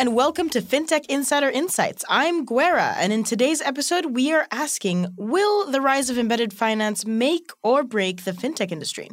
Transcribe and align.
and 0.00 0.14
welcome 0.14 0.48
to 0.48 0.62
FinTech 0.62 1.04
Insider 1.10 1.50
Insights. 1.50 2.06
I'm 2.08 2.46
Gwera, 2.46 2.94
and 2.96 3.12
in 3.12 3.22
today's 3.22 3.60
episode, 3.60 4.14
we 4.14 4.32
are 4.32 4.46
asking 4.50 5.08
Will 5.18 5.70
the 5.70 5.82
rise 5.82 6.08
of 6.08 6.16
embedded 6.16 6.54
finance 6.54 7.04
make 7.04 7.50
or 7.62 7.84
break 7.84 8.24
the 8.24 8.32
FinTech 8.32 8.72
industry? 8.72 9.10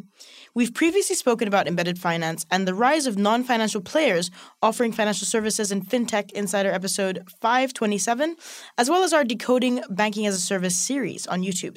We've 0.54 0.73
previously 0.73 1.18
spoken 1.18 1.46
about 1.46 1.68
embedded 1.68 2.00
finance 2.00 2.46
and 2.50 2.65
the 2.65 2.73
rise 2.73 3.05
of 3.05 3.18
non 3.18 3.44
financial 3.44 3.81
players 3.81 4.31
offering 4.62 4.94
financial 4.94 5.28
services 5.28 5.73
in 5.73 5.81
FinTech 5.81 6.31
Insider 6.31 6.72
episode 6.72 7.22
527, 7.42 8.38
as 8.78 8.90
well 8.90 9.04
as 9.04 9.12
our 9.12 9.26
Decoding 9.26 9.83
Banking 9.90 10.26
as 10.26 10.35
a 10.35 10.40
Service 10.40 10.78
series 10.78 11.28
on 11.28 11.42
YouTube. 11.42 11.76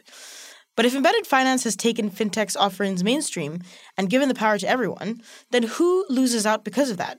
But 0.76 0.86
if 0.86 0.94
embedded 0.94 1.26
finance 1.26 1.64
has 1.64 1.74
taken 1.74 2.12
fintech's 2.12 2.54
offerings 2.54 3.02
mainstream 3.02 3.58
and 3.98 4.08
given 4.08 4.28
the 4.28 4.36
power 4.36 4.56
to 4.56 4.68
everyone, 4.68 5.20
then 5.50 5.64
who 5.64 6.06
loses 6.08 6.46
out 6.46 6.64
because 6.64 6.90
of 6.90 6.96
that? 6.98 7.18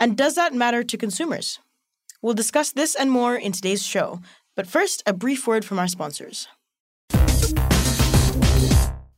And 0.00 0.16
does 0.16 0.34
that 0.34 0.54
matter 0.54 0.82
to 0.82 0.96
consumers? 0.96 1.58
We'll 2.22 2.32
discuss 2.32 2.72
this 2.72 2.94
and 2.94 3.10
more 3.10 3.36
in 3.36 3.52
today's 3.52 3.84
show. 3.86 4.22
But 4.56 4.66
first, 4.66 5.02
a 5.04 5.12
brief 5.12 5.46
word 5.46 5.62
from 5.62 5.78
our 5.78 5.88
sponsors. 5.88 6.48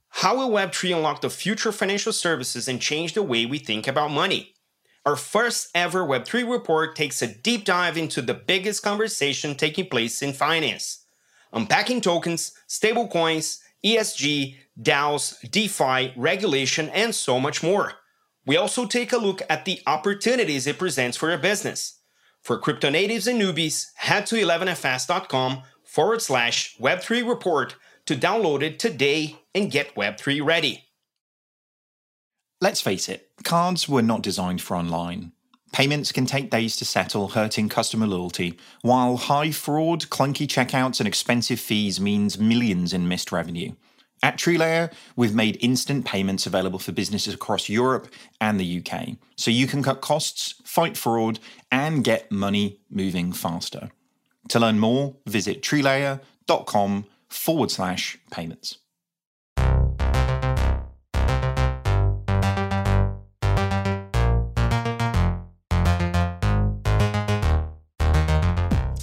How 0.08 0.36
will 0.36 0.50
Web3 0.50 0.96
unlock 0.96 1.20
the 1.20 1.30
future 1.30 1.68
of 1.68 1.76
financial 1.76 2.12
services 2.12 2.66
and 2.66 2.80
change 2.80 3.14
the 3.14 3.22
way 3.22 3.46
we 3.46 3.58
think 3.58 3.86
about 3.86 4.10
money? 4.10 4.54
Our 5.06 5.14
first 5.14 5.68
ever 5.72 6.04
Web3 6.04 6.50
report 6.50 6.96
takes 6.96 7.22
a 7.22 7.28
deep 7.28 7.64
dive 7.64 7.96
into 7.96 8.20
the 8.20 8.34
biggest 8.34 8.82
conversation 8.82 9.54
taking 9.54 9.86
place 9.86 10.20
in 10.20 10.32
finance, 10.32 11.04
unpacking 11.52 12.00
tokens, 12.00 12.52
stablecoins, 12.68 13.58
ESG, 13.84 14.56
DAOs, 14.80 15.40
DeFi, 15.48 16.12
regulation, 16.16 16.88
and 16.90 17.14
so 17.14 17.38
much 17.38 17.62
more. 17.62 17.94
We 18.44 18.56
also 18.56 18.86
take 18.86 19.12
a 19.12 19.18
look 19.18 19.42
at 19.48 19.64
the 19.64 19.80
opportunities 19.86 20.66
it 20.66 20.78
presents 20.78 21.16
for 21.16 21.28
your 21.28 21.38
business. 21.38 22.00
For 22.40 22.58
crypto 22.58 22.90
natives 22.90 23.28
and 23.28 23.40
newbies, 23.40 23.92
head 23.96 24.26
to 24.26 24.34
11fs.com 24.34 25.62
forward 25.84 26.22
slash 26.22 26.76
Web3 26.78 27.28
report 27.28 27.76
to 28.06 28.16
download 28.16 28.62
it 28.62 28.78
today 28.78 29.36
and 29.54 29.70
get 29.70 29.94
Web3 29.94 30.44
ready. 30.44 30.88
Let's 32.60 32.80
face 32.80 33.08
it, 33.08 33.30
cards 33.44 33.88
were 33.88 34.02
not 34.02 34.22
designed 34.22 34.62
for 34.62 34.76
online. 34.76 35.32
Payments 35.72 36.12
can 36.12 36.26
take 36.26 36.50
days 36.50 36.76
to 36.76 36.84
settle, 36.84 37.28
hurting 37.28 37.68
customer 37.68 38.06
loyalty, 38.06 38.58
while 38.82 39.16
high 39.16 39.52
fraud, 39.52 40.02
clunky 40.10 40.46
checkouts, 40.46 41.00
and 41.00 41.08
expensive 41.08 41.58
fees 41.58 41.98
means 41.98 42.38
millions 42.38 42.92
in 42.92 43.08
missed 43.08 43.32
revenue. 43.32 43.72
At 44.24 44.36
TrueLayer, 44.36 44.92
we've 45.16 45.34
made 45.34 45.58
instant 45.60 46.04
payments 46.04 46.46
available 46.46 46.78
for 46.78 46.92
businesses 46.92 47.34
across 47.34 47.68
Europe 47.68 48.06
and 48.40 48.60
the 48.60 48.80
UK, 48.80 49.16
so 49.36 49.50
you 49.50 49.66
can 49.66 49.82
cut 49.82 50.00
costs, 50.00 50.54
fight 50.64 50.96
fraud, 50.96 51.40
and 51.72 52.04
get 52.04 52.30
money 52.30 52.78
moving 52.88 53.32
faster. 53.32 53.90
To 54.50 54.60
learn 54.60 54.78
more, 54.78 55.16
visit 55.26 55.60
truelayer.com 55.62 57.06
forward 57.28 57.70
slash 57.70 58.18
payments. 58.30 58.78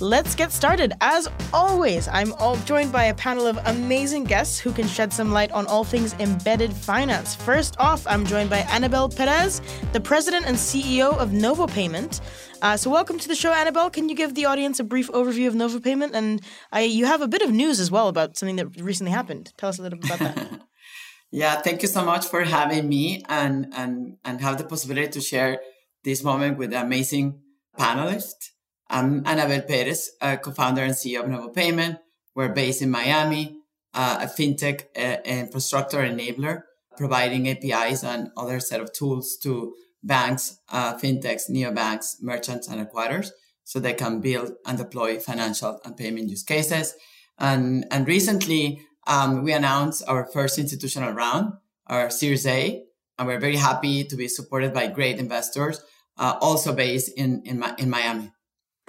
Let's 0.02 0.33
get 0.33 0.53
started. 0.53 0.94
As 1.02 1.28
always, 1.52 2.08
I'm 2.08 2.31
all 2.33 2.55
joined 2.58 2.89
by 2.89 3.05
a 3.05 3.14
panel 3.14 3.45
of 3.47 3.59
amazing 3.66 4.23
guests 4.23 4.58
who 4.58 4.72
can 4.72 4.88
shed 4.88 5.11
some 5.11 5.33
light 5.33 5.52
on 5.52 5.67
all 5.67 5.83
things 5.83 6.14
embedded 6.19 6.72
finance. 6.72 7.36
First 7.36 7.75
off, 7.80 8.08
I'm 8.08 8.25
joined 8.25 8.50
by 8.50 8.61
Anabel 8.61 9.14
Perez, 9.14 9.61
the 9.91 10.00
president 10.00 10.45
and 10.45 10.56
CEO 10.56 11.17
of 11.17 11.31
NovoPayment. 11.31 12.22
Uh, 12.61 12.78
so, 12.78 12.89
welcome 12.89 13.19
to 13.19 13.28
the 13.28 13.36
show, 13.36 13.52
Anabel. 13.52 13.91
Can 13.91 14.08
you 14.08 14.16
give 14.16 14.36
the 14.36 14.45
audience 14.45 14.80
a 14.80 14.86
brief 14.86 15.09
overview 15.09 15.50
of 15.50 15.53
NovoPayment? 15.53 16.12
And 16.13 16.41
I, 16.72 16.84
you 16.84 17.06
have 17.06 17.22
a 17.22 17.28
bit 17.28 17.41
of 17.41 17.51
news 17.51 17.81
as 17.81 17.91
well 17.91 18.07
about 18.07 18.38
something 18.38 18.56
that 18.56 18.81
recently 18.81 19.12
happened. 19.12 19.51
Tell 19.57 19.68
us 19.68 19.79
a 19.79 19.81
little 19.81 20.00
bit 20.00 20.12
about 20.12 20.19
that. 20.19 20.62
yeah, 21.31 21.59
thank 21.62 21.81
you 21.81 21.90
so 21.90 22.06
much 22.06 22.25
for 22.25 22.45
having 22.45 22.88
me 22.88 23.22
and 23.28 23.74
and 23.75 24.16
and 24.24 24.40
have 24.40 24.57
the 24.59 24.63
possibility 24.63 25.09
to 25.09 25.19
share 25.19 25.59
this 26.06 26.24
moment 26.24 26.57
with 26.57 26.74
amazing 26.74 27.41
panelists. 27.78 28.51
I'm 28.91 29.23
Anabel 29.23 29.67
Perez, 29.67 30.11
co-founder 30.19 30.81
and 30.81 30.94
CEO 30.94 31.23
of 31.23 31.29
NovoPayment. 31.29 32.00
We're 32.33 32.50
based 32.50 32.81
in 32.81 32.89
Miami, 32.89 33.59
uh, 33.94 34.19
a 34.22 34.25
fintech 34.25 34.85
uh, 34.97 35.22
infrastructure 35.23 36.00
enabler, 36.00 36.63
providing 36.97 37.47
APIs 37.47 38.03
and 38.03 38.31
other 38.35 38.59
set 38.59 38.79
of 38.81 38.91
tools 38.91 39.38
to 39.44 39.75
banks, 40.01 40.57
uh, 40.69 40.97
fintechs, 40.97 41.51
neobanks, 41.51 42.16
merchants, 42.22 42.67
and 42.67 42.85
acquirers, 42.85 43.29
so 43.63 43.79
they 43.79 43.94
can 43.94 44.22
build 44.22 44.53
and 44.66 44.79
deploy 44.79 45.19
financial 45.19 45.79
and 45.85 45.95
payment 45.95 46.29
use 46.29 46.41
cases. 46.44 46.95
And 47.38 47.85
and 47.91 48.07
recently, 48.07 48.81
um, 49.06 49.44
we 49.44 49.51
announced 49.53 50.03
our 50.07 50.25
first 50.33 50.57
institutional 50.57 51.13
round, 51.13 51.53
our 51.85 52.09
Series 52.09 52.47
A, 52.47 52.83
and 53.19 53.27
we're 53.27 53.39
very 53.39 53.57
happy 53.57 54.03
to 54.03 54.16
be 54.16 54.27
supported 54.27 54.73
by 54.73 54.88
great 54.88 55.19
investors, 55.19 55.79
uh, 56.17 56.39
also 56.41 56.73
based 56.73 57.11
in 57.16 57.44
in, 57.45 57.63
in 57.77 57.89
Miami. 57.91 58.31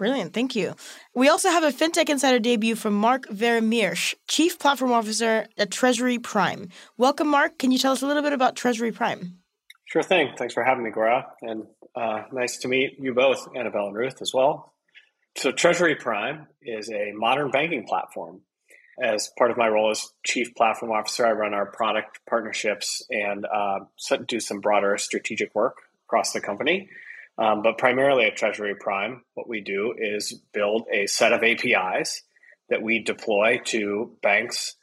Brilliant. 0.01 0.33
Thank 0.33 0.57
you. 0.57 0.77
We 1.15 1.29
also 1.29 1.51
have 1.51 1.63
a 1.63 1.71
FinTech 1.71 2.09
Insider 2.09 2.39
debut 2.39 2.75
from 2.75 2.95
Mark 2.95 3.27
Vermeersch, 3.27 4.15
Chief 4.27 4.59
Platform 4.59 4.93
Officer 4.93 5.47
at 5.59 5.71
Treasury 5.71 6.19
Prime. 6.19 6.71
Welcome, 6.97 7.29
Mark. 7.29 7.59
Can 7.59 7.71
you 7.71 7.77
tell 7.77 7.93
us 7.93 8.01
a 8.01 8.07
little 8.07 8.23
bit 8.23 8.33
about 8.33 8.57
Treasury 8.57 8.93
Prime? 8.93 9.41
Sure 9.85 10.03
thing. 10.03 10.31
Thanks 10.39 10.55
for 10.55 10.65
having 10.65 10.85
me, 10.85 10.91
Gwera. 10.91 11.27
And 11.43 11.65
uh, 11.95 12.23
nice 12.33 12.57
to 12.61 12.69
meet 12.69 12.97
you 12.99 13.13
both, 13.13 13.47
Anabel 13.53 13.89
and 13.89 13.95
Ruth, 13.95 14.23
as 14.23 14.33
well. 14.33 14.73
So, 15.37 15.53
Treasury 15.53 15.97
Prime 15.97 16.47
is 16.63 16.91
a 16.91 17.13
modern 17.15 17.51
banking 17.51 17.87
platform. 17.87 18.41
As 19.03 19.31
part 19.37 19.51
of 19.51 19.59
my 19.59 19.69
role 19.69 19.91
as 19.91 20.07
Chief 20.25 20.55
Platform 20.55 20.93
Officer, 20.93 21.27
I 21.27 21.33
run 21.33 21.53
our 21.53 21.67
product 21.67 22.21
partnerships 22.27 23.03
and 23.11 23.45
uh, 23.45 23.81
do 24.27 24.41
some 24.41 24.61
broader 24.61 24.97
strategic 24.97 25.55
work 25.55 25.77
across 26.07 26.33
the 26.33 26.41
company. 26.41 26.89
Um, 27.41 27.63
but 27.63 27.79
primarily 27.79 28.27
at 28.27 28.37
Treasury 28.37 28.75
Prime, 28.79 29.23
what 29.33 29.49
we 29.49 29.63
do 29.63 29.95
is 29.97 30.35
build 30.53 30.85
a 30.93 31.07
set 31.07 31.33
of 31.33 31.43
APIs 31.43 32.23
that 32.69 32.83
we 32.83 33.03
deploy 33.03 33.61
to 33.65 34.15
banks 34.23 34.77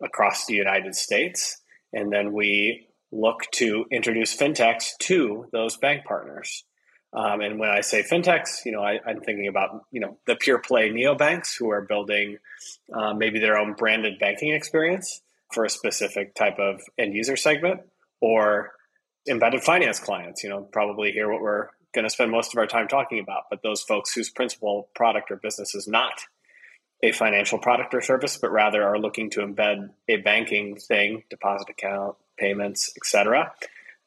across 0.00 0.46
the 0.46 0.54
United 0.54 0.94
States. 0.94 1.60
And 1.92 2.12
then 2.12 2.32
we 2.32 2.86
look 3.10 3.42
to 3.54 3.86
introduce 3.90 4.36
fintechs 4.36 4.96
to 5.00 5.46
those 5.52 5.76
bank 5.76 6.04
partners. 6.04 6.64
Um, 7.12 7.40
and 7.40 7.58
when 7.58 7.70
I 7.70 7.80
say 7.80 8.02
fintechs, 8.02 8.64
you 8.64 8.72
know, 8.72 8.82
I, 8.82 8.98
am 9.08 9.20
thinking 9.20 9.46
about 9.46 9.84
you 9.92 10.00
know 10.00 10.18
the 10.26 10.34
pure 10.34 10.58
play 10.58 10.90
neobanks 10.90 11.56
who 11.56 11.70
are 11.70 11.82
building 11.82 12.38
uh, 12.92 13.14
maybe 13.14 13.38
their 13.38 13.56
own 13.56 13.74
branded 13.74 14.18
banking 14.18 14.52
experience 14.52 15.22
for 15.52 15.64
a 15.64 15.70
specific 15.70 16.34
type 16.34 16.58
of 16.58 16.80
end 16.98 17.14
user 17.14 17.36
segment, 17.36 17.82
or 18.20 18.72
embedded 19.28 19.62
finance 19.62 20.00
clients. 20.00 20.42
You 20.42 20.50
know, 20.50 20.62
probably 20.72 21.12
hear 21.12 21.30
what 21.30 21.40
we're 21.40 21.68
going 21.94 22.04
to 22.04 22.10
spend 22.10 22.30
most 22.30 22.52
of 22.52 22.58
our 22.58 22.66
time 22.66 22.88
talking 22.88 23.18
about, 23.18 23.44
but 23.50 23.62
those 23.62 23.82
folks 23.82 24.12
whose 24.12 24.30
principal 24.30 24.88
product 24.94 25.30
or 25.30 25.36
business 25.36 25.74
is 25.74 25.88
not 25.88 26.24
a 27.02 27.12
financial 27.12 27.58
product 27.58 27.94
or 27.94 28.00
service, 28.00 28.36
but 28.36 28.50
rather 28.50 28.82
are 28.82 28.98
looking 28.98 29.30
to 29.30 29.40
embed 29.40 29.90
a 30.08 30.16
banking 30.16 30.76
thing, 30.76 31.22
deposit 31.30 31.68
account, 31.68 32.16
payments, 32.38 32.92
etc., 32.96 33.52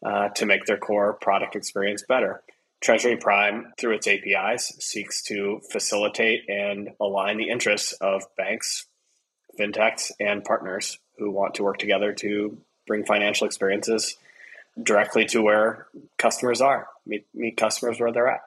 uh, 0.05 0.29
to 0.29 0.45
make 0.45 0.65
their 0.65 0.77
core 0.77 1.13
product 1.13 1.55
experience 1.55 2.03
better. 2.07 2.43
Treasury 2.81 3.17
Prime, 3.17 3.73
through 3.79 3.95
its 3.95 4.07
APIs, 4.07 4.73
seeks 4.79 5.23
to 5.23 5.61
facilitate 5.71 6.47
and 6.47 6.91
align 6.99 7.37
the 7.37 7.49
interests 7.49 7.93
of 7.93 8.23
banks, 8.35 8.85
fintechs, 9.59 10.11
and 10.19 10.43
partners 10.43 10.99
who 11.17 11.31
want 11.31 11.55
to 11.55 11.63
work 11.63 11.79
together 11.79 12.13
to 12.13 12.57
bring 12.85 13.03
financial 13.03 13.47
experiences 13.47 14.17
directly 14.81 15.25
to 15.25 15.41
where 15.41 15.87
customers 16.17 16.61
are, 16.61 16.87
meet, 17.05 17.25
meet 17.33 17.57
customers 17.57 17.99
where 17.99 18.11
they're 18.11 18.27
at. 18.27 18.41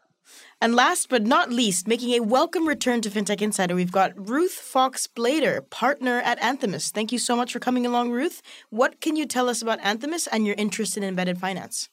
And 0.60 0.76
last 0.76 1.08
but 1.08 1.26
not 1.26 1.50
least, 1.50 1.88
making 1.88 2.10
a 2.10 2.20
welcome 2.20 2.68
return 2.68 3.00
to 3.00 3.10
FinTech 3.10 3.40
Insider, 3.40 3.74
we've 3.74 3.90
got 3.90 4.28
Ruth 4.28 4.52
Foxe 4.52 5.06
Blader, 5.06 5.68
partner 5.70 6.20
at 6.20 6.38
Anthemis. 6.40 6.92
Thank 6.92 7.12
you 7.12 7.18
so 7.18 7.34
much 7.34 7.52
for 7.52 7.58
coming 7.58 7.86
along, 7.86 8.10
Ruth. 8.10 8.42
What 8.68 9.00
can 9.00 9.16
you 9.16 9.26
tell 9.26 9.48
us 9.48 9.62
about 9.62 9.80
Anthemis 9.80 10.28
and 10.30 10.46
your 10.46 10.54
interest 10.56 10.96
in 10.96 11.02
embedded 11.02 11.38
finance? 11.38 11.88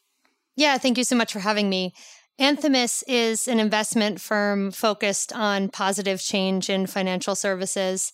Yeah, 0.56 0.78
thank 0.78 0.98
you 0.98 1.04
so 1.04 1.16
much 1.16 1.32
for 1.32 1.40
having 1.40 1.70
me. 1.70 1.94
Anthemis 2.40 3.04
is 3.08 3.48
an 3.48 3.60
investment 3.60 4.22
firm 4.22 4.72
focused 4.72 5.34
on 5.34 5.70
positive 5.70 6.22
change 6.22 6.70
in 6.70 6.86
financial 6.86 7.36
services. 7.36 8.14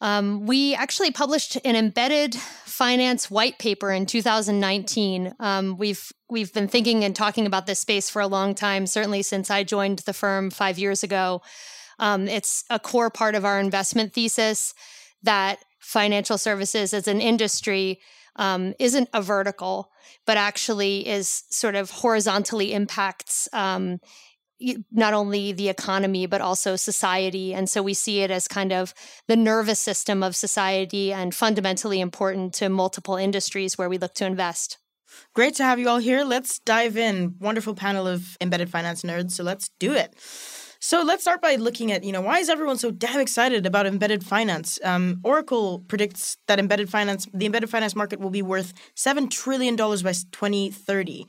Um, 0.00 0.46
we 0.46 0.74
actually 0.74 1.10
published 1.10 1.56
an 1.64 1.74
embedded 1.74 2.34
finance 2.34 3.30
white 3.30 3.58
paper 3.58 3.90
in 3.90 4.04
2019. 4.04 5.34
Um, 5.40 5.78
we've 5.78 6.12
we've 6.28 6.52
been 6.52 6.68
thinking 6.68 7.04
and 7.04 7.16
talking 7.16 7.46
about 7.46 7.66
this 7.66 7.80
space 7.80 8.10
for 8.10 8.20
a 8.20 8.26
long 8.26 8.54
time. 8.54 8.86
Certainly 8.86 9.22
since 9.22 9.50
I 9.50 9.62
joined 9.64 10.00
the 10.00 10.12
firm 10.12 10.50
five 10.50 10.78
years 10.78 11.02
ago, 11.02 11.40
um, 11.98 12.28
it's 12.28 12.64
a 12.68 12.78
core 12.78 13.10
part 13.10 13.34
of 13.34 13.44
our 13.44 13.58
investment 13.58 14.12
thesis 14.12 14.74
that 15.22 15.60
financial 15.78 16.36
services 16.36 16.92
as 16.92 17.08
an 17.08 17.20
industry 17.20 18.00
um, 18.36 18.74
isn't 18.78 19.08
a 19.14 19.22
vertical, 19.22 19.90
but 20.26 20.36
actually 20.36 21.06
is 21.06 21.44
sort 21.50 21.74
of 21.74 21.90
horizontally 21.90 22.74
impacts 22.74 23.48
um, 23.52 23.98
not 24.90 25.14
only 25.14 25.52
the 25.52 25.68
economy, 25.68 26.26
but 26.26 26.40
also 26.40 26.76
society. 26.76 27.54
And 27.54 27.68
so 27.68 27.82
we 27.82 27.94
see 27.94 28.20
it 28.20 28.30
as 28.30 28.48
kind 28.48 28.72
of 28.72 28.94
the 29.28 29.36
nervous 29.36 29.78
system 29.78 30.22
of 30.22 30.34
society 30.34 31.12
and 31.12 31.34
fundamentally 31.34 32.00
important 32.00 32.54
to 32.54 32.68
multiple 32.68 33.16
industries 33.16 33.76
where 33.76 33.88
we 33.88 33.98
look 33.98 34.14
to 34.14 34.26
invest. 34.26 34.78
Great 35.34 35.54
to 35.54 35.64
have 35.64 35.78
you 35.78 35.88
all 35.88 35.98
here. 35.98 36.24
Let's 36.24 36.58
dive 36.60 36.96
in. 36.96 37.36
Wonderful 37.40 37.74
panel 37.74 38.06
of 38.06 38.36
embedded 38.40 38.70
finance 38.70 39.02
nerds. 39.02 39.32
So 39.32 39.44
let's 39.44 39.70
do 39.78 39.92
it. 39.94 40.14
So 40.78 41.02
let's 41.02 41.22
start 41.22 41.40
by 41.40 41.56
looking 41.56 41.90
at, 41.90 42.04
you 42.04 42.12
know, 42.12 42.20
why 42.20 42.38
is 42.38 42.48
everyone 42.48 42.78
so 42.78 42.90
damn 42.90 43.20
excited 43.20 43.66
about 43.66 43.86
embedded 43.86 44.24
finance? 44.24 44.78
Um, 44.84 45.20
Oracle 45.24 45.80
predicts 45.80 46.36
that 46.48 46.58
embedded 46.58 46.90
finance, 46.90 47.26
the 47.32 47.46
embedded 47.46 47.70
finance 47.70 47.96
market 47.96 48.20
will 48.20 48.30
be 48.30 48.42
worth 48.42 48.72
$7 48.94 49.30
trillion 49.30 49.74
by 49.74 49.86
2030. 49.86 51.26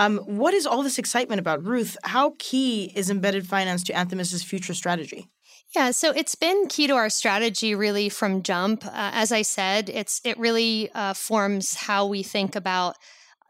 Um, 0.00 0.16
what 0.24 0.54
is 0.54 0.66
all 0.66 0.82
this 0.82 0.98
excitement 0.98 1.40
about? 1.40 1.62
Ruth, 1.62 1.94
how 2.04 2.34
key 2.38 2.90
is 2.96 3.10
embedded 3.10 3.46
finance 3.46 3.82
to 3.84 3.92
Anthemis's 3.92 4.42
future 4.42 4.72
strategy? 4.72 5.28
Yeah, 5.76 5.90
so 5.90 6.10
it's 6.10 6.34
been 6.34 6.68
key 6.68 6.86
to 6.86 6.94
our 6.94 7.10
strategy 7.10 7.74
really 7.74 8.08
from 8.08 8.42
jump. 8.42 8.86
Uh, 8.86 8.90
as 8.94 9.30
I 9.30 9.42
said, 9.42 9.90
it's 9.90 10.22
it 10.24 10.38
really 10.38 10.90
uh, 10.94 11.12
forms 11.12 11.74
how 11.74 12.06
we 12.06 12.22
think 12.22 12.56
about 12.56 12.96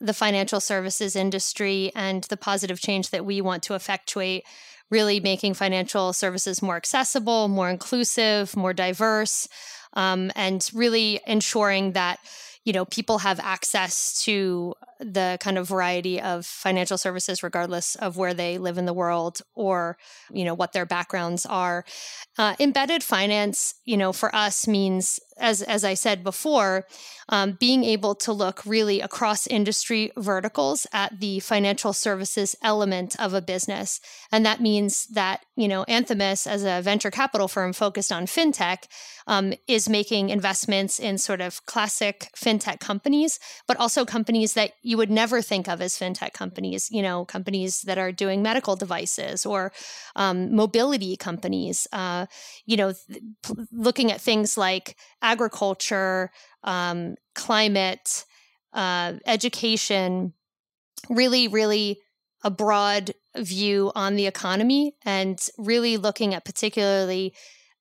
the 0.00 0.12
financial 0.12 0.58
services 0.58 1.14
industry 1.14 1.92
and 1.94 2.24
the 2.24 2.36
positive 2.36 2.80
change 2.80 3.10
that 3.10 3.24
we 3.24 3.40
want 3.40 3.62
to 3.64 3.74
effectuate 3.74 4.44
really 4.90 5.20
making 5.20 5.54
financial 5.54 6.12
services 6.12 6.60
more 6.60 6.74
accessible, 6.74 7.46
more 7.46 7.70
inclusive, 7.70 8.56
more 8.56 8.72
diverse, 8.72 9.48
um, 9.92 10.32
and 10.34 10.68
really 10.74 11.20
ensuring 11.28 11.92
that 11.92 12.18
you 12.64 12.72
know 12.72 12.84
people 12.84 13.18
have 13.18 13.40
access 13.40 14.22
to 14.24 14.74
the 14.98 15.38
kind 15.40 15.56
of 15.56 15.68
variety 15.68 16.20
of 16.20 16.44
financial 16.44 16.98
services 16.98 17.42
regardless 17.42 17.94
of 17.96 18.16
where 18.16 18.34
they 18.34 18.58
live 18.58 18.76
in 18.76 18.84
the 18.84 18.92
world 18.92 19.40
or 19.54 19.96
you 20.32 20.44
know 20.44 20.54
what 20.54 20.72
their 20.72 20.86
backgrounds 20.86 21.46
are. 21.46 21.84
Uh, 22.38 22.54
embedded 22.60 23.02
finance 23.02 23.74
you 23.84 23.96
know 23.96 24.12
for 24.12 24.34
us 24.34 24.66
means 24.68 25.20
as 25.40 25.62
as 25.62 25.84
i 25.84 25.94
said 25.94 26.22
before 26.22 26.86
um, 27.30 27.52
being 27.52 27.84
able 27.84 28.14
to 28.16 28.32
look 28.32 28.66
really 28.66 29.00
across 29.00 29.46
industry 29.46 30.12
verticals 30.16 30.86
at 30.92 31.20
the 31.20 31.40
financial 31.40 31.92
services 31.92 32.56
element 32.62 33.18
of 33.20 33.32
a 33.32 33.40
business. 33.40 34.00
And 34.32 34.44
that 34.44 34.60
means 34.60 35.06
that 35.06 35.44
you 35.56 35.68
know 35.68 35.84
anthemis 35.88 36.46
as 36.46 36.64
a 36.64 36.82
venture 36.82 37.10
capital 37.10 37.48
firm 37.48 37.72
focused 37.72 38.12
on 38.12 38.26
fintech 38.26 38.84
um, 39.26 39.54
is 39.68 39.88
making 39.88 40.30
investments 40.30 40.98
in 40.98 41.18
sort 41.18 41.40
of 41.40 41.64
classic 41.66 42.30
fintech 42.36 42.80
companies 42.80 43.38
but 43.66 43.76
also 43.78 44.04
companies 44.04 44.54
that 44.54 44.72
you 44.82 44.96
would 44.96 45.10
never 45.10 45.40
think 45.40 45.68
of 45.68 45.80
as 45.80 45.98
fintech 45.98 46.32
companies, 46.32 46.90
you 46.90 47.02
know, 47.02 47.24
companies 47.24 47.82
that 47.82 47.98
are 47.98 48.10
doing 48.10 48.42
medical 48.42 48.74
devices 48.74 49.46
or 49.46 49.72
um, 50.16 50.54
mobility 50.54 51.16
companies, 51.16 51.86
uh, 51.92 52.26
you 52.66 52.76
know, 52.76 52.92
th- 52.92 53.22
looking 53.70 54.10
at 54.10 54.20
things 54.20 54.58
like 54.58 54.96
agriculture, 55.30 56.30
um, 56.64 57.14
climate, 57.34 58.24
uh, 58.72 59.14
education, 59.26 60.32
really, 61.08 61.48
really 61.48 61.98
a 62.42 62.50
broad 62.50 63.12
view 63.36 63.92
on 63.94 64.16
the 64.16 64.26
economy 64.26 64.94
and 65.04 65.38
really 65.58 65.96
looking 65.96 66.34
at 66.34 66.44
particularly 66.44 67.32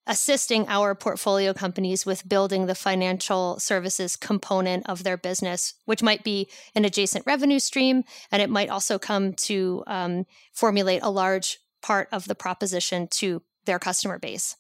assisting 0.06 0.68
our 0.68 0.96
portfolio 0.96 1.54
companies 1.54 2.06
with 2.06 2.28
building 2.28 2.66
the 2.66 2.76
financial 2.76 3.60
services 3.60 4.16
component 4.16 4.88
of 4.90 5.04
their 5.04 5.18
business, 5.18 5.76
which 5.86 6.02
might 6.02 6.24
be 6.24 6.50
an 6.76 6.84
adjacent 6.84 7.24
revenue 7.28 7.60
stream. 7.60 8.04
And 8.32 8.42
it 8.42 8.50
might 8.50 8.70
also 8.70 8.98
come 8.98 9.34
to 9.34 9.84
um, 9.88 10.26
formulate 10.52 11.04
a 11.04 11.12
large 11.12 11.60
part 11.82 12.10
of 12.12 12.26
the 12.26 12.36
proposition 12.36 13.08
to 13.08 13.44
their 13.66 13.80
customer 13.80 14.18
base. 14.18 14.56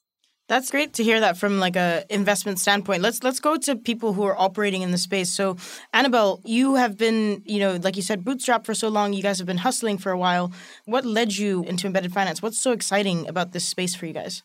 That's 0.49 0.71
great 0.71 0.93
to 0.93 1.03
hear 1.03 1.19
that 1.19 1.37
from 1.37 1.59
like 1.59 1.75
a 1.75 2.03
investment 2.09 2.57
standpoint. 2.57 3.03
Let's 3.03 3.23
let's 3.23 3.39
go 3.39 3.55
to 3.55 3.75
people 3.75 4.13
who 4.13 4.23
are 4.23 4.35
operating 4.35 4.81
in 4.81 4.89
the 4.89 4.97
space. 4.97 5.29
So, 5.31 5.57
Anabel, 5.93 6.41
you 6.43 6.73
have 6.73 6.97
been, 6.97 7.43
you 7.45 7.59
know, 7.59 7.75
like 7.75 7.95
you 7.95 8.01
said, 8.01 8.25
bootstrap 8.25 8.65
for 8.65 8.73
so 8.73 8.89
long. 8.89 9.13
You 9.13 9.21
guys 9.21 9.37
have 9.37 9.45
been 9.45 9.59
hustling 9.59 9.99
for 9.99 10.11
a 10.11 10.17
while. 10.17 10.51
What 10.85 11.05
led 11.05 11.37
you 11.37 11.63
into 11.65 11.85
embedded 11.85 12.11
finance? 12.11 12.41
What's 12.41 12.57
so 12.57 12.71
exciting 12.71 13.27
about 13.27 13.51
this 13.51 13.63
space 13.63 13.93
for 13.93 14.07
you 14.07 14.13
guys? 14.13 14.41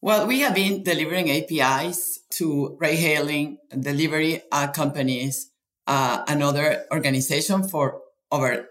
Well, 0.00 0.26
we 0.26 0.40
have 0.40 0.56
been 0.56 0.82
delivering 0.82 1.30
APIs 1.30 2.18
to 2.30 2.76
ride 2.80 2.98
hailing 2.98 3.58
delivery 3.78 4.42
uh, 4.50 4.68
companies 4.68 5.52
uh, 5.86 6.24
and 6.26 6.42
other 6.42 6.84
organizations 6.90 7.70
for 7.70 8.00
over 8.32 8.66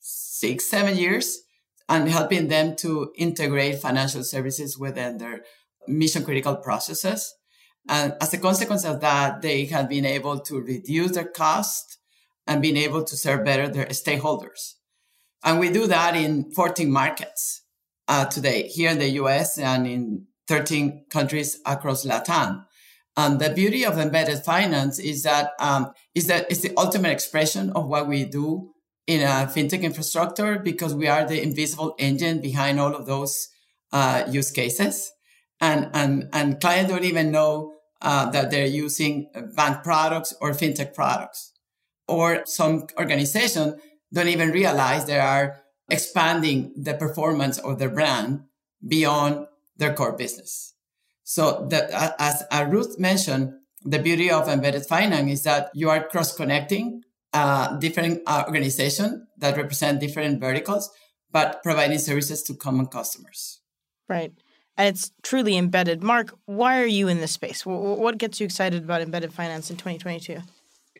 six, 0.00 0.64
seven 0.64 0.96
years 0.96 1.42
and 1.90 2.08
helping 2.08 2.48
them 2.48 2.74
to 2.76 3.12
integrate 3.16 3.80
financial 3.80 4.24
services 4.24 4.78
within 4.78 5.18
their 5.18 5.42
mission 5.88 6.24
critical 6.24 6.56
processes. 6.56 7.34
And 7.88 8.14
as 8.20 8.34
a 8.34 8.38
consequence 8.38 8.84
of 8.84 9.00
that, 9.00 9.42
they 9.42 9.66
have 9.66 9.88
been 9.88 10.04
able 10.04 10.40
to 10.40 10.60
reduce 10.60 11.12
their 11.12 11.28
cost 11.28 11.98
and 12.46 12.62
been 12.62 12.76
able 12.76 13.04
to 13.04 13.16
serve 13.16 13.44
better 13.44 13.68
their 13.68 13.86
stakeholders. 13.86 14.74
And 15.44 15.60
we 15.60 15.70
do 15.70 15.86
that 15.86 16.16
in 16.16 16.50
14 16.52 16.90
markets 16.90 17.62
uh, 18.08 18.24
today, 18.26 18.68
here 18.68 18.90
in 18.90 18.98
the 18.98 19.10
US 19.20 19.58
and 19.58 19.86
in 19.86 20.26
13 20.48 21.06
countries 21.10 21.58
across 21.64 22.04
Latin. 22.04 22.64
And 23.16 23.40
the 23.40 23.50
beauty 23.50 23.84
of 23.84 23.98
embedded 23.98 24.44
finance 24.44 24.98
is 24.98 25.22
that 25.22 25.52
um, 25.58 25.92
is 26.14 26.26
that 26.26 26.46
it's 26.50 26.60
the 26.60 26.74
ultimate 26.76 27.12
expression 27.12 27.70
of 27.70 27.86
what 27.86 28.06
we 28.08 28.24
do 28.24 28.72
in 29.06 29.22
a 29.22 29.46
fintech 29.46 29.82
infrastructure 29.82 30.58
because 30.58 30.94
we 30.94 31.06
are 31.06 31.24
the 31.24 31.42
invisible 31.42 31.94
engine 31.98 32.40
behind 32.40 32.78
all 32.78 32.94
of 32.94 33.06
those 33.06 33.48
uh, 33.92 34.24
use 34.28 34.50
cases, 34.50 35.10
and 35.60 35.90
and 35.94 36.28
and 36.32 36.60
clients 36.60 36.90
don't 36.90 37.04
even 37.04 37.30
know 37.30 37.74
uh, 38.02 38.30
that 38.30 38.50
they're 38.50 38.66
using 38.66 39.30
bank 39.54 39.82
products 39.82 40.34
or 40.40 40.52
fintech 40.52 40.94
products, 40.94 41.52
or 42.06 42.44
some 42.46 42.86
organization 42.98 43.78
don't 44.12 44.28
even 44.28 44.50
realize 44.50 45.06
they 45.06 45.18
are 45.18 45.62
expanding 45.88 46.72
the 46.76 46.94
performance 46.94 47.58
of 47.58 47.78
their 47.78 47.88
brand 47.88 48.42
beyond 48.86 49.46
their 49.76 49.94
core 49.94 50.16
business. 50.16 50.74
So 51.24 51.66
that, 51.70 51.90
as 52.18 52.44
Ruth 52.68 52.98
mentioned, 52.98 53.54
the 53.84 53.98
beauty 53.98 54.30
of 54.30 54.48
embedded 54.48 54.86
finance 54.86 55.30
is 55.30 55.42
that 55.42 55.70
you 55.74 55.90
are 55.90 56.06
cross 56.06 56.34
connecting 56.34 57.02
uh, 57.32 57.76
different 57.78 58.22
uh, 58.26 58.44
organizations 58.46 59.24
that 59.38 59.56
represent 59.56 60.00
different 60.00 60.40
verticals, 60.40 60.90
but 61.30 61.62
providing 61.62 61.98
services 61.98 62.42
to 62.44 62.54
common 62.54 62.86
customers. 62.86 63.60
Right. 64.08 64.32
And 64.76 64.88
it's 64.88 65.10
truly 65.22 65.56
embedded. 65.56 66.02
Mark, 66.02 66.34
why 66.44 66.80
are 66.80 66.86
you 66.86 67.08
in 67.08 67.20
this 67.20 67.32
space? 67.32 67.64
What 67.64 68.18
gets 68.18 68.40
you 68.40 68.44
excited 68.44 68.84
about 68.84 69.00
embedded 69.00 69.32
finance 69.32 69.70
in 69.70 69.76
2022? 69.76 70.38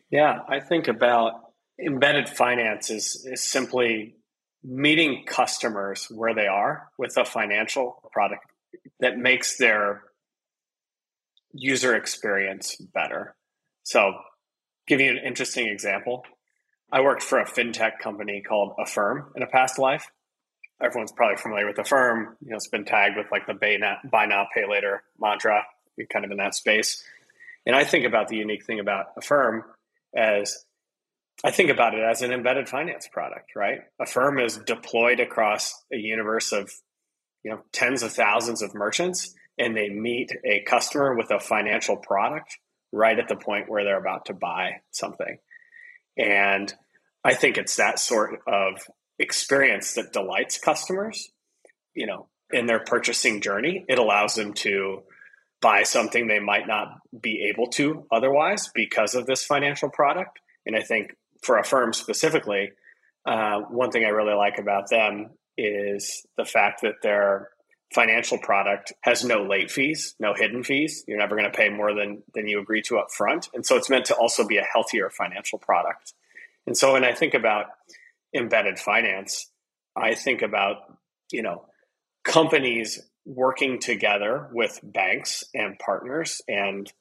Yeah, 0.09 0.39
I 0.47 0.59
think 0.59 0.87
about 0.87 1.33
embedded 1.79 2.27
finance 2.27 2.89
is, 2.89 3.25
is 3.25 3.43
simply 3.43 4.15
meeting 4.63 5.25
customers 5.27 6.07
where 6.09 6.33
they 6.33 6.47
are 6.47 6.89
with 6.97 7.15
a 7.17 7.25
financial 7.25 8.01
product 8.11 8.45
that 8.99 9.17
makes 9.17 9.57
their 9.57 10.03
user 11.53 11.95
experience 11.95 12.75
better. 12.93 13.35
So, 13.83 14.13
give 14.87 14.99
you 14.99 15.11
an 15.11 15.19
interesting 15.23 15.67
example. 15.67 16.23
I 16.91 17.01
worked 17.01 17.23
for 17.23 17.39
a 17.39 17.45
fintech 17.45 17.99
company 17.99 18.41
called 18.41 18.75
Affirm 18.79 19.31
in 19.35 19.43
a 19.43 19.47
past 19.47 19.77
life. 19.77 20.09
Everyone's 20.81 21.11
probably 21.11 21.37
familiar 21.37 21.67
with 21.67 21.79
Affirm. 21.79 22.37
You 22.43 22.51
know, 22.51 22.55
it's 22.57 22.67
been 22.67 22.85
tagged 22.85 23.17
with 23.17 23.27
like 23.31 23.47
the 23.47 23.53
buy 23.53 23.77
now, 23.77 23.97
buy 24.09 24.25
now 24.25 24.47
pay 24.53 24.67
later 24.69 25.03
mantra, 25.19 25.63
kind 26.11 26.25
of 26.25 26.31
in 26.31 26.37
that 26.37 26.55
space. 26.55 27.03
And 27.65 27.75
I 27.75 27.83
think 27.83 28.05
about 28.05 28.27
the 28.27 28.37
unique 28.37 28.65
thing 28.65 28.79
about 28.79 29.07
Affirm 29.17 29.63
as 30.15 30.65
I 31.43 31.51
think 31.51 31.69
about 31.69 31.93
it 31.93 32.01
as 32.01 32.21
an 32.21 32.31
embedded 32.31 32.67
finance 32.67 33.07
product, 33.11 33.55
right? 33.55 33.81
Affirm 33.99 34.39
is 34.39 34.57
deployed 34.57 35.19
across 35.19 35.83
a 35.91 35.97
universe 35.97 36.51
of 36.51 36.71
you 37.43 37.51
know 37.51 37.61
tens 37.71 38.03
of 38.03 38.11
thousands 38.11 38.61
of 38.61 38.73
merchants 38.73 39.33
and 39.57 39.75
they 39.75 39.89
meet 39.89 40.31
a 40.43 40.59
customer 40.61 41.15
with 41.15 41.31
a 41.31 41.39
financial 41.39 41.95
product 41.95 42.57
right 42.91 43.19
at 43.19 43.29
the 43.29 43.37
point 43.37 43.69
where 43.69 43.85
they're 43.85 43.99
about 43.99 44.25
to 44.25 44.33
buy 44.33 44.81
something 44.91 45.37
and 46.17 46.73
i 47.23 47.33
think 47.33 47.57
it's 47.57 47.77
that 47.77 47.99
sort 47.99 48.39
of 48.47 48.81
experience 49.19 49.93
that 49.93 50.13
delights 50.13 50.57
customers 50.57 51.31
you 51.93 52.05
know 52.05 52.27
in 52.51 52.65
their 52.65 52.79
purchasing 52.79 53.41
journey 53.41 53.85
it 53.87 53.97
allows 53.97 54.35
them 54.35 54.53
to 54.53 55.01
buy 55.61 55.83
something 55.83 56.27
they 56.27 56.39
might 56.39 56.67
not 56.67 56.99
be 57.19 57.51
able 57.51 57.67
to 57.67 58.05
otherwise 58.11 58.69
because 58.73 59.15
of 59.15 59.25
this 59.25 59.43
financial 59.43 59.89
product 59.89 60.39
and 60.65 60.75
i 60.75 60.81
think 60.81 61.15
for 61.41 61.57
Affirm 61.57 61.93
specifically 61.93 62.71
uh, 63.25 63.61
one 63.61 63.91
thing 63.91 64.05
i 64.05 64.09
really 64.09 64.35
like 64.35 64.59
about 64.59 64.89
them 64.89 65.31
is 65.57 66.25
the 66.37 66.45
fact 66.45 66.81
that 66.81 67.01
their 67.01 67.49
financial 67.93 68.37
product 68.37 68.93
has 69.01 69.23
no 69.23 69.43
late 69.43 69.71
fees, 69.71 70.15
no 70.19 70.33
hidden 70.33 70.63
fees. 70.63 71.03
You're 71.07 71.17
never 71.17 71.35
going 71.35 71.49
to 71.49 71.57
pay 71.57 71.69
more 71.69 71.93
than 71.93 72.23
than 72.33 72.47
you 72.47 72.59
agree 72.59 72.81
to 72.83 72.97
up 72.97 73.11
front. 73.11 73.49
And 73.53 73.65
so 73.65 73.75
it's 73.75 73.89
meant 73.89 74.05
to 74.05 74.15
also 74.15 74.45
be 74.45 74.57
a 74.57 74.63
healthier 74.63 75.09
financial 75.09 75.59
product. 75.59 76.13
And 76.65 76.77
so 76.77 76.93
when 76.93 77.03
I 77.03 77.13
think 77.13 77.33
about 77.33 77.67
embedded 78.33 78.79
finance, 78.79 79.49
I 79.95 80.15
think 80.15 80.41
about 80.41 80.97
you 81.31 81.41
know, 81.41 81.65
companies 82.23 82.99
working 83.25 83.79
together 83.79 84.47
with 84.51 84.79
banks 84.83 85.43
and 85.53 85.77
partners 85.79 86.41
and 86.47 86.91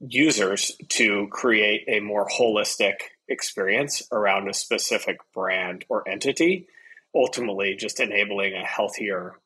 users 0.00 0.72
to 0.90 1.28
create 1.30 1.84
a 1.88 2.00
more 2.00 2.28
holistic 2.28 2.94
experience 3.28 4.02
around 4.12 4.48
a 4.48 4.54
specific 4.54 5.18
brand 5.32 5.84
or 5.88 6.06
entity, 6.06 6.66
ultimately 7.14 7.74
just 7.76 8.00
enabling 8.00 8.54
a 8.54 8.64
healthier 8.64 9.38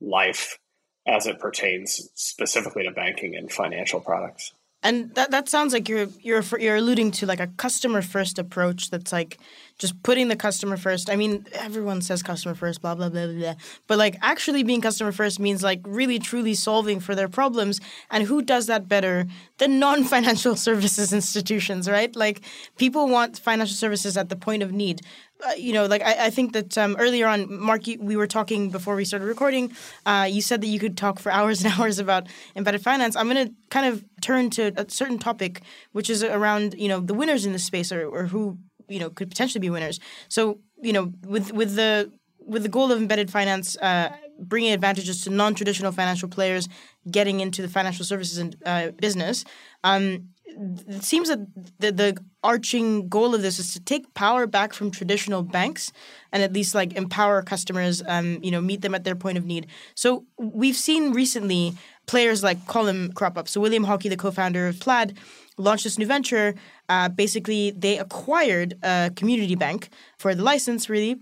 life 0.00 0.58
as 1.06 1.26
it 1.26 1.38
pertains 1.38 2.10
specifically 2.14 2.84
to 2.84 2.90
banking 2.90 3.36
and 3.36 3.52
financial 3.52 4.00
products. 4.00 4.52
And 4.86 5.12
that, 5.16 5.32
that 5.32 5.48
sounds 5.48 5.72
like 5.72 5.88
you're 5.88 6.06
you're 6.20 6.44
you're 6.60 6.76
alluding 6.76 7.10
to 7.18 7.26
like 7.26 7.40
a 7.40 7.48
customer 7.48 8.02
first 8.02 8.38
approach 8.38 8.88
that's 8.90 9.12
like 9.12 9.36
just 9.78 10.00
putting 10.04 10.28
the 10.28 10.36
customer 10.36 10.76
first. 10.76 11.10
I 11.10 11.16
mean, 11.16 11.44
everyone 11.54 12.00
says 12.02 12.22
customer 12.22 12.54
first, 12.54 12.82
blah 12.82 12.94
blah 12.94 13.08
blah 13.08 13.26
blah. 13.26 13.54
But 13.88 13.98
like 13.98 14.16
actually 14.22 14.62
being 14.62 14.80
customer 14.80 15.10
first 15.10 15.40
means 15.40 15.64
like 15.64 15.80
really 15.84 16.20
truly 16.20 16.54
solving 16.54 17.00
for 17.00 17.16
their 17.16 17.28
problems. 17.28 17.80
And 18.12 18.22
who 18.22 18.42
does 18.42 18.66
that 18.66 18.86
better 18.86 19.26
than 19.58 19.80
non-financial 19.80 20.54
services 20.66 21.12
institutions, 21.12 21.90
right? 21.90 22.14
Like 22.14 22.42
people 22.78 23.08
want 23.08 23.40
financial 23.40 23.74
services 23.74 24.16
at 24.16 24.28
the 24.28 24.36
point 24.36 24.62
of 24.62 24.70
need. 24.70 25.02
Uh, 25.44 25.52
you 25.56 25.72
know, 25.72 25.86
like 25.86 26.02
I, 26.02 26.26
I 26.26 26.30
think 26.30 26.52
that 26.54 26.78
um, 26.78 26.96
earlier 26.98 27.26
on, 27.26 27.60
Mark, 27.60 27.86
you, 27.86 27.98
we 28.00 28.16
were 28.16 28.26
talking 28.26 28.70
before 28.70 28.96
we 28.96 29.04
started 29.04 29.26
recording. 29.26 29.72
Uh, 30.06 30.26
you 30.30 30.40
said 30.40 30.62
that 30.62 30.68
you 30.68 30.78
could 30.78 30.96
talk 30.96 31.18
for 31.18 31.30
hours 31.38 31.62
and 31.62 31.72
hours 31.78 31.98
about 31.98 32.26
embedded 32.54 32.82
finance. 32.82 33.16
I'm 33.16 33.28
going 33.28 33.48
to 33.48 33.54
kind 33.70 33.86
of 33.86 34.04
turn 34.22 34.48
to 34.50 34.72
a 34.76 34.88
certain 34.88 35.18
topic, 35.18 35.62
which 35.92 36.08
is 36.08 36.24
around 36.24 36.74
you 36.78 36.88
know 36.88 37.00
the 37.00 37.14
winners 37.14 37.44
in 37.44 37.52
this 37.52 37.64
space 37.64 37.92
or, 37.92 38.06
or 38.08 38.24
who 38.26 38.58
you 38.88 38.98
know 38.98 39.10
could 39.10 39.28
potentially 39.28 39.60
be 39.60 39.70
winners. 39.70 40.00
So 40.28 40.58
you 40.82 40.92
know 40.92 41.12
with 41.26 41.52
with 41.52 41.74
the 41.76 42.10
with 42.38 42.62
the 42.62 42.68
goal 42.68 42.90
of 42.90 42.98
embedded 42.98 43.30
finance. 43.30 43.76
Uh, 43.76 44.10
bringing 44.38 44.72
advantages 44.72 45.22
to 45.24 45.30
non-traditional 45.30 45.92
financial 45.92 46.28
players 46.28 46.68
getting 47.10 47.40
into 47.40 47.62
the 47.62 47.68
financial 47.68 48.04
services 48.04 48.38
and 48.38 48.54
uh, 48.66 48.90
business. 48.90 49.44
Um, 49.82 50.28
it 50.46 51.02
seems 51.02 51.28
that 51.28 51.40
the, 51.78 51.92
the 51.92 52.16
arching 52.42 53.08
goal 53.08 53.34
of 53.34 53.42
this 53.42 53.58
is 53.58 53.72
to 53.74 53.80
take 53.80 54.14
power 54.14 54.46
back 54.46 54.72
from 54.72 54.90
traditional 54.90 55.42
banks 55.42 55.92
and 56.32 56.42
at 56.42 56.52
least 56.52 56.74
like 56.74 56.94
empower 56.94 57.42
customers 57.42 58.02
um, 58.06 58.38
you 58.42 58.50
know 58.50 58.60
meet 58.60 58.80
them 58.80 58.94
at 58.94 59.04
their 59.04 59.16
point 59.16 59.36
of 59.36 59.44
need 59.44 59.66
so 59.94 60.24
we've 60.38 60.76
seen 60.76 61.12
recently 61.12 61.74
players 62.06 62.42
like 62.42 62.64
Column 62.66 63.12
crop 63.12 63.36
up 63.36 63.48
so 63.48 63.60
william 63.60 63.84
hockey 63.84 64.08
the 64.08 64.16
co-founder 64.16 64.68
of 64.68 64.78
plaid 64.80 65.18
launched 65.58 65.84
this 65.84 65.98
new 65.98 66.06
venture. 66.06 66.54
Uh, 66.88 67.08
basically, 67.08 67.72
they 67.72 67.98
acquired 67.98 68.74
a 68.82 69.10
community 69.16 69.54
bank 69.54 69.88
for 70.18 70.34
the 70.34 70.42
license, 70.42 70.88
really, 70.88 71.16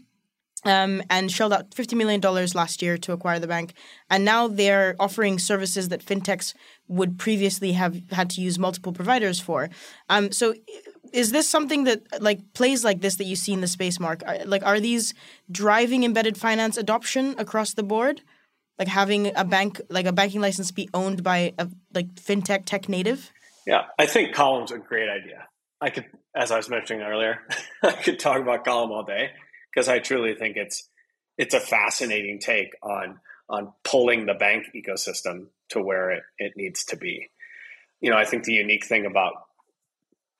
um, 0.64 1.02
and 1.11 1.30
shelled 1.30 1.52
out 1.52 1.71
$50 1.71 1.97
million 1.97 2.21
last 2.54 2.83
year 2.83 2.97
to 2.99 3.12
acquire 3.12 3.38
the 3.38 3.47
bank. 3.47 3.75
And 4.11 4.25
now 4.25 4.49
they're 4.49 4.97
offering 4.99 5.38
services 5.38 5.88
that 5.90 6.04
fintechs 6.04 6.54
would 6.88 7.18
previously 7.18 7.73
have 7.73 8.00
had 8.11 8.30
to 8.30 8.40
use 8.40 8.59
multiple 8.59 8.92
providers 8.92 9.40
for. 9.40 9.71
Um, 10.09 10.33
so, 10.33 10.54
is 11.12 11.30
this 11.30 11.49
something 11.49 11.85
that 11.85 12.02
like 12.21 12.40
plays 12.54 12.85
like 12.85 13.00
this 13.00 13.16
that 13.16 13.25
you 13.25 13.37
see 13.37 13.52
in 13.52 13.61
the 13.61 13.68
space 13.68 14.00
mark? 14.00 14.23
Are, 14.26 14.44
like, 14.44 14.64
are 14.64 14.80
these 14.80 15.14
driving 15.50 16.02
embedded 16.02 16.37
finance 16.37 16.76
adoption 16.76 17.37
across 17.38 17.75
the 17.75 17.85
board? 17.85 18.23
Like 18.78 18.88
having 18.88 19.30
a 19.37 19.44
bank, 19.44 19.80
like 19.88 20.06
a 20.06 20.12
banking 20.12 20.40
license, 20.40 20.73
be 20.73 20.88
owned 20.92 21.23
by 21.23 21.54
a 21.59 21.68
like 21.94 22.12
fintech 22.16 22.64
tech 22.64 22.88
native? 22.88 23.30
Yeah, 23.64 23.83
I 23.97 24.06
think 24.06 24.35
Column's 24.35 24.73
a 24.73 24.78
great 24.78 25.09
idea. 25.09 25.47
I 25.80 25.90
could, 25.90 26.06
as 26.35 26.50
I 26.50 26.56
was 26.56 26.68
mentioning 26.68 27.02
earlier, 27.06 27.38
I 27.83 27.92
could 27.92 28.18
talk 28.18 28.40
about 28.40 28.64
Column 28.64 28.90
all 28.90 29.04
day 29.04 29.30
because 29.75 29.88
I 29.88 29.99
truly 29.99 30.35
think 30.35 30.57
it's 30.57 30.88
it's 31.37 31.54
a 31.54 31.61
fascinating 31.61 32.38
take 32.38 32.75
on 32.83 33.21
on 33.49 33.73
pulling 33.83 34.26
the 34.26 34.35
bank 34.35 34.66
ecosystem 34.75 35.47
to 35.71 35.81
where 35.81 36.11
it, 36.11 36.23
it 36.38 36.52
needs 36.57 36.85
to 36.85 36.97
be. 36.97 37.28
You 38.00 38.11
know, 38.11 38.16
I 38.16 38.25
think 38.25 38.45
the 38.45 38.52
unique 38.52 38.87
thing 38.87 39.07
about 39.07 39.35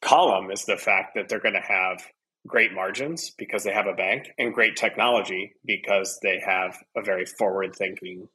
Column 0.01 0.51
is 0.51 0.65
the 0.65 0.77
fact 0.77 1.15
that 1.15 1.29
they're 1.29 1.41
going 1.41 1.55
to 1.55 1.61
have 1.61 2.03
great 2.47 2.73
margins 2.73 3.31
because 3.39 3.65
they 3.65 3.73
have 3.73 3.87
a 3.87 3.95
bank 3.95 4.31
and 4.39 4.55
great 4.55 4.77
technology 4.77 5.55
because 5.65 6.19
they 6.23 6.41
have 6.45 6.77
a 6.97 7.03
very 7.03 7.25
forward 7.25 7.75
thinking, 7.75 8.29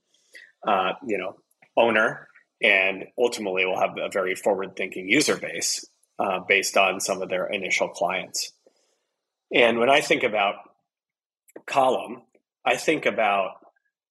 uh, 0.67 0.93
you 1.05 1.17
know, 1.17 1.35
owner 1.77 2.27
and 2.61 3.05
ultimately 3.17 3.65
will 3.65 3.79
have 3.79 3.95
a 3.97 4.09
very 4.11 4.35
forward 4.35 4.75
thinking 4.75 5.07
user 5.07 5.37
base 5.37 5.85
uh, 6.17 6.39
based 6.47 6.75
on 6.75 6.99
some 6.99 7.21
of 7.21 7.29
their 7.29 7.47
initial 7.47 7.87
clients. 7.87 8.51
And 9.53 9.79
when 9.79 9.89
I 9.89 10.01
think 10.01 10.23
about 10.23 10.55
Column, 11.65 12.23
I 12.65 12.77
think 12.77 13.05
about, 13.05 13.57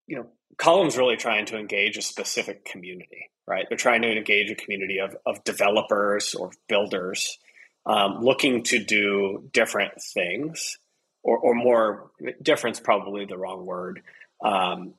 you 0.07 0.17
know, 0.17 0.27
Column's 0.57 0.97
really 0.97 1.17
trying 1.17 1.47
to 1.47 1.59
engage 1.59 1.97
a 1.97 2.03
specific 2.03 2.65
community, 2.65 3.31
right? 3.47 3.67
They're 3.69 3.79
trying 3.79 4.03
to 4.03 4.11
engage 4.11 4.51
a 4.51 4.55
community 4.55 4.99
of, 4.99 5.17
of 5.25 5.45
developers 5.45 6.35
or 6.35 6.51
builders 6.69 7.39
um, 7.87 8.23
looking 8.23 8.65
to 8.65 8.79
do 8.79 9.49
different 9.53 10.03
things, 10.03 10.79
or, 11.23 11.39
or 11.39 11.55
more, 11.55 12.11
difference 12.43 12.81
probably 12.81 13.25
the 13.25 13.39
wrong 13.39 13.65
word. 13.65 14.03
Um, 14.45 14.95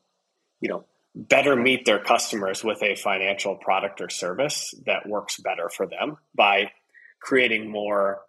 you 0.62 0.70
know, 0.70 0.86
better 1.16 1.56
meet 1.56 1.86
their 1.86 2.00
customers 2.00 2.64
with 2.64 2.82
a 2.82 2.96
financial 2.96 3.56
product 3.56 4.02
or 4.02 4.10
service 4.10 4.74
that 4.86 5.08
works 5.08 5.38
better 5.38 5.70
for 5.70 5.86
them 5.86 6.18
by 6.36 6.72
creating 7.20 7.70
more 7.70 8.22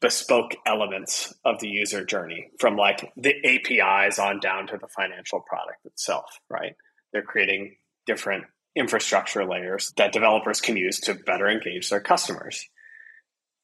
bespoke 0.00 0.54
elements 0.64 1.34
of 1.44 1.58
the 1.60 1.68
user 1.68 2.04
journey 2.04 2.50
from 2.58 2.76
like 2.76 3.12
the 3.16 3.34
APIs 3.44 4.18
on 4.18 4.38
down 4.40 4.66
to 4.68 4.78
the 4.78 4.86
financial 4.88 5.40
product 5.40 5.84
itself, 5.86 6.40
right? 6.48 6.76
They're 7.12 7.22
creating 7.22 7.76
different 8.06 8.44
infrastructure 8.76 9.44
layers 9.44 9.92
that 9.96 10.12
developers 10.12 10.60
can 10.60 10.76
use 10.76 11.00
to 11.00 11.14
better 11.14 11.48
engage 11.48 11.90
their 11.90 12.00
customers. 12.00 12.68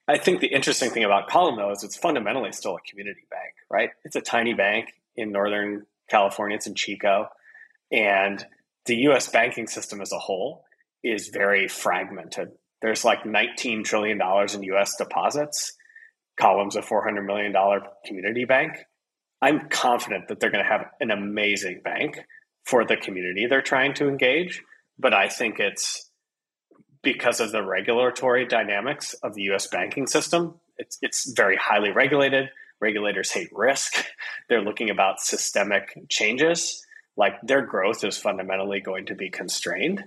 I 0.09 0.19
think 0.19 0.41
the 0.41 0.49
interesting 0.49 0.91
thing 0.91 1.05
about 1.05 1.29
Column 1.29 1.57
though 1.57 1.71
is 1.71 1.85
it's 1.85 1.97
fundamentally 1.97 2.53
still 2.53 2.77
a 2.77 2.91
community 2.91 3.27
bank, 3.31 3.55
right? 3.71 3.91
It's 4.05 4.17
a 4.17 4.21
tiny 4.21 4.55
bank 4.55 4.93
in 5.17 5.31
Northern 5.31 5.87
California, 6.11 6.57
it's 6.57 6.67
in 6.67 6.75
Chico. 6.75 7.29
And 7.93 8.45
the 8.87 8.97
US 9.09 9.29
banking 9.29 9.67
system 9.67 10.01
as 10.01 10.13
a 10.13 10.19
whole 10.19 10.65
is 11.03 11.29
very 11.29 11.69
fragmented. 11.69 12.51
There's 12.83 13.05
like 13.05 13.23
$19 13.23 13.85
trillion 13.85 14.21
in 14.21 14.63
US 14.75 14.97
deposits, 14.97 15.73
columns 16.39 16.77
of 16.77 16.87
$400 16.87 17.25
million 17.25 17.55
community 18.07 18.45
bank. 18.45 18.73
I'm 19.41 19.69
confident 19.69 20.29
that 20.29 20.41
they're 20.41 20.51
going 20.51 20.65
to 20.65 20.71
have 20.71 20.87
an 21.01 21.11
amazing 21.11 21.81
bank 21.85 22.19
for 22.65 22.85
the 22.85 22.97
community 22.97 23.47
they're 23.47 23.63
trying 23.63 23.95
to 23.95 24.09
engage. 24.09 24.63
But 24.99 25.13
I 25.13 25.29
think 25.29 25.59
it's 25.59 26.11
because 27.03 27.41
of 27.41 27.53
the 27.53 27.63
regulatory 27.63 28.47
dynamics 28.47 29.15
of 29.23 29.35
the 29.35 29.43
US 29.53 29.67
banking 29.67 30.07
system. 30.07 30.55
It's, 30.79 30.99
it's 31.03 31.31
very 31.33 31.57
highly 31.57 31.91
regulated. 31.91 32.49
Regulators 32.81 33.31
hate 33.31 33.51
risk. 33.53 34.05
They're 34.49 34.63
looking 34.63 34.91
about 34.91 35.21
systemic 35.21 35.95
changes 36.09 36.85
like 37.17 37.41
their 37.43 37.63
growth 37.63 38.05
is 38.05 38.19
fundamentally 38.19 38.81
going 38.81 39.07
to 39.07 39.15
be 39.15 39.31
constrained. 39.31 40.05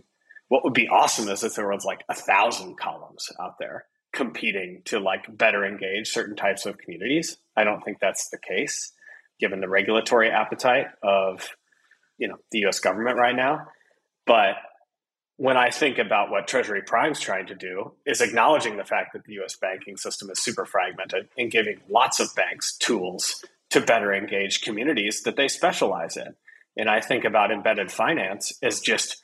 What 0.50 0.64
would 0.64 0.74
be 0.74 0.88
awesome 0.88 1.30
is 1.30 1.44
if 1.44 1.56
there 1.56 1.70
was 1.70 1.86
like 1.86 2.04
a 2.10 2.14
thousand 2.14 2.78
columns 2.78 3.30
out 3.40 3.56
there 3.60 3.86
competing 4.14 4.82
to 4.86 5.00
like 5.00 5.26
better 5.38 5.66
engage 5.66 6.10
certain 6.10 6.36
types 6.36 6.66
of 6.66 6.78
communities. 6.78 7.38
I 7.56 7.64
don't 7.64 7.82
think 7.82 8.00
that's 8.00 8.30
the 8.30 8.38
case 8.38 8.94
given 9.40 9.62
the 9.62 9.70
regulatory 9.70 10.30
appetite 10.32 10.88
of 11.04 11.48
you 12.18 12.28
know 12.28 12.38
the 12.52 12.66
US 12.66 12.80
government 12.80 13.18
right 13.18 13.36
now. 13.36 13.68
But 14.26 14.56
when 15.38 15.56
I 15.56 15.70
think 15.70 16.00
about 16.00 16.32
what 16.32 16.48
Treasury 16.48 16.82
Prime's 16.82 17.20
trying 17.20 17.46
to 17.48 17.56
do 17.56 17.94
is 18.06 18.22
acknowledging 18.22 18.78
the 18.78 18.84
fact 18.84 19.14
that 19.14 19.24
the 19.24 19.40
US 19.42 19.56
banking 19.56 19.98
system 19.98 20.30
is 20.32 20.42
super 20.42 20.66
fragmented 20.66 21.30
and 21.38 21.52
giving 21.52 21.80
lots 21.90 22.20
of 22.20 22.34
banks 22.36 22.76
tools 22.78 23.46
to 23.70 23.82
better 23.82 24.14
engage 24.14 24.62
communities 24.62 25.22
that 25.24 25.36
they 25.36 25.48
specialize 25.48 26.18
in. 26.18 26.36
And 26.76 26.90
I 26.90 27.02
think 27.02 27.24
about 27.24 27.52
embedded 27.52 27.92
finance 27.92 28.58
as 28.62 28.80
just 28.80 29.24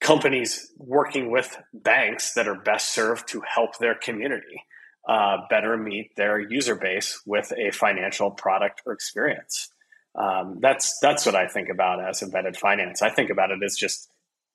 companies 0.00 0.72
working 0.76 1.30
with 1.30 1.56
banks 1.72 2.34
that 2.34 2.48
are 2.48 2.54
best 2.54 2.94
served 2.94 3.28
to 3.28 3.40
help 3.40 3.78
their 3.78 3.94
community 3.94 4.62
uh, 5.08 5.38
better 5.48 5.76
meet 5.76 6.14
their 6.16 6.38
user 6.38 6.74
base 6.74 7.20
with 7.26 7.52
a 7.56 7.70
financial 7.70 8.30
product 8.30 8.82
or 8.84 8.92
experience. 8.92 9.70
Um, 10.14 10.58
that's 10.60 10.98
that's 11.00 11.24
what 11.24 11.34
I 11.34 11.46
think 11.46 11.68
about 11.68 12.06
as 12.06 12.22
embedded 12.22 12.56
finance. 12.56 13.02
I 13.02 13.10
think 13.10 13.30
about 13.30 13.50
it 13.50 13.62
as 13.64 13.76
just 13.76 14.10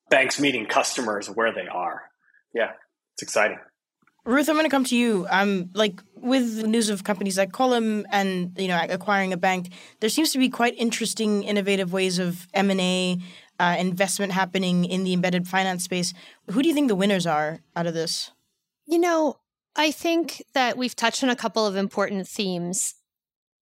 banks 0.09 0.39
meeting 0.39 0.65
customers 0.65 1.27
where 1.27 1.53
they 1.53 1.67
are. 1.67 2.03
Yeah, 2.53 2.71
it's 3.15 3.23
exciting. 3.23 3.57
Ruth, 4.25 4.47
I'm 4.47 4.55
going 4.55 4.65
to 4.65 4.69
come 4.69 4.85
to 4.85 4.95
you. 4.95 5.27
Um, 5.29 5.69
like 5.73 6.01
with 6.15 6.65
news 6.65 6.89
of 6.89 7.03
companies 7.03 7.37
like 7.37 7.51
Column 7.51 8.05
and 8.09 8.57
you 8.57 8.67
know 8.67 8.79
acquiring 8.89 9.33
a 9.33 9.37
bank, 9.37 9.73
there 9.99 10.09
seems 10.09 10.31
to 10.31 10.37
be 10.37 10.49
quite 10.49 10.75
interesting, 10.77 11.43
innovative 11.43 11.91
ways 11.91 12.19
of 12.19 12.47
M 12.53 12.69
and 12.69 12.79
A 12.79 13.17
uh, 13.63 13.75
investment 13.77 14.31
happening 14.33 14.85
in 14.85 15.03
the 15.03 15.13
embedded 15.13 15.47
finance 15.47 15.83
space. 15.83 16.13
Who 16.51 16.61
do 16.61 16.67
you 16.67 16.75
think 16.75 16.87
the 16.89 17.01
winners 17.03 17.25
are 17.25 17.59
out 17.75 17.87
of 17.87 17.93
this? 17.93 18.31
You 18.85 18.99
know, 18.99 19.37
I 19.75 19.91
think 19.91 20.43
that 20.53 20.77
we've 20.77 20.95
touched 20.95 21.23
on 21.23 21.29
a 21.29 21.41
couple 21.43 21.65
of 21.65 21.75
important 21.75 22.27
themes. 22.27 22.95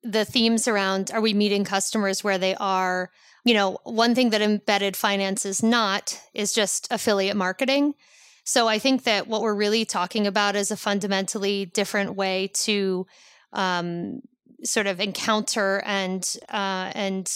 the 0.03 0.25
themes 0.25 0.67
around 0.67 1.11
are 1.13 1.21
we 1.21 1.33
meeting 1.33 1.63
customers 1.63 2.23
where 2.23 2.37
they 2.37 2.55
are? 2.55 3.11
You 3.45 3.53
know, 3.53 3.77
one 3.83 4.15
thing 4.15 4.31
that 4.31 4.41
embedded 4.41 4.95
finance 4.95 5.45
is 5.45 5.63
not 5.63 6.19
is 6.33 6.53
just 6.53 6.87
affiliate 6.91 7.37
marketing. 7.37 7.95
So 8.43 8.67
I 8.67 8.79
think 8.79 9.03
that 9.03 9.27
what 9.27 9.41
we're 9.41 9.55
really 9.55 9.85
talking 9.85 10.25
about 10.25 10.55
is 10.55 10.71
a 10.71 10.77
fundamentally 10.77 11.65
different 11.65 12.15
way 12.15 12.49
to 12.65 13.05
um, 13.53 14.21
sort 14.63 14.87
of 14.87 14.99
encounter 14.99 15.81
and 15.85 16.23
uh, 16.49 16.91
and 16.95 17.31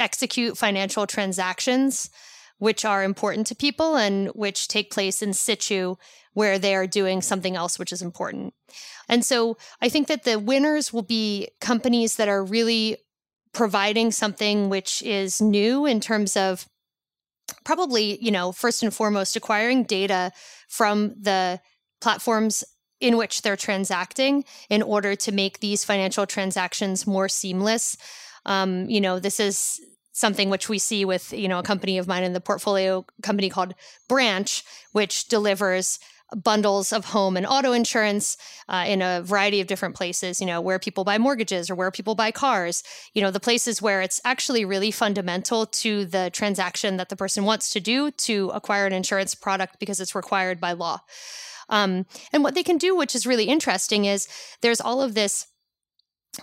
execute 0.00 0.58
financial 0.58 1.06
transactions 1.06 2.10
which 2.58 2.84
are 2.84 3.02
important 3.02 3.46
to 3.46 3.54
people 3.54 3.96
and 3.96 4.28
which 4.28 4.68
take 4.68 4.90
place 4.90 5.22
in 5.22 5.32
situ 5.32 5.96
where 6.34 6.58
they 6.58 6.74
are 6.74 6.86
doing 6.86 7.22
something 7.22 7.56
else 7.56 7.78
which 7.78 7.92
is 7.92 8.02
important. 8.02 8.54
And 9.08 9.24
so 9.24 9.56
I 9.80 9.88
think 9.88 10.08
that 10.08 10.24
the 10.24 10.38
winners 10.38 10.92
will 10.92 11.02
be 11.02 11.48
companies 11.60 12.16
that 12.16 12.28
are 12.28 12.44
really 12.44 12.98
providing 13.52 14.12
something 14.12 14.68
which 14.68 15.02
is 15.02 15.40
new 15.40 15.86
in 15.86 16.00
terms 16.00 16.36
of 16.36 16.68
probably, 17.64 18.18
you 18.22 18.30
know, 18.30 18.52
first 18.52 18.82
and 18.82 18.94
foremost 18.94 19.36
acquiring 19.36 19.82
data 19.84 20.30
from 20.68 21.14
the 21.20 21.60
platforms 22.00 22.62
in 23.00 23.16
which 23.16 23.42
they're 23.42 23.56
transacting 23.56 24.44
in 24.68 24.82
order 24.82 25.16
to 25.16 25.32
make 25.32 25.58
these 25.58 25.84
financial 25.84 26.26
transactions 26.26 27.06
more 27.06 27.28
seamless. 27.28 27.96
Um, 28.46 28.88
you 28.88 29.00
know, 29.00 29.18
this 29.18 29.40
is 29.40 29.80
something 30.12 30.50
which 30.50 30.68
we 30.68 30.78
see 30.78 31.04
with 31.04 31.32
you 31.32 31.48
know 31.48 31.58
a 31.58 31.62
company 31.62 31.98
of 31.98 32.06
mine 32.06 32.24
in 32.24 32.32
the 32.32 32.40
portfolio 32.40 33.04
company 33.22 33.48
called 33.48 33.74
branch 34.08 34.64
which 34.92 35.28
delivers 35.28 35.98
bundles 36.36 36.92
of 36.92 37.06
home 37.06 37.36
and 37.36 37.46
auto 37.46 37.72
insurance 37.72 38.36
uh, 38.68 38.84
in 38.86 39.02
a 39.02 39.20
variety 39.22 39.60
of 39.60 39.66
different 39.66 39.94
places 39.94 40.40
you 40.40 40.46
know 40.46 40.60
where 40.60 40.78
people 40.78 41.04
buy 41.04 41.18
mortgages 41.18 41.68
or 41.68 41.74
where 41.74 41.90
people 41.90 42.14
buy 42.14 42.30
cars 42.30 42.82
you 43.14 43.22
know 43.22 43.30
the 43.30 43.40
places 43.40 43.82
where 43.82 44.00
it's 44.00 44.20
actually 44.24 44.64
really 44.64 44.90
fundamental 44.90 45.66
to 45.66 46.04
the 46.04 46.30
transaction 46.32 46.96
that 46.96 47.08
the 47.08 47.16
person 47.16 47.44
wants 47.44 47.70
to 47.70 47.80
do 47.80 48.10
to 48.12 48.50
acquire 48.54 48.86
an 48.86 48.92
insurance 48.92 49.34
product 49.34 49.78
because 49.78 50.00
it's 50.00 50.14
required 50.14 50.60
by 50.60 50.72
law. 50.72 51.00
Um, 51.68 52.06
and 52.32 52.42
what 52.42 52.54
they 52.54 52.64
can 52.64 52.78
do 52.78 52.96
which 52.96 53.14
is 53.14 53.26
really 53.26 53.44
interesting 53.44 54.04
is 54.04 54.28
there's 54.60 54.80
all 54.80 55.02
of 55.02 55.14
this 55.14 55.46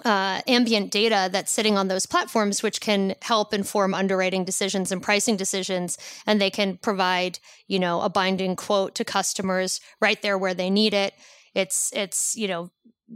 uh, 0.03 0.41
ambient 0.47 0.91
data 0.91 1.29
that's 1.31 1.51
sitting 1.51 1.77
on 1.77 1.87
those 1.87 2.05
platforms, 2.05 2.61
which 2.61 2.81
can 2.81 3.15
help 3.21 3.53
inform 3.53 3.93
underwriting 3.93 4.43
decisions 4.43 4.91
and 4.91 5.01
pricing 5.01 5.37
decisions. 5.37 5.97
And 6.25 6.41
they 6.41 6.49
can 6.49 6.77
provide, 6.77 7.39
you 7.67 7.79
know, 7.79 8.01
a 8.01 8.09
binding 8.09 8.55
quote 8.55 8.95
to 8.95 9.05
customers 9.05 9.79
right 10.01 10.21
there 10.21 10.37
where 10.37 10.53
they 10.53 10.69
need 10.69 10.93
it. 10.93 11.13
It's 11.53 11.91
it's 11.95 12.35
you 12.35 12.47
know 12.47 12.69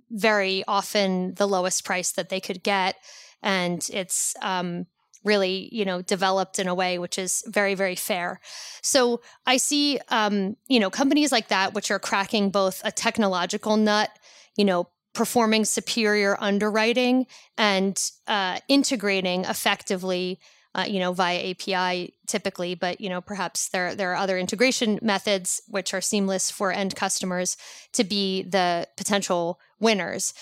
very 0.09 0.63
often 0.67 1.33
the 1.35 1.47
lowest 1.47 1.83
price 1.83 2.11
that 2.13 2.29
they 2.29 2.39
could 2.39 2.63
get, 2.63 2.95
and 3.43 3.85
it's 3.91 4.35
um, 4.41 4.87
really 5.23 5.69
you 5.71 5.85
know 5.85 6.01
developed 6.01 6.57
in 6.57 6.67
a 6.67 6.73
way 6.73 6.97
which 6.97 7.17
is 7.19 7.43
very 7.47 7.75
very 7.75 7.95
fair 7.95 8.39
so 8.81 9.21
i 9.45 9.57
see 9.57 9.99
um, 10.09 10.55
you 10.67 10.79
know 10.79 10.89
companies 10.89 11.31
like 11.31 11.49
that 11.49 11.73
which 11.73 11.91
are 11.91 11.99
cracking 11.99 12.49
both 12.49 12.81
a 12.83 12.91
technological 12.91 13.77
nut 13.77 14.09
you 14.57 14.65
know 14.65 14.87
performing 15.13 15.65
superior 15.65 16.37
underwriting 16.39 17.27
and 17.57 18.11
uh, 18.27 18.59
integrating 18.67 19.45
effectively 19.45 20.39
uh, 20.73 20.85
you 20.87 20.99
know 20.99 21.11
via 21.11 21.51
api 21.51 22.13
typically 22.27 22.75
but 22.75 23.01
you 23.01 23.09
know 23.09 23.19
perhaps 23.19 23.69
there 23.69 23.93
there 23.93 24.11
are 24.11 24.15
other 24.15 24.37
integration 24.37 24.97
methods 25.01 25.61
which 25.67 25.93
are 25.93 26.01
seamless 26.01 26.49
for 26.49 26.71
end 26.71 26.95
customers 26.95 27.57
to 27.91 28.03
be 28.03 28.43
the 28.43 28.87
potential 28.95 29.59
winners. 29.79 30.33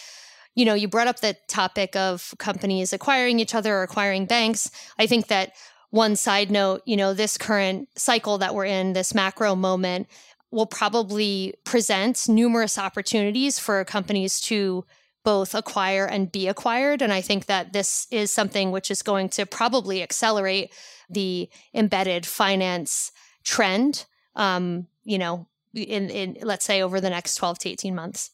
You 0.56 0.66
know 0.66 0.76
you 0.76 0.88
brought 0.88 1.08
up 1.08 1.22
the 1.22 1.36
topic 1.48 1.96
of 1.96 2.36
companies 2.38 2.94
acquiring 2.94 3.40
each 3.40 3.56
other 3.56 3.76
or 3.76 3.84
acquiring 3.84 4.26
banks. 4.26 4.70
I 5.00 5.08
think 5.08 5.28
that 5.28 5.54
one 5.90 6.16
side 6.16 6.52
note 6.52 6.84
you 6.86 6.96
know 6.96 7.16
this 7.16 7.38
current 7.38 7.90
cycle 7.96 8.38
that 8.38 8.54
we're 8.54 8.66
in 8.66 8.94
this 8.94 9.16
macro 9.16 9.56
moment 9.56 10.08
will 10.52 10.66
probably 10.66 11.54
present 11.64 12.28
numerous 12.28 12.78
opportunities 12.78 13.60
for 13.60 13.84
companies 13.86 14.40
to 14.42 14.86
both 15.24 15.54
acquire 15.54 16.06
and 16.06 16.32
be 16.32 16.48
acquired. 16.48 17.02
And 17.02 17.14
I 17.14 17.22
think 17.22 17.46
that 17.46 17.74
this 17.74 18.08
is 18.10 18.32
something 18.32 18.72
which 18.72 18.90
is 18.90 19.02
going 19.02 19.30
to 19.30 19.46
probably 19.46 20.02
accelerate 20.02 20.74
the 21.10 21.50
embedded 21.74 22.26
finance 22.26 23.12
trend, 23.44 24.06
um, 24.36 24.88
you 25.04 25.18
know, 25.18 25.48
in, 25.74 26.10
in 26.10 26.38
let's 26.42 26.66
say 26.66 26.82
over 26.82 27.00
the 27.00 27.10
next 27.10 27.36
12 27.36 27.60
to 27.60 27.70
18 27.70 27.94
months. 27.94 28.32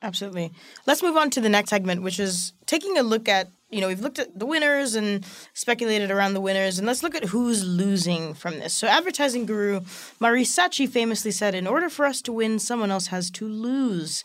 Absolutely. 0.00 0.52
Let's 0.86 1.02
move 1.02 1.16
on 1.16 1.30
to 1.30 1.40
the 1.40 1.48
next 1.48 1.70
segment, 1.70 2.02
which 2.02 2.18
is 2.18 2.54
taking 2.66 2.98
a 2.98 3.02
look 3.02 3.28
at 3.28 3.48
you 3.72 3.80
know, 3.80 3.88
we've 3.88 4.00
looked 4.00 4.18
at 4.18 4.38
the 4.38 4.46
winners 4.46 4.94
and 4.94 5.24
speculated 5.54 6.10
around 6.10 6.34
the 6.34 6.40
winners, 6.40 6.78
and 6.78 6.86
let's 6.86 7.02
look 7.02 7.14
at 7.14 7.24
who's 7.24 7.64
losing 7.64 8.34
from 8.34 8.58
this. 8.58 8.74
So, 8.74 8.86
advertising 8.86 9.46
guru 9.46 9.80
Maurice 10.20 10.54
Saatchi 10.54 10.88
famously 10.88 11.30
said, 11.30 11.54
In 11.54 11.66
order 11.66 11.88
for 11.88 12.04
us 12.04 12.20
to 12.22 12.32
win, 12.32 12.58
someone 12.58 12.90
else 12.90 13.06
has 13.08 13.30
to 13.32 13.48
lose. 13.48 14.24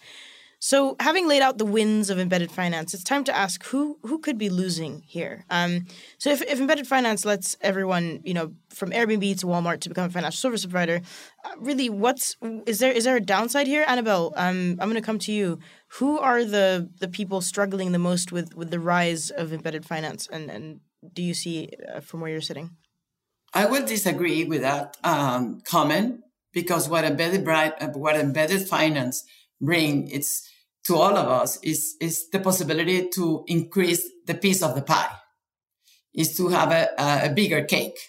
So, 0.59 0.95
having 0.99 1.27
laid 1.27 1.43
out 1.43 1.59
the 1.59 1.65
wins 1.65 2.09
of 2.09 2.17
embedded 2.17 2.51
finance, 2.51 2.93
it's 2.95 3.03
time 3.03 3.23
to 3.25 3.35
ask 3.35 3.63
who 3.65 3.99
who 4.01 4.17
could 4.17 4.39
be 4.39 4.49
losing 4.49 5.03
here. 5.05 5.45
Um, 5.51 5.85
so, 6.17 6.31
if, 6.31 6.41
if 6.41 6.59
embedded 6.59 6.87
finance 6.87 7.25
lets 7.25 7.55
everyone, 7.61 8.21
you 8.23 8.33
know, 8.33 8.53
from 8.69 8.89
Airbnb 8.89 9.39
to 9.39 9.45
Walmart 9.45 9.81
to 9.81 9.89
become 9.89 10.05
a 10.05 10.09
financial 10.09 10.37
service 10.37 10.65
provider, 10.65 11.01
uh, 11.45 11.51
really, 11.59 11.89
what's 11.89 12.37
is 12.65 12.79
there 12.79 12.91
is 12.91 13.03
there 13.03 13.15
a 13.15 13.21
downside 13.21 13.67
here, 13.67 13.85
Anabel? 13.85 14.33
Um, 14.35 14.77
I'm 14.79 14.89
going 14.89 14.95
to 14.95 15.01
come 15.01 15.19
to 15.19 15.31
you. 15.31 15.59
Who 15.99 16.17
are 16.17 16.43
the 16.43 16.89
the 16.99 17.07
people 17.07 17.41
struggling 17.41 17.91
the 17.91 17.99
most 17.99 18.31
with 18.31 18.55
with 18.55 18.71
the 18.71 18.79
rise 18.79 19.29
of 19.29 19.53
embedded 19.53 19.85
finance, 19.85 20.27
and 20.31 20.49
and 20.49 20.79
do 21.13 21.21
you 21.21 21.35
see 21.35 21.69
uh, 21.93 21.99
from 21.99 22.21
where 22.21 22.31
you're 22.31 22.41
sitting? 22.41 22.71
I 23.53 23.67
will 23.67 23.85
disagree 23.85 24.43
with 24.43 24.61
that 24.61 24.97
um, 25.03 25.61
comment 25.61 26.21
because 26.51 26.89
what 26.89 27.03
embedded 27.03 27.47
uh, 27.47 27.89
what 27.89 28.15
embedded 28.15 28.67
finance 28.67 29.23
bring 29.61 30.09
it's 30.09 30.47
to 30.85 30.95
all 30.95 31.17
of 31.17 31.27
us 31.27 31.59
is 31.63 31.95
is 31.99 32.29
the 32.29 32.39
possibility 32.39 33.09
to 33.09 33.43
increase 33.47 34.09
the 34.25 34.33
piece 34.33 34.61
of 34.63 34.75
the 34.75 34.81
pie 34.81 35.15
is 36.13 36.35
to 36.37 36.47
have 36.49 36.71
a, 36.71 36.89
a 37.25 37.29
bigger 37.29 37.63
cake. 37.63 37.99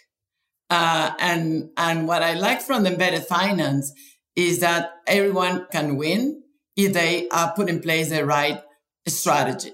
Uh, 0.70 1.12
and 1.18 1.70
and 1.78 2.06
what 2.06 2.22
i 2.22 2.34
like 2.34 2.61
from 2.61 2.82
the 2.82 2.92
embedded 2.92 3.24
finance 3.24 3.90
is 4.37 4.61
that 4.61 4.90
everyone 5.06 5.66
can 5.72 5.96
win 5.96 6.42
if 6.76 6.92
they 6.92 7.26
uh, 7.30 7.50
put 7.52 7.68
in 7.68 7.80
place 7.80 8.11
the 8.11 8.24
right 8.24 8.62
strategy. 9.06 9.72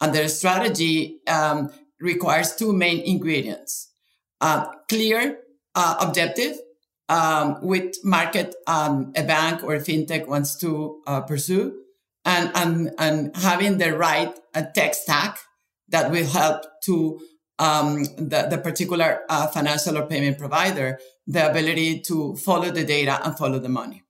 And 0.00 0.14
their 0.14 0.28
strategy 0.28 1.20
um, 1.26 1.70
requires 2.00 2.54
two 2.54 2.72
main 2.72 3.00
ingredients 3.00 3.90
uh, 4.40 4.66
clear 4.88 5.38
uh, 5.74 5.96
objective 6.00 6.58
um, 7.08 7.58
with 7.62 7.96
market 8.04 8.54
um, 8.66 9.12
a 9.16 9.22
bank 9.22 9.64
or 9.64 9.74
a 9.74 9.80
fintech 9.80 10.26
wants 10.26 10.56
to 10.56 11.00
uh, 11.06 11.20
pursue. 11.22 11.82
And, 12.24 12.50
and, 12.54 12.90
and 12.98 13.36
having 13.36 13.78
the 13.78 13.96
right 13.96 14.34
uh, 14.54 14.62
tech 14.74 14.94
stack 14.94 15.38
that 15.88 16.10
will 16.10 16.26
help 16.26 16.64
to 16.84 17.20
um, 17.58 18.04
the, 18.04 18.46
the 18.50 18.58
particular 18.58 19.20
uh, 19.28 19.46
financial 19.46 19.96
or 19.96 20.06
payment 20.06 20.38
provider 20.38 20.98
the 21.26 21.50
ability 21.50 22.00
to 22.00 22.36
follow 22.36 22.70
the 22.70 22.84
data 22.84 23.20
and 23.24 23.36
follow 23.36 23.58
the 23.58 23.68
money. 23.68 24.02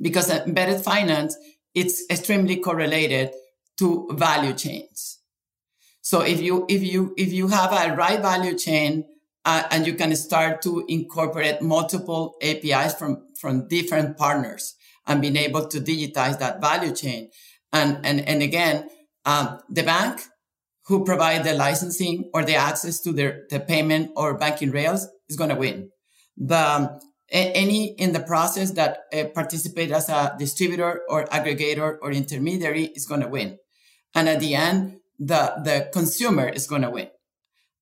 Because 0.00 0.30
embedded 0.30 0.80
finance 0.80 1.36
it's 1.76 2.04
extremely 2.10 2.56
correlated 2.56 3.30
to 3.78 4.08
value 4.12 4.54
chains. 4.54 5.18
So 6.00 6.22
if 6.22 6.40
you 6.40 6.64
if 6.68 6.82
you 6.82 7.14
if 7.18 7.32
you 7.32 7.48
have 7.48 7.72
a 7.72 7.94
right 7.94 8.20
value 8.20 8.56
chain 8.56 9.04
uh, 9.46 9.62
and 9.70 9.86
you 9.86 9.94
can 9.94 10.14
start 10.16 10.60
to 10.60 10.84
incorporate 10.88 11.62
multiple 11.62 12.34
APIs 12.42 12.94
from, 12.94 13.28
from 13.40 13.68
different 13.68 14.18
partners 14.18 14.74
and 15.06 15.22
being 15.22 15.36
able 15.36 15.66
to 15.68 15.78
digitize 15.78 16.38
that 16.40 16.60
value 16.60 16.94
chain. 16.94 17.30
And, 17.72 18.04
and, 18.04 18.20
and 18.28 18.42
again, 18.42 18.88
um, 19.24 19.60
the 19.70 19.84
bank 19.84 20.20
who 20.86 21.04
provide 21.04 21.44
the 21.44 21.54
licensing 21.54 22.28
or 22.34 22.44
the 22.44 22.56
access 22.56 23.00
to 23.00 23.12
their, 23.12 23.44
the 23.48 23.60
payment 23.60 24.10
or 24.16 24.36
banking 24.36 24.72
rails 24.72 25.06
is 25.28 25.36
going 25.36 25.50
to 25.50 25.56
win. 25.56 25.90
The, 26.36 26.58
um, 26.58 27.00
any 27.28 27.88
in 27.92 28.12
the 28.12 28.20
process 28.20 28.72
that 28.72 28.98
uh, 29.12 29.24
participate 29.34 29.90
as 29.90 30.08
a 30.08 30.34
distributor 30.38 31.02
or 31.08 31.24
aggregator 31.26 31.98
or 32.02 32.10
intermediary 32.10 32.84
is 32.84 33.06
going 33.06 33.20
to 33.20 33.28
win. 33.28 33.58
And 34.14 34.28
at 34.28 34.40
the 34.40 34.54
end, 34.54 34.98
the, 35.18 35.54
the 35.64 35.88
consumer 35.92 36.48
is 36.48 36.66
going 36.66 36.82
to 36.82 36.90
win. 36.90 37.08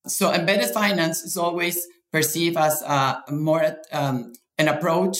So 0.07 0.31
embedded 0.31 0.69
finance 0.69 1.23
is 1.23 1.37
always 1.37 1.85
perceived 2.11 2.57
as 2.57 2.81
uh, 2.85 3.21
more 3.29 3.77
um, 3.91 4.33
an 4.57 4.67
approach 4.67 5.17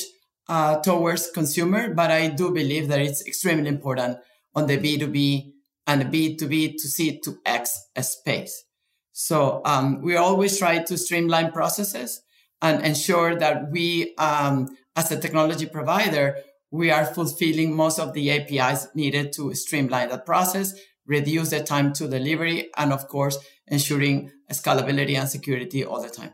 uh, 0.47 0.79
towards 0.81 1.31
consumer, 1.31 1.93
but 1.93 2.11
I 2.11 2.27
do 2.27 2.51
believe 2.51 2.87
that 2.89 2.99
it's 2.99 3.25
extremely 3.25 3.67
important 3.67 4.19
on 4.53 4.67
the 4.67 4.77
B2B 4.77 5.51
and 5.87 6.01
the 6.01 6.05
B2B 6.05 6.73
to 6.73 6.87
C 6.87 7.19
to 7.21 7.37
X 7.45 7.87
space. 8.01 8.63
So 9.11 9.61
um, 9.65 10.01
we 10.01 10.15
always 10.15 10.57
try 10.59 10.79
to 10.79 10.97
streamline 10.97 11.51
processes 11.51 12.21
and 12.61 12.85
ensure 12.85 13.35
that 13.35 13.71
we, 13.71 14.13
um, 14.17 14.75
as 14.95 15.11
a 15.11 15.19
technology 15.19 15.65
provider, 15.65 16.37
we 16.71 16.91
are 16.91 17.05
fulfilling 17.05 17.75
most 17.75 17.99
of 17.99 18.13
the 18.13 18.31
APIs 18.31 18.87
needed 18.95 19.31
to 19.33 19.53
streamline 19.53 20.09
that 20.09 20.25
process, 20.25 20.73
reduce 21.05 21.51
the 21.51 21.63
time 21.63 21.93
to 21.93 22.07
delivery, 22.07 22.69
and 22.75 22.91
of 22.91 23.07
course, 23.07 23.37
ensuring 23.67 24.31
scalability 24.49 25.17
and 25.17 25.29
security 25.29 25.83
all 25.85 26.01
the 26.01 26.09
time. 26.09 26.33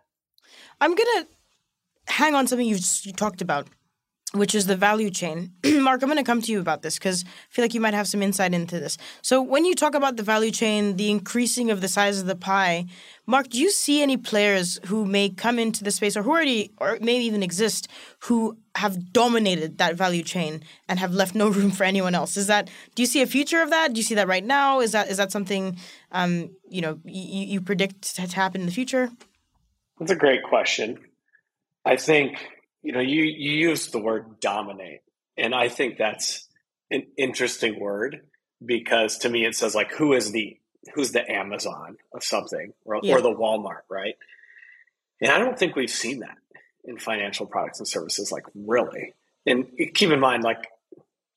I'm 0.80 0.96
going 0.96 1.10
to 1.18 1.28
hang 2.08 2.36
on 2.36 2.48
something 2.48 2.68
you 2.68 2.76
just 2.76 3.06
you 3.06 3.14
talked 3.14 3.42
about 3.42 3.68
which 4.34 4.56
is 4.56 4.66
the 4.66 4.76
value 4.76 5.10
chain. 5.10 5.52
Mark, 5.66 6.02
I'm 6.02 6.08
going 6.08 6.18
to 6.18 6.24
come 6.24 6.42
to 6.42 6.52
you 6.52 6.62
about 6.62 6.84
this 6.84 6.98
because 6.98 7.26
I 7.26 7.28
feel 7.50 7.64
like 7.66 7.74
you 7.74 7.82
might 7.82 7.94
have 7.94 8.08
some 8.08 8.22
insight 8.22 8.54
into 8.54 8.80
this. 8.80 8.98
So, 9.22 9.42
when 9.42 9.66
you 9.66 9.76
talk 9.76 9.94
about 9.94 10.16
the 10.16 10.24
value 10.24 10.52
chain, 10.52 10.96
the 10.96 11.12
increasing 11.12 11.70
of 11.70 11.82
the 11.82 11.90
size 11.90 12.22
of 12.22 12.28
the 12.28 12.36
pie, 12.36 12.86
Mark, 13.26 13.50
do 13.50 13.60
you 13.60 13.70
see 13.70 14.02
any 14.02 14.18
players 14.18 14.80
who 14.86 15.06
may 15.06 15.30
come 15.30 15.60
into 15.60 15.84
the 15.84 15.92
space 15.92 16.16
or 16.16 16.24
who 16.24 16.32
already, 16.32 16.72
or 16.78 16.98
maybe 17.02 17.26
even 17.26 17.44
exist, 17.44 17.90
who 18.22 18.58
have 18.76 19.12
dominated 19.12 19.78
that 19.80 19.96
value 19.96 20.24
chain 20.24 20.64
and 20.88 20.98
have 20.98 21.14
left 21.14 21.36
no 21.36 21.50
room 21.58 21.72
for 21.72 21.84
anyone 21.84 22.16
else? 22.16 22.38
Is 22.38 22.48
that, 22.48 22.70
do 22.96 23.04
you 23.04 23.08
see 23.08 23.22
a 23.22 23.28
future 23.28 23.62
of 23.62 23.70
that? 23.70 23.94
Do 23.94 24.00
you 24.00 24.04
see 24.04 24.16
that 24.16 24.28
right 24.28 24.44
now? 24.44 24.80
Is 24.80 24.94
that, 24.94 25.10
is 25.10 25.18
that 25.18 25.32
something, 25.32 25.78
um, 26.14 26.52
you 26.70 26.82
know, 26.82 27.00
you, 27.04 27.46
you 27.46 27.62
predict 27.62 28.16
to 28.16 28.22
happen 28.28 28.62
in 28.62 28.68
the 28.68 28.74
future? 28.74 29.12
That's 30.00 30.12
a 30.12 30.16
great 30.16 30.44
question. 30.44 31.00
I 31.86 31.98
think 31.98 32.38
you 32.84 32.92
know, 32.92 33.00
you 33.00 33.24
you 33.24 33.52
use 33.70 33.88
the 33.88 34.00
word 34.00 34.40
dominate, 34.40 35.02
and 35.38 35.54
I 35.54 35.70
think 35.70 35.98
that's 35.98 36.48
an 36.90 37.08
interesting 37.18 37.80
word 37.80 38.22
because 38.64 39.20
to 39.20 39.30
me 39.30 39.46
it 39.46 39.56
says 39.56 39.74
like 39.74 39.92
who 39.92 40.14
is 40.14 40.32
the 40.32 40.58
who's 40.94 41.12
the 41.12 41.30
Amazon 41.30 41.98
of 42.14 42.24
something 42.24 42.74
or, 42.86 43.00
yeah. 43.04 43.16
or 43.16 43.22
the 43.22 43.34
Walmart, 43.34 43.84
right? 43.90 44.16
And 45.22 45.32
I 45.32 45.38
don't 45.38 45.58
think 45.58 45.76
we've 45.76 45.90
seen 45.90 46.20
that 46.20 46.38
in 46.84 46.98
financial 46.98 47.46
products 47.46 47.80
and 47.80 47.88
services, 47.88 48.32
like 48.32 48.46
really. 48.56 49.14
And 49.46 49.68
keep 49.94 50.10
in 50.10 50.20
mind, 50.20 50.44
like 50.44 50.68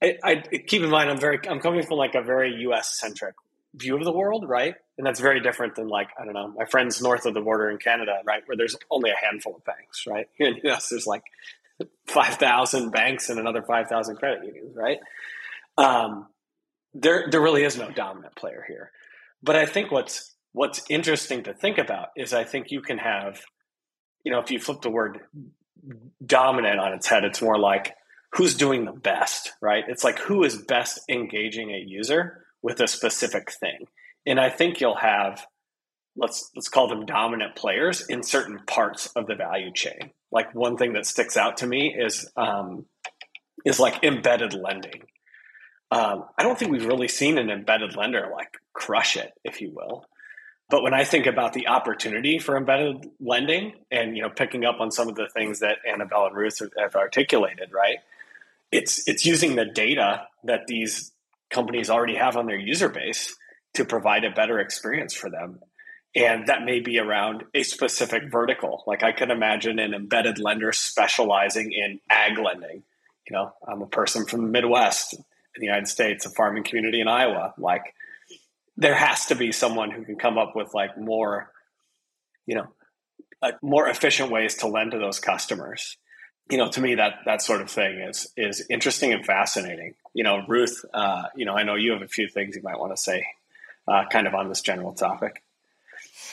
I, 0.03 0.19
I 0.23 0.35
keep 0.37 0.83
in 0.83 0.91
mind, 0.91 1.11
I'm 1.11 1.21
very 1.21 1.39
I'm 1.49 1.61
coming 1.61 1.83
from 1.83 1.99
like 1.99 2.15
a 2.15 2.23
very 2.23 2.55
U.S. 2.63 2.99
centric 2.99 3.35
view 3.75 3.97
of 3.97 4.05
the 4.05 4.13
world, 4.13 4.49
right? 4.49 4.75
And 4.97 5.07
that's 5.07 5.21
very 5.21 5.41
different 5.41 5.75
than 5.75 5.89
like, 5.89 6.09
I 6.19 6.25
don't 6.25 6.35
know, 6.35 6.49
my 6.57 6.65
friends 6.65 7.03
north 7.03 7.27
of 7.27 7.35
the 7.35 7.41
border 7.41 7.71
in 7.71 7.79
Canada, 7.79 8.21
right? 8.25 8.43
Where 8.47 8.57
there's 8.57 8.77
only 8.91 9.11
a 9.11 9.25
handful 9.25 9.57
of 9.57 9.65
banks, 9.65 10.05
right? 10.07 10.27
Here 10.37 10.49
in 10.49 10.61
the 10.63 10.73
US, 10.73 10.89
there's 10.89 11.07
like 11.07 11.25
5,000 12.07 12.91
banks 12.91 13.29
and 13.29 13.41
another 13.41 13.63
5,000 13.63 14.17
credit 14.17 14.45
unions, 14.45 14.77
right? 14.77 14.99
Um, 15.77 16.29
there, 16.95 17.27
there 17.31 17.41
really 17.41 17.65
is 17.65 17.77
no 17.77 17.91
dominant 17.91 18.37
player 18.37 18.65
here. 18.69 18.93
But 19.43 19.57
I 19.57 19.67
think 19.67 19.91
what's, 19.91 20.35
what's 20.53 20.85
interesting 20.89 21.43
to 21.45 21.55
think 21.55 21.79
about 21.79 22.09
is 22.17 22.33
I 22.33 22.45
think 22.45 22.71
you 22.71 22.81
can 22.81 22.99
have, 22.99 23.41
you 24.23 24.31
know, 24.31 24.39
if 24.39 24.51
you 24.51 24.61
flip 24.61 24.83
the 24.83 24.91
word 24.91 25.21
dominant 26.25 26.79
on 26.79 26.93
its 26.93 27.09
head, 27.09 27.25
it's 27.25 27.43
more 27.43 27.59
like 27.59 27.95
who's 28.35 28.55
doing 28.55 28.85
the 28.85 28.93
best, 28.93 29.53
right? 29.61 29.85
It's 29.89 30.05
like 30.05 30.19
who 30.19 30.45
is 30.45 30.57
best 30.57 31.01
engaging 31.09 31.71
a 31.71 31.79
user 31.79 32.44
with 32.65 32.81
a 32.81 32.89
specific 32.89 33.53
thing. 33.53 33.87
And 34.27 34.41
I 34.41 34.49
think 34.49 34.81
you'll 34.81 34.97
have 34.97 35.47
let's 36.17 36.51
let's 36.57 36.69
call 36.69 36.89
them 36.89 37.05
dominant 37.05 37.55
players 37.55 38.07
in 38.09 38.23
certain 38.23 38.59
parts 38.67 39.07
of 39.15 39.27
the 39.27 39.35
value 39.35 39.71
chain. 39.73 40.11
Like 40.33 40.55
one 40.55 40.77
thing 40.77 40.95
that 40.95 41.07
sticks 41.07 41.37
out 41.37 41.59
to 41.59 41.67
me 41.67 41.95
is 41.95 42.29
um, 42.37 42.87
is 43.65 43.79
like 43.79 44.03
embedded 44.03 44.55
lending. 44.55 45.03
Um, 45.91 46.25
I 46.39 46.43
don't 46.43 46.59
think 46.59 46.73
we've 46.73 46.87
really 46.87 47.07
seen 47.07 47.37
an 47.37 47.51
embedded 47.51 47.97
lender 47.97 48.31
like 48.33 48.57
crush 48.73 49.17
it, 49.17 49.33
if 49.45 49.61
you 49.61 49.71
will. 49.71 50.07
But 50.71 50.83
when 50.83 50.95
I 50.95 51.05
think 51.05 51.27
about 51.27 51.53
the 51.53 51.69
opportunity 51.69 52.39
for 52.39 52.57
embedded 52.57 53.11
lending, 53.21 53.75
and 53.91 54.17
you 54.17 54.23
know, 54.23 54.31
picking 54.31 54.65
up 54.65 54.81
on 54.81 54.91
some 54.91 55.09
of 55.09 55.17
the 55.17 55.29
things 55.29 55.61
that 55.61 55.79
Anabel 55.87 56.29
and 56.29 56.35
Ruth 56.35 56.63
have 56.79 56.97
articulated, 56.97 57.73
right? 57.75 57.99
It's 58.73 59.07
it's 59.07 59.27
using 59.27 59.55
the 59.55 59.67
data 59.67 60.27
that 60.45 60.67
these 60.67 61.13
companies 61.55 61.89
already 61.89 62.17
have 62.17 62.37
on 62.37 62.47
their 62.47 62.59
user 62.59 62.89
base 62.89 63.35
to 63.75 63.85
provide 63.85 64.25
a 64.25 64.31
better 64.31 64.59
experience 64.59 65.15
for 65.15 65.31
them. 65.31 65.61
And 66.17 66.47
that 66.47 66.65
may 66.65 66.81
be 66.81 66.99
around 66.99 67.45
a 67.55 67.63
specific 67.63 68.31
vertical. 68.31 68.85
Like 68.87 69.03
I 69.03 69.13
could 69.13 69.31
imagine 69.31 69.79
an 69.79 69.95
embedded 69.95 70.39
lender 70.39 70.73
specializing 70.73 71.73
in 71.73 72.01
ag 72.11 72.39
lending. 72.39 72.83
You 73.29 73.37
know, 73.37 73.53
I'm 73.67 73.83
a 73.83 73.87
person 73.87 74.27
from 74.27 74.43
the 74.43 74.51
Midwest 74.51 75.15
in 75.15 75.25
the 75.57 75.67
United 75.67 75.89
States, 75.89 76.27
a 76.27 76.31
farming 76.31 76.65
community 76.65 77.01
in 77.01 77.09
Iowa. 77.09 77.55
Like 77.59 77.95
there 78.77 78.95
has 78.95 79.27
to 79.27 79.35
be 79.35 79.51
someone 79.51 79.91
who 79.91 80.05
can 80.05 80.17
come 80.17 80.39
up 80.39 80.55
with 80.55 80.75
like 80.75 80.99
more, 80.99 81.51
you 82.47 82.57
know, 82.57 82.67
uh, 83.43 83.53
more 83.63 83.89
efficient 83.89 84.31
ways 84.31 84.57
to 84.57 84.69
lend 84.69 84.93
to 84.93 84.99
those 84.99 85.21
customers 85.21 85.97
you 86.51 86.59
know, 86.59 86.69
to 86.69 86.81
me 86.81 86.97
that 86.97 87.21
that 87.25 87.43
sort 87.43 87.63
of 87.63 87.71
thing 87.71 88.01
is 88.01 88.29
is 88.37 88.67
interesting 88.69 89.13
and 89.13 89.25
fascinating. 89.25 89.95
You 90.13 90.25
know, 90.25 90.45
Ruth, 90.47 90.85
uh, 90.93 91.25
you 91.35 91.45
know, 91.45 91.55
I 91.55 91.63
know 91.63 91.75
you 91.75 91.93
have 91.93 92.03
a 92.03 92.09
few 92.09 92.29
things 92.29 92.57
you 92.57 92.63
might 92.63 92.79
want 92.79 92.95
to 92.95 93.01
say, 93.01 93.27
uh, 93.89 94.05
kind 94.11 94.27
of 94.27 94.35
on 94.35 94.49
this 94.49 94.61
general 94.61 94.93
topic. 94.93 95.43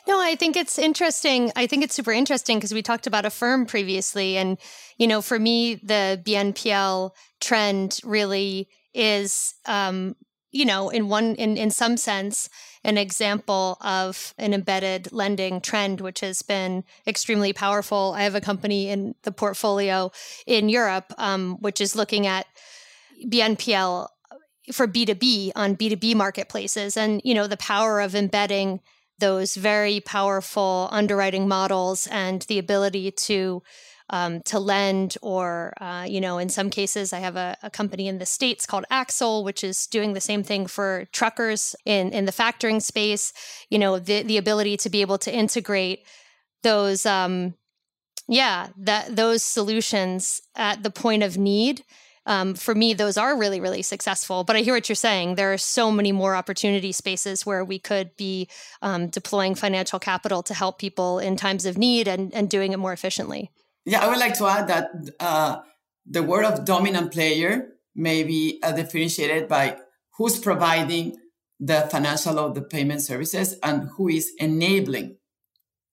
No, 0.08 0.19
I 0.19 0.36
think 0.36 0.56
it's 0.56 0.80
interesting. 0.80 1.52
I 1.56 1.67
think 1.67 1.84
it's 1.84 1.95
super 1.95 2.12
interesting 2.12 2.58
because 2.58 2.74
we 2.74 2.82
talked 2.82 3.08
about 3.08 3.26
Affirm 3.26 3.65
previously, 3.65 4.38
and 4.38 4.58
you 4.97 5.08
know, 5.08 5.21
for 5.21 5.39
me, 5.39 5.76
the 5.76 6.21
BNPL 6.26 7.12
trend 7.39 8.00
really 8.04 8.67
is, 8.93 9.56
um, 9.65 10.15
you 10.52 10.65
know, 10.65 10.89
in 10.89 11.08
one 11.08 11.36
in 11.36 11.56
in 11.56 11.71
some 11.71 11.97
sense 11.97 12.50
an 12.84 12.98
example 12.98 13.78
of 13.82 14.34
an 14.38 14.54
embedded 14.54 15.12
lending 15.12 15.62
trend, 15.62 16.02
which 16.02 16.22
has 16.22 16.41
been 16.41 16.84
extremely 17.06 17.54
powerful. 17.54 18.13
I 18.15 18.24
have 18.24 18.36
a 18.36 18.41
company 18.41 18.89
in 18.89 19.15
the 19.24 19.32
portfolio 19.32 20.12
in 20.48 20.70
Europe, 20.70 21.13
um, 21.17 21.58
which 21.60 21.80
is 21.80 21.96
looking 21.96 22.26
at 22.26 22.48
BNPL 23.26 24.08
for 24.72 24.88
B2B 24.88 25.52
on 25.56 25.76
B2B 25.76 26.15
marketplaces. 26.15 26.98
And, 26.98 27.22
you 27.24 27.34
know, 27.34 27.48
the 27.48 27.58
power 27.58 28.00
of 28.00 28.15
embedding 28.15 28.80
those 29.20 29.56
very 29.56 30.00
powerful 30.00 30.89
underwriting 30.91 31.48
models 31.48 32.08
and 32.08 32.41
the 32.44 32.58
ability 32.58 33.12
to 33.12 33.62
um, 34.12 34.41
to 34.41 34.60
lend, 34.60 35.17
or 35.21 35.74
uh, 35.80 36.06
you 36.08 36.19
know, 36.19 36.38
in 36.38 36.50
some 36.50 36.69
cases, 36.69 37.13
I 37.13 37.19
have 37.19 37.38
a, 37.38 37.58
a, 37.63 37.69
company 37.69 38.10
in 38.10 38.19
the 38.19 38.26
states 38.26 38.65
called 38.65 38.86
Axle, 38.91 39.45
which 39.45 39.63
is 39.63 39.88
doing 39.88 40.12
the 40.12 40.19
same 40.19 40.43
thing 40.43 40.67
for 40.67 41.06
truckers 41.13 41.76
in 41.86 42.12
in 42.12 42.26
the 42.26 42.34
factoring 42.34 42.82
space. 42.82 43.32
You 43.69 43.80
know, 43.80 44.00
the 44.00 44.21
the 44.24 44.38
ability 44.38 44.76
to 44.78 44.89
be 44.89 45.00
able 45.02 45.17
to 45.19 45.34
integrate 45.34 46.06
those, 46.62 47.06
um, 47.06 47.56
yeah, 48.28 48.67
that 48.78 49.15
those 49.15 49.43
solutions 49.43 50.41
at 50.56 50.84
the 50.84 50.91
point 50.91 51.24
of 51.24 51.38
need. 51.38 51.84
Um, 52.28 52.54
for 52.54 52.76
me, 52.76 52.93
those 52.93 53.17
are 53.17 53.36
really, 53.36 53.60
really 53.60 53.82
successful. 53.82 54.43
But 54.43 54.56
I 54.56 54.60
hear 54.60 54.76
what 54.76 54.88
you're 54.88 54.95
saying. 54.95 55.36
There 55.36 55.54
are 55.54 55.58
so 55.58 55.89
many 55.89 56.12
more 56.12 56.36
opportunity 56.36 56.91
spaces 56.91 57.47
where 57.47 57.65
we 57.65 57.80
could 57.80 58.15
be 58.15 58.47
um, 58.84 59.08
deploying 59.08 59.56
financial 59.56 59.97
capital 59.97 60.43
to 60.43 60.54
help 60.54 60.78
people 60.78 61.17
in 61.17 61.36
times 61.36 61.65
of 61.65 61.80
need 61.80 62.08
and, 62.08 62.32
and 62.36 62.47
doing 62.47 62.74
it 62.74 62.78
more 62.78 62.93
efficiently. 62.93 63.50
Yeah, 63.86 64.04
I 64.04 64.08
would 64.08 64.20
like 64.20 64.38
to 64.38 64.46
add 64.48 64.67
that 64.67 64.91
uh, 65.20 65.62
the 66.06 66.24
word 66.24 66.46
of 66.46 66.65
dominant 66.65 67.12
player 67.12 67.70
may 67.96 68.24
be 68.24 68.60
uh, 68.63 68.72
differentiated 68.72 69.48
by 69.48 69.78
who's 70.17 70.39
providing 70.39 71.17
the 71.60 71.88
financial 71.91 72.39
or 72.39 72.54
the 72.54 72.62
payment 72.62 73.02
services 73.02 73.58
and 73.63 73.89
who 73.96 74.08
is 74.10 74.32
enabling 74.39 75.17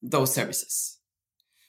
those 0.02 0.32
services. 0.34 0.98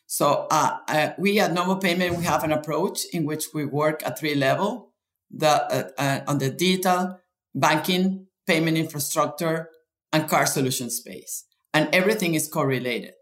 So 0.08 0.48
uh, 0.50 0.78
uh, 0.88 1.10
we 1.18 1.40
at 1.40 1.52
NovoPayment 1.52 2.18
we 2.18 2.24
have 2.24 2.44
an 2.44 2.52
approach 2.52 3.02
in 3.14 3.26
which 3.26 3.46
we 3.54 3.66
work 3.66 4.02
at 4.06 4.18
three 4.18 4.36
level: 4.36 4.94
the 5.30 5.48
uh, 5.50 5.90
uh, 5.98 6.22
on 6.28 6.40
the 6.40 6.50
digital 6.50 7.20
banking, 7.54 8.28
payment 8.48 8.78
infrastructure, 8.78 9.70
and 10.12 10.28
car 10.28 10.46
solution 10.48 10.90
space, 10.90 11.46
and 11.74 11.94
everything 11.94 12.34
is 12.34 12.48
correlated. 12.48 13.14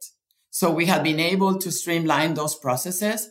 So 0.58 0.72
we 0.72 0.88
have 0.88 1.04
been 1.04 1.20
able 1.20 1.60
to 1.60 1.72
streamline 1.72 2.34
those 2.34 2.56
processes 2.56 3.30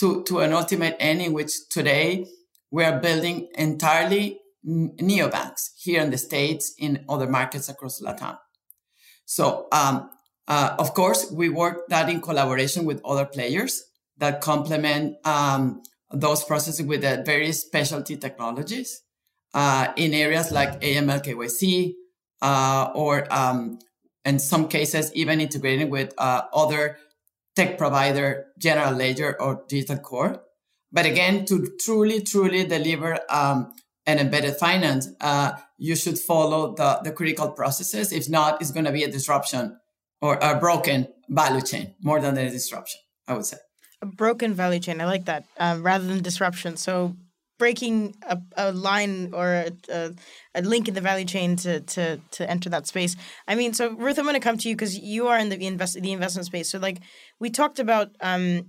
to, 0.00 0.24
to 0.24 0.40
an 0.40 0.52
ultimate 0.52 0.96
end 0.98 1.22
in 1.22 1.32
which 1.32 1.68
today 1.70 2.26
we 2.72 2.82
are 2.82 2.98
building 2.98 3.46
entirely 3.54 4.40
neobanks 4.66 5.70
here 5.78 6.02
in 6.02 6.10
the 6.10 6.18
States, 6.18 6.74
in 6.76 7.04
other 7.08 7.28
markets 7.28 7.68
across 7.68 8.02
Latam. 8.02 8.38
So, 9.24 9.68
um, 9.70 10.10
uh, 10.48 10.74
of 10.80 10.94
course, 10.94 11.30
we 11.30 11.48
work 11.48 11.86
that 11.90 12.08
in 12.08 12.20
collaboration 12.20 12.84
with 12.84 13.00
other 13.04 13.24
players 13.24 13.84
that 14.16 14.40
complement 14.40 15.24
um, 15.24 15.80
those 16.10 16.42
processes 16.42 16.84
with 16.84 17.02
the 17.02 17.22
very 17.24 17.52
specialty 17.52 18.16
technologies 18.16 19.00
uh, 19.54 19.92
in 19.94 20.12
areas 20.12 20.50
like 20.50 20.80
AML 20.80 21.24
KYC 21.24 21.92
uh, 22.42 22.90
or 22.96 23.32
um, 23.32 23.78
in 24.24 24.38
some 24.38 24.68
cases 24.68 25.12
even 25.14 25.40
integrating 25.40 25.90
with 25.90 26.12
uh, 26.18 26.42
other 26.52 26.98
tech 27.56 27.78
provider, 27.78 28.46
general 28.58 28.92
ledger 28.94 29.40
or 29.40 29.64
digital 29.68 29.98
core. 29.98 30.42
But 30.92 31.06
again, 31.06 31.44
to 31.46 31.72
truly, 31.80 32.22
truly 32.22 32.64
deliver 32.66 33.18
um, 33.28 33.72
an 34.06 34.18
embedded 34.18 34.56
finance, 34.56 35.08
uh, 35.20 35.52
you 35.76 35.96
should 35.96 36.18
follow 36.18 36.74
the, 36.74 37.00
the 37.02 37.12
critical 37.12 37.50
processes. 37.50 38.12
If 38.12 38.28
not, 38.28 38.60
it's 38.60 38.70
going 38.70 38.84
to 38.84 38.92
be 38.92 39.02
a 39.02 39.10
disruption 39.10 39.78
or 40.20 40.38
a 40.40 40.58
broken 40.58 41.08
value 41.28 41.62
chain 41.62 41.94
more 42.00 42.20
than 42.20 42.36
a 42.38 42.50
disruption, 42.50 43.00
I 43.26 43.34
would 43.34 43.46
say. 43.46 43.58
A 44.02 44.06
broken 44.06 44.54
value 44.54 44.80
chain. 44.80 45.00
I 45.00 45.06
like 45.06 45.24
that 45.26 45.44
um, 45.58 45.82
rather 45.82 46.06
than 46.06 46.22
disruption. 46.22 46.76
So 46.76 47.16
breaking 47.58 48.16
a, 48.22 48.38
a 48.56 48.72
line 48.72 49.30
or 49.32 49.52
a, 49.52 49.72
a, 49.92 50.14
a, 50.54 50.62
link 50.62 50.88
in 50.88 50.94
the 50.94 51.00
value 51.00 51.24
chain 51.24 51.56
to 51.56 51.80
to 51.80 52.18
to 52.32 52.50
enter 52.50 52.68
that 52.70 52.86
space. 52.86 53.16
I 53.46 53.54
mean, 53.54 53.72
so 53.74 53.92
Ruth, 53.92 54.18
I'm 54.18 54.24
going 54.24 54.34
to 54.34 54.40
come 54.40 54.58
to 54.58 54.68
you 54.68 54.74
because 54.74 54.98
you 54.98 55.28
are 55.28 55.38
in 55.38 55.48
the 55.48 55.66
invest 55.66 56.00
the 56.00 56.12
investment 56.12 56.46
space. 56.46 56.68
So 56.68 56.78
like 56.78 57.00
we 57.38 57.50
talked 57.50 57.78
about 57.78 58.10
um, 58.20 58.66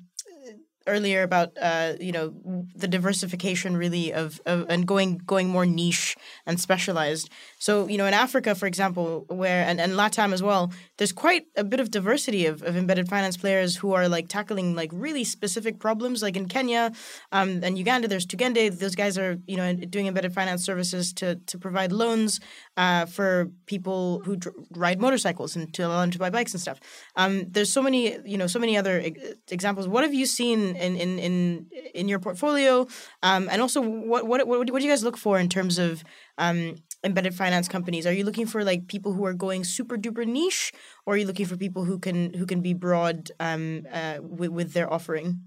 earlier 0.87 1.23
about 1.23 1.51
uh, 1.59 1.93
you 1.99 2.11
know 2.11 2.33
the 2.75 2.87
diversification 2.87 3.75
really 3.77 4.13
of, 4.13 4.39
of, 4.45 4.65
and 4.69 4.85
going 4.85 5.17
going 5.25 5.49
more 5.49 5.65
niche 5.65 6.15
and 6.45 6.59
specialized. 6.59 7.29
So 7.59 7.87
you 7.87 7.97
know 7.97 8.05
in 8.05 8.13
Africa, 8.13 8.55
for 8.55 8.67
example, 8.67 9.25
where 9.27 9.65
and, 9.65 9.79
and 9.79 9.93
Latam 9.93 10.33
as 10.33 10.43
well, 10.43 10.71
there's 10.97 11.11
quite 11.11 11.45
a 11.55 11.63
bit 11.63 11.79
of 11.79 11.91
diversity 11.91 12.45
of, 12.45 12.61
of 12.63 12.75
embedded 12.75 13.09
finance 13.09 13.37
players 13.37 13.75
who 13.77 13.93
are 13.93 14.07
like 14.07 14.27
tackling 14.27 14.75
like 14.75 14.91
really 14.93 15.23
specific 15.23 15.79
problems. 15.79 16.21
Like 16.21 16.37
in 16.37 16.47
Kenya 16.47 16.91
um, 17.31 17.61
and 17.63 17.77
Uganda, 17.77 18.07
there's 18.07 18.25
Tugende. 18.25 18.77
Those 18.77 18.95
guys 18.95 19.17
are 19.17 19.37
you 19.47 19.57
know 19.57 19.73
doing 19.73 20.07
embedded 20.07 20.33
finance 20.33 20.63
services 20.63 21.13
to 21.13 21.35
to 21.35 21.57
provide 21.57 21.91
loans 21.91 22.39
uh, 22.77 23.05
for 23.05 23.49
people 23.65 24.21
who 24.25 24.35
dr- 24.35 24.55
ride 24.71 24.99
motorcycles 24.99 25.55
and 25.55 25.73
to 25.73 25.83
allow 25.83 26.01
them 26.01 26.11
to 26.11 26.19
buy 26.19 26.29
bikes 26.29 26.53
and 26.53 26.61
stuff. 26.61 26.79
Um, 27.15 27.45
there's 27.49 27.71
so 27.71 27.81
many 27.81 28.17
you 28.25 28.37
know 28.37 28.47
so 28.47 28.59
many 28.59 28.77
other 28.77 29.03
examples. 29.49 29.87
What 29.87 30.03
have 30.03 30.13
you 30.13 30.25
seen? 30.25 30.75
in 30.75 30.95
in 30.95 31.19
in, 31.19 31.67
in 31.93 32.07
your 32.07 32.19
portfolio? 32.19 32.87
Um, 33.23 33.49
and 33.51 33.61
also, 33.61 33.81
what, 33.81 34.25
what 34.27 34.47
what 34.47 34.59
what 34.71 34.79
do 34.79 34.85
you 34.85 34.91
guys 34.91 35.03
look 35.03 35.17
for 35.17 35.39
in 35.39 35.49
terms 35.49 35.77
of 35.77 36.03
um, 36.37 36.75
embedded 37.05 37.35
finance 37.35 37.67
companies? 37.67 38.05
Are 38.07 38.13
you 38.13 38.25
looking 38.25 38.47
for 38.47 38.63
like 38.63 38.87
people 38.87 39.13
who 39.13 39.25
are 39.25 39.33
going 39.33 39.63
super 39.63 39.97
duper 39.97 40.25
niche, 40.25 40.73
or 41.05 41.13
are 41.13 41.17
you 41.17 41.25
looking 41.25 41.45
for 41.45 41.57
people 41.57 41.85
who 41.85 41.99
can 41.99 42.33
who 42.33 42.45
can 42.45 42.61
be 42.61 42.73
broad 42.73 43.31
um, 43.39 43.85
uh, 43.91 44.17
with, 44.21 44.49
with 44.49 44.73
their 44.73 44.91
offering? 44.91 45.41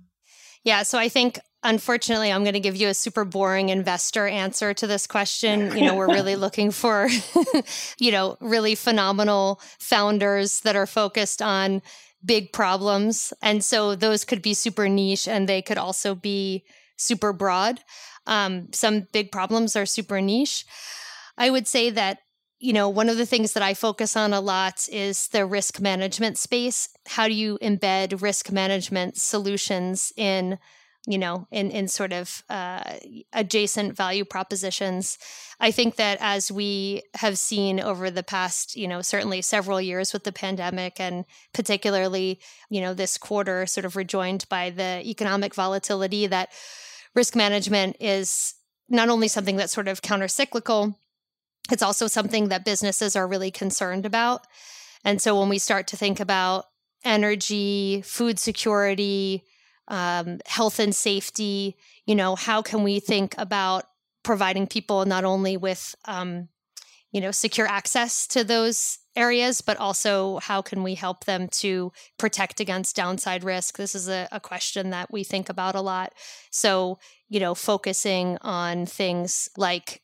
Yeah, 0.65 0.83
so 0.83 0.99
I 0.99 1.09
think 1.09 1.39
unfortunately 1.63 2.33
I'm 2.33 2.45
going 2.45 2.55
to 2.55 2.61
give 2.61 2.77
you 2.77 2.89
a 2.89 2.95
super 2.95 3.25
boring 3.25 3.69
investor 3.69 4.27
answer 4.27 4.75
to 4.75 4.87
this 4.87 5.07
question. 5.07 5.77
You 5.77 5.87
know, 5.87 5.95
we're 5.95 6.09
really 6.09 6.37
looking 6.45 6.71
for 6.71 7.09
you 7.99 8.13
know, 8.13 8.37
really 8.41 8.75
phenomenal 8.75 9.61
founders 9.79 10.61
that 10.61 10.77
are 10.77 10.87
focused 10.87 11.43
on 11.43 11.83
big 12.25 12.53
problems. 12.53 13.33
And 13.43 13.65
so 13.65 13.95
those 13.95 14.25
could 14.25 14.43
be 14.43 14.55
super 14.55 14.89
niche 14.89 15.29
and 15.29 15.49
they 15.49 15.63
could 15.63 15.79
also 15.79 16.15
be 16.15 16.65
super 16.97 17.33
broad. 17.33 17.81
Um, 18.27 18.69
some 18.73 19.07
big 19.13 19.33
problems 19.33 19.77
are 19.77 19.87
super 19.87 20.21
niche. 20.21 20.67
I 21.39 21.51
would 21.51 21.67
say 21.67 21.91
that, 21.91 22.19
you 22.59 22.73
know, 22.73 22.89
one 22.89 23.09
of 23.09 23.17
the 23.17 23.27
things 23.27 23.53
that 23.53 23.63
I 23.63 23.73
focus 23.73 24.17
on 24.17 24.33
a 24.33 24.41
lot 24.41 24.89
is 24.91 25.29
the 25.29 25.47
risk 25.47 25.81
management 25.81 26.37
space. 26.37 26.89
How 27.07 27.29
do 27.29 27.35
you 27.35 27.59
embed 27.63 28.21
risk 28.21 28.51
management 28.51 29.17
solutions 29.17 30.13
in 30.17 30.59
you 31.09 31.17
know, 31.17 31.47
in 31.51 31.71
in 31.71 31.89
sort 31.89 32.13
of 32.13 32.43
uh, 32.51 32.83
adjacent 33.33 33.97
value 33.97 34.27
propositions. 34.27 35.17
I 35.59 35.71
think 35.71 35.97
that 35.97 36.19
as 36.21 36.53
we 36.53 37.03
have 37.15 37.39
seen 37.39 37.81
over 37.81 38.11
the 38.11 38.23
past, 38.23 38.77
you 38.77 38.87
know, 38.87 39.01
certainly 39.01 39.41
several 39.41 39.81
years 39.81 40.13
with 40.13 40.25
the 40.25 40.33
pandemic, 40.33 41.01
and 41.01 41.25
particularly, 41.55 42.41
you 42.69 42.83
know, 42.83 42.93
this 42.93 43.17
quarter, 43.17 43.65
sort 43.65 43.87
of 43.87 43.97
rejoined 43.97 44.45
by 44.51 44.69
the 44.69 45.01
economic 45.03 45.55
volatility, 45.55 46.27
that 46.27 46.51
risk 47.15 47.35
management 47.35 47.97
is 48.01 48.55
not 48.91 49.09
only 49.09 49.29
something 49.29 49.57
that's 49.57 49.73
sort 49.73 49.89
of 49.89 50.03
countercyclical, 50.03 50.95
it's 51.71 51.83
also 51.83 52.07
something 52.07 52.49
that 52.49 52.65
businesses 52.65 53.17
are 53.17 53.27
really 53.27 53.51
concerned 53.51 54.07
about. 54.07 54.47
And 55.05 55.21
so 55.21 55.39
when 55.39 55.49
we 55.49 55.59
start 55.59 55.87
to 55.89 55.97
think 55.97 56.21
about 56.21 56.67
energy, 57.05 58.03
food 58.03 58.39
security, 58.39 59.45
um, 59.89 60.41
health 60.47 60.79
and 60.79 60.95
safety. 60.95 61.77
You 62.07 62.15
know, 62.15 62.37
how 62.37 62.63
can 62.63 62.83
we 62.83 63.01
think 63.01 63.35
about 63.39 63.85
providing 64.23 64.67
people 64.67 65.05
not 65.07 65.25
only 65.25 65.57
with, 65.57 65.95
um, 66.05 66.49
you 67.11 67.21
know, 67.21 67.31
secure 67.31 67.67
access 67.67 68.27
to 68.29 68.45
those 68.45 68.99
areas, 69.17 69.63
but 69.63 69.79
also 69.79 70.39
how 70.39 70.63
can 70.63 70.83
we 70.83 70.95
help 70.95 71.25
them 71.25 71.49
to 71.49 71.91
protect 72.19 72.61
against 72.61 72.95
downside 72.95 73.43
risk? 73.43 73.79
This 73.79 73.95
is 73.95 74.09
a, 74.09 74.29
a 74.31 74.39
question 74.39 74.91
that 74.91 75.11
we 75.11 75.25
think 75.25 75.49
about 75.49 75.75
a 75.75 75.81
lot. 75.81 76.13
So, 76.51 76.99
you 77.29 77.41
know, 77.41 77.55
focusing 77.55 78.39
on 78.43 78.87
things 78.87 79.49
like 79.57 80.03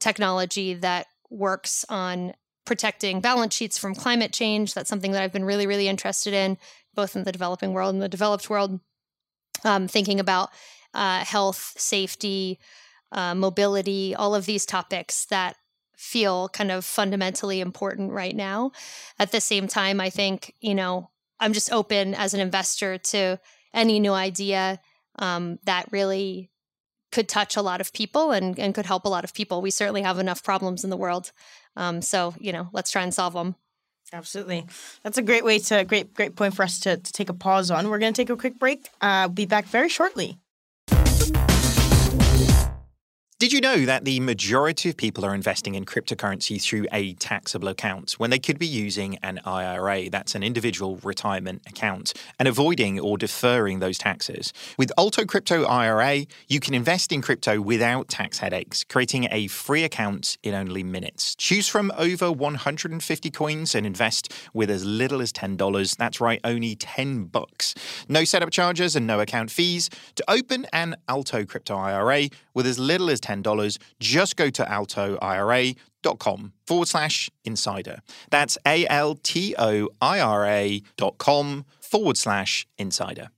technology 0.00 0.74
that 0.74 1.06
works 1.30 1.84
on 1.88 2.34
protecting 2.64 3.20
balance 3.20 3.54
sheets 3.54 3.78
from 3.78 3.94
climate 3.94 4.32
change. 4.32 4.74
That's 4.74 4.88
something 4.88 5.12
that 5.12 5.22
I've 5.22 5.32
been 5.32 5.44
really, 5.44 5.66
really 5.66 5.88
interested 5.88 6.32
in, 6.32 6.56
both 6.94 7.16
in 7.16 7.24
the 7.24 7.32
developing 7.32 7.72
world 7.72 7.94
and 7.94 8.02
the 8.02 8.08
developed 8.08 8.48
world 8.48 8.80
um, 9.64 9.88
thinking 9.88 10.20
about 10.20 10.50
uh, 10.94 11.24
health, 11.24 11.74
safety, 11.76 12.58
uh, 13.12 13.34
mobility, 13.34 14.14
all 14.14 14.34
of 14.34 14.46
these 14.46 14.66
topics 14.66 15.24
that 15.26 15.56
feel 15.96 16.48
kind 16.48 16.70
of 16.70 16.84
fundamentally 16.84 17.60
important 17.60 18.12
right 18.12 18.34
now. 18.34 18.72
At 19.18 19.32
the 19.32 19.40
same 19.40 19.68
time, 19.68 20.00
I 20.00 20.10
think, 20.10 20.54
you 20.60 20.74
know, 20.74 21.10
I'm 21.40 21.52
just 21.52 21.72
open 21.72 22.14
as 22.14 22.34
an 22.34 22.40
investor 22.40 22.98
to 22.98 23.38
any 23.72 24.00
new 24.00 24.12
idea 24.12 24.80
um, 25.18 25.58
that 25.64 25.88
really 25.90 26.50
could 27.14 27.28
touch 27.28 27.56
a 27.56 27.62
lot 27.62 27.80
of 27.80 27.92
people 27.92 28.32
and, 28.32 28.58
and 28.58 28.74
could 28.74 28.86
help 28.86 29.04
a 29.04 29.08
lot 29.08 29.24
of 29.24 29.32
people. 29.32 29.62
We 29.62 29.70
certainly 29.70 30.02
have 30.02 30.18
enough 30.18 30.42
problems 30.42 30.84
in 30.84 30.90
the 30.90 30.96
world. 30.96 31.32
Um, 31.76 32.02
so, 32.02 32.34
you 32.38 32.52
know, 32.52 32.68
let's 32.72 32.90
try 32.90 33.02
and 33.02 33.14
solve 33.14 33.32
them. 33.32 33.54
Absolutely. 34.12 34.66
That's 35.02 35.16
a 35.16 35.22
great 35.22 35.44
way 35.44 35.58
to 35.60 35.84
great 35.84 36.12
great 36.12 36.36
point 36.36 36.54
for 36.54 36.62
us 36.62 36.78
to, 36.80 36.98
to 36.98 37.12
take 37.12 37.30
a 37.30 37.34
pause 37.34 37.70
on. 37.70 37.88
We're 37.88 37.98
going 37.98 38.12
to 38.12 38.20
take 38.20 38.30
a 38.30 38.36
quick 38.36 38.58
break. 38.58 38.88
Uh, 39.00 39.28
be 39.28 39.46
back 39.46 39.66
very 39.66 39.88
shortly. 39.88 40.38
Did 43.44 43.52
you 43.52 43.60
know 43.60 43.84
that 43.84 44.06
the 44.06 44.20
majority 44.20 44.88
of 44.88 44.96
people 44.96 45.22
are 45.22 45.34
investing 45.34 45.74
in 45.74 45.84
cryptocurrency 45.84 46.58
through 46.58 46.86
a 46.90 47.12
taxable 47.12 47.68
account 47.68 48.12
when 48.12 48.30
they 48.30 48.38
could 48.38 48.58
be 48.58 48.66
using 48.66 49.18
an 49.22 49.38
IRA, 49.44 50.08
that's 50.08 50.34
an 50.34 50.42
individual 50.42 50.98
retirement 51.02 51.60
account, 51.66 52.14
and 52.38 52.48
avoiding 52.48 52.98
or 52.98 53.18
deferring 53.18 53.80
those 53.80 53.98
taxes? 53.98 54.54
With 54.78 54.90
Alto 54.96 55.26
Crypto 55.26 55.64
IRA, 55.64 56.24
you 56.48 56.58
can 56.58 56.72
invest 56.72 57.12
in 57.12 57.20
crypto 57.20 57.60
without 57.60 58.08
tax 58.08 58.38
headaches, 58.38 58.82
creating 58.82 59.28
a 59.30 59.48
free 59.48 59.84
account 59.84 60.38
in 60.42 60.54
only 60.54 60.82
minutes. 60.82 61.34
Choose 61.34 61.68
from 61.68 61.92
over 61.98 62.32
150 62.32 63.30
coins 63.30 63.74
and 63.74 63.86
invest 63.86 64.32
with 64.54 64.70
as 64.70 64.86
little 64.86 65.20
as 65.20 65.34
$10. 65.34 65.96
That's 65.98 66.18
right, 66.18 66.40
only 66.44 66.76
10 66.76 67.24
bucks. 67.24 67.74
No 68.08 68.24
setup 68.24 68.52
charges 68.52 68.96
and 68.96 69.06
no 69.06 69.20
account 69.20 69.50
fees. 69.50 69.90
To 70.14 70.24
open 70.28 70.66
an 70.72 70.96
Alto 71.10 71.44
Crypto 71.44 71.76
IRA 71.76 72.30
with 72.54 72.66
as 72.66 72.78
little 72.78 73.10
as 73.10 73.20
10 73.20 73.34
$10, 73.34 73.78
just 74.00 74.36
go 74.36 74.50
to 74.50 74.64
altoira.com 74.64 76.52
forward 76.66 76.88
slash 76.88 77.30
insider. 77.44 78.00
That's 78.30 78.58
A 78.66 78.86
L 78.88 79.16
T 79.16 79.54
O 79.58 79.88
I 80.00 80.20
R 80.20 80.46
A 80.46 80.82
dot 80.96 81.18
com 81.18 81.64
forward 81.80 82.16
slash 82.16 82.66
insider. 82.78 83.28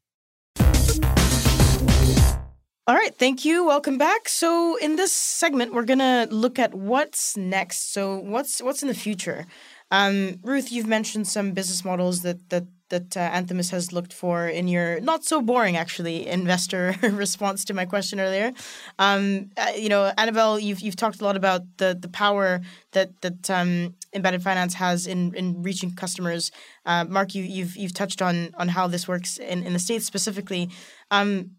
All 2.88 2.94
right, 2.94 3.12
thank 3.18 3.44
you. 3.44 3.64
Welcome 3.64 3.98
back. 3.98 4.28
So, 4.28 4.76
in 4.76 4.94
this 4.94 5.10
segment, 5.10 5.74
we're 5.74 5.84
gonna 5.84 6.28
look 6.30 6.60
at 6.60 6.72
what's 6.72 7.36
next. 7.36 7.92
So, 7.92 8.16
what's 8.18 8.62
what's 8.62 8.82
in 8.82 8.88
the 8.88 8.94
future? 8.94 9.46
Um, 9.90 10.38
Ruth, 10.42 10.70
you've 10.70 10.86
mentioned 10.86 11.26
some 11.26 11.50
business 11.50 11.84
models 11.84 12.22
that 12.22 12.48
that 12.50 12.64
that 12.88 13.16
uh, 13.16 13.30
Anthemis 13.30 13.70
has 13.70 13.92
looked 13.92 14.12
for 14.12 14.48
in 14.48 14.68
your 14.68 15.00
not 15.00 15.24
so 15.24 15.40
boring 15.40 15.76
actually 15.76 16.26
investor 16.26 16.94
response 17.02 17.64
to 17.66 17.74
my 17.74 17.84
question 17.84 18.20
earlier. 18.20 18.52
Um, 18.98 19.50
uh, 19.56 19.72
you 19.76 19.88
know, 19.88 20.12
Anabel, 20.16 20.62
you've 20.62 20.80
you've 20.80 20.96
talked 20.96 21.20
a 21.20 21.24
lot 21.24 21.36
about 21.36 21.62
the 21.78 21.96
the 22.00 22.08
power 22.08 22.60
that 22.92 23.20
that 23.22 23.50
um, 23.50 23.94
embedded 24.12 24.42
finance 24.42 24.74
has 24.74 25.06
in 25.06 25.34
in 25.34 25.62
reaching 25.62 25.94
customers. 25.94 26.50
Uh, 26.84 27.04
Mark, 27.04 27.34
you 27.34 27.42
you've 27.42 27.76
you've 27.76 27.94
touched 27.94 28.22
on 28.22 28.50
on 28.58 28.68
how 28.68 28.86
this 28.86 29.08
works 29.08 29.38
in 29.38 29.62
in 29.62 29.72
the 29.72 29.78
states 29.78 30.06
specifically. 30.06 30.70
Um, 31.10 31.52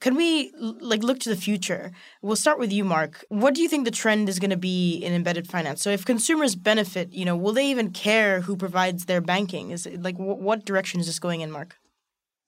can 0.00 0.14
we 0.14 0.52
like 0.58 1.02
look 1.02 1.20
to 1.20 1.28
the 1.28 1.36
future? 1.36 1.92
We'll 2.22 2.36
start 2.36 2.58
with 2.58 2.72
you, 2.72 2.84
Mark. 2.84 3.24
What 3.28 3.54
do 3.54 3.62
you 3.62 3.68
think 3.68 3.84
the 3.84 3.90
trend 3.90 4.28
is 4.28 4.38
going 4.38 4.50
to 4.50 4.56
be 4.56 4.96
in 4.96 5.12
embedded 5.12 5.46
finance? 5.46 5.82
So, 5.82 5.90
if 5.90 6.04
consumers 6.04 6.56
benefit, 6.56 7.12
you 7.12 7.26
know, 7.26 7.36
will 7.36 7.52
they 7.52 7.66
even 7.70 7.90
care 7.90 8.40
who 8.40 8.56
provides 8.56 9.04
their 9.04 9.20
banking? 9.20 9.70
Is 9.70 9.86
it 9.86 10.02
like 10.02 10.16
w- 10.16 10.42
what 10.42 10.64
direction 10.64 11.00
is 11.00 11.06
this 11.06 11.18
going 11.18 11.42
in, 11.42 11.50
Mark? 11.50 11.76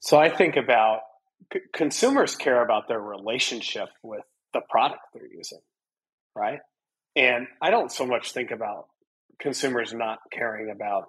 So, 0.01 0.19
I 0.19 0.31
think 0.31 0.57
about 0.57 1.01
c- 1.53 1.61
consumers 1.75 2.37
care 2.37 2.63
about 2.63 2.89
their 2.89 3.01
relationship 3.01 3.89
with 4.03 4.25
the 4.55 4.63
product 4.71 5.03
they're 5.13 5.27
using, 5.27 5.61
right? 6.35 6.61
And 7.15 7.47
I 7.61 7.71
don't 7.71 7.93
so 7.93 8.07
much 8.07 8.33
think 8.33 8.51
about 8.51 8.87
consumers 9.39 9.93
not 9.93 10.21
caring 10.33 10.71
about 10.71 11.09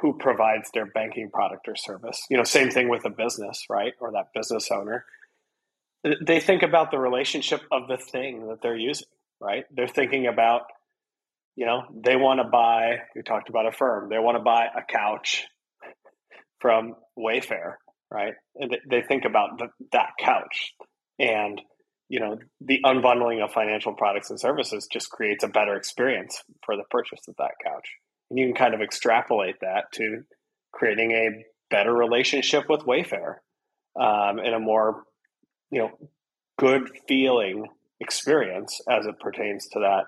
who 0.00 0.16
provides 0.16 0.70
their 0.72 0.86
banking 0.86 1.30
product 1.30 1.68
or 1.68 1.76
service. 1.76 2.24
You 2.30 2.36
know, 2.36 2.44
same 2.44 2.70
thing 2.70 2.88
with 2.88 3.04
a 3.04 3.10
business, 3.10 3.64
right? 3.68 3.94
Or 4.00 4.12
that 4.12 4.32
business 4.34 4.70
owner. 4.70 5.04
They 6.24 6.40
think 6.40 6.62
about 6.62 6.90
the 6.90 6.98
relationship 6.98 7.62
of 7.72 7.88
the 7.88 7.96
thing 7.96 8.48
that 8.48 8.62
they're 8.62 8.76
using, 8.76 9.08
right? 9.40 9.64
They're 9.72 9.88
thinking 9.88 10.26
about, 10.26 10.62
you 11.56 11.66
know, 11.66 11.82
they 11.92 12.14
want 12.14 12.40
to 12.40 12.48
buy, 12.48 12.98
we 13.16 13.22
talked 13.22 13.48
about 13.48 13.66
Affirm, 13.66 14.08
they 14.08 14.18
want 14.18 14.36
to 14.36 14.42
buy 14.42 14.66
a 14.66 14.82
couch 14.82 15.44
from 16.60 16.94
Wayfair, 17.18 17.74
right? 18.10 18.34
And 18.54 18.76
they 18.88 19.02
think 19.02 19.24
about 19.24 19.58
the, 19.58 19.68
that 19.90 20.10
couch. 20.20 20.74
And 21.18 21.60
you 22.08 22.20
know, 22.20 22.38
the 22.60 22.80
unbundling 22.84 23.44
of 23.44 23.52
financial 23.52 23.92
products 23.92 24.30
and 24.30 24.40
services 24.40 24.88
just 24.90 25.10
creates 25.10 25.44
a 25.44 25.48
better 25.48 25.76
experience 25.76 26.42
for 26.64 26.76
the 26.76 26.84
purchase 26.90 27.20
of 27.28 27.36
that 27.36 27.52
couch. 27.62 27.86
And 28.30 28.38
you 28.38 28.46
can 28.46 28.54
kind 28.54 28.74
of 28.74 28.80
extrapolate 28.80 29.60
that 29.60 29.92
to 29.92 30.24
creating 30.72 31.12
a 31.12 31.44
better 31.70 31.92
relationship 31.92 32.68
with 32.68 32.80
Wayfair 32.82 33.36
um, 33.98 34.38
and 34.38 34.54
a 34.54 34.58
more, 34.58 35.02
you 35.70 35.80
know, 35.80 35.90
good 36.58 36.90
feeling 37.06 37.66
experience 38.00 38.80
as 38.88 39.06
it 39.06 39.18
pertains 39.20 39.68
to 39.68 39.80
that 39.80 40.04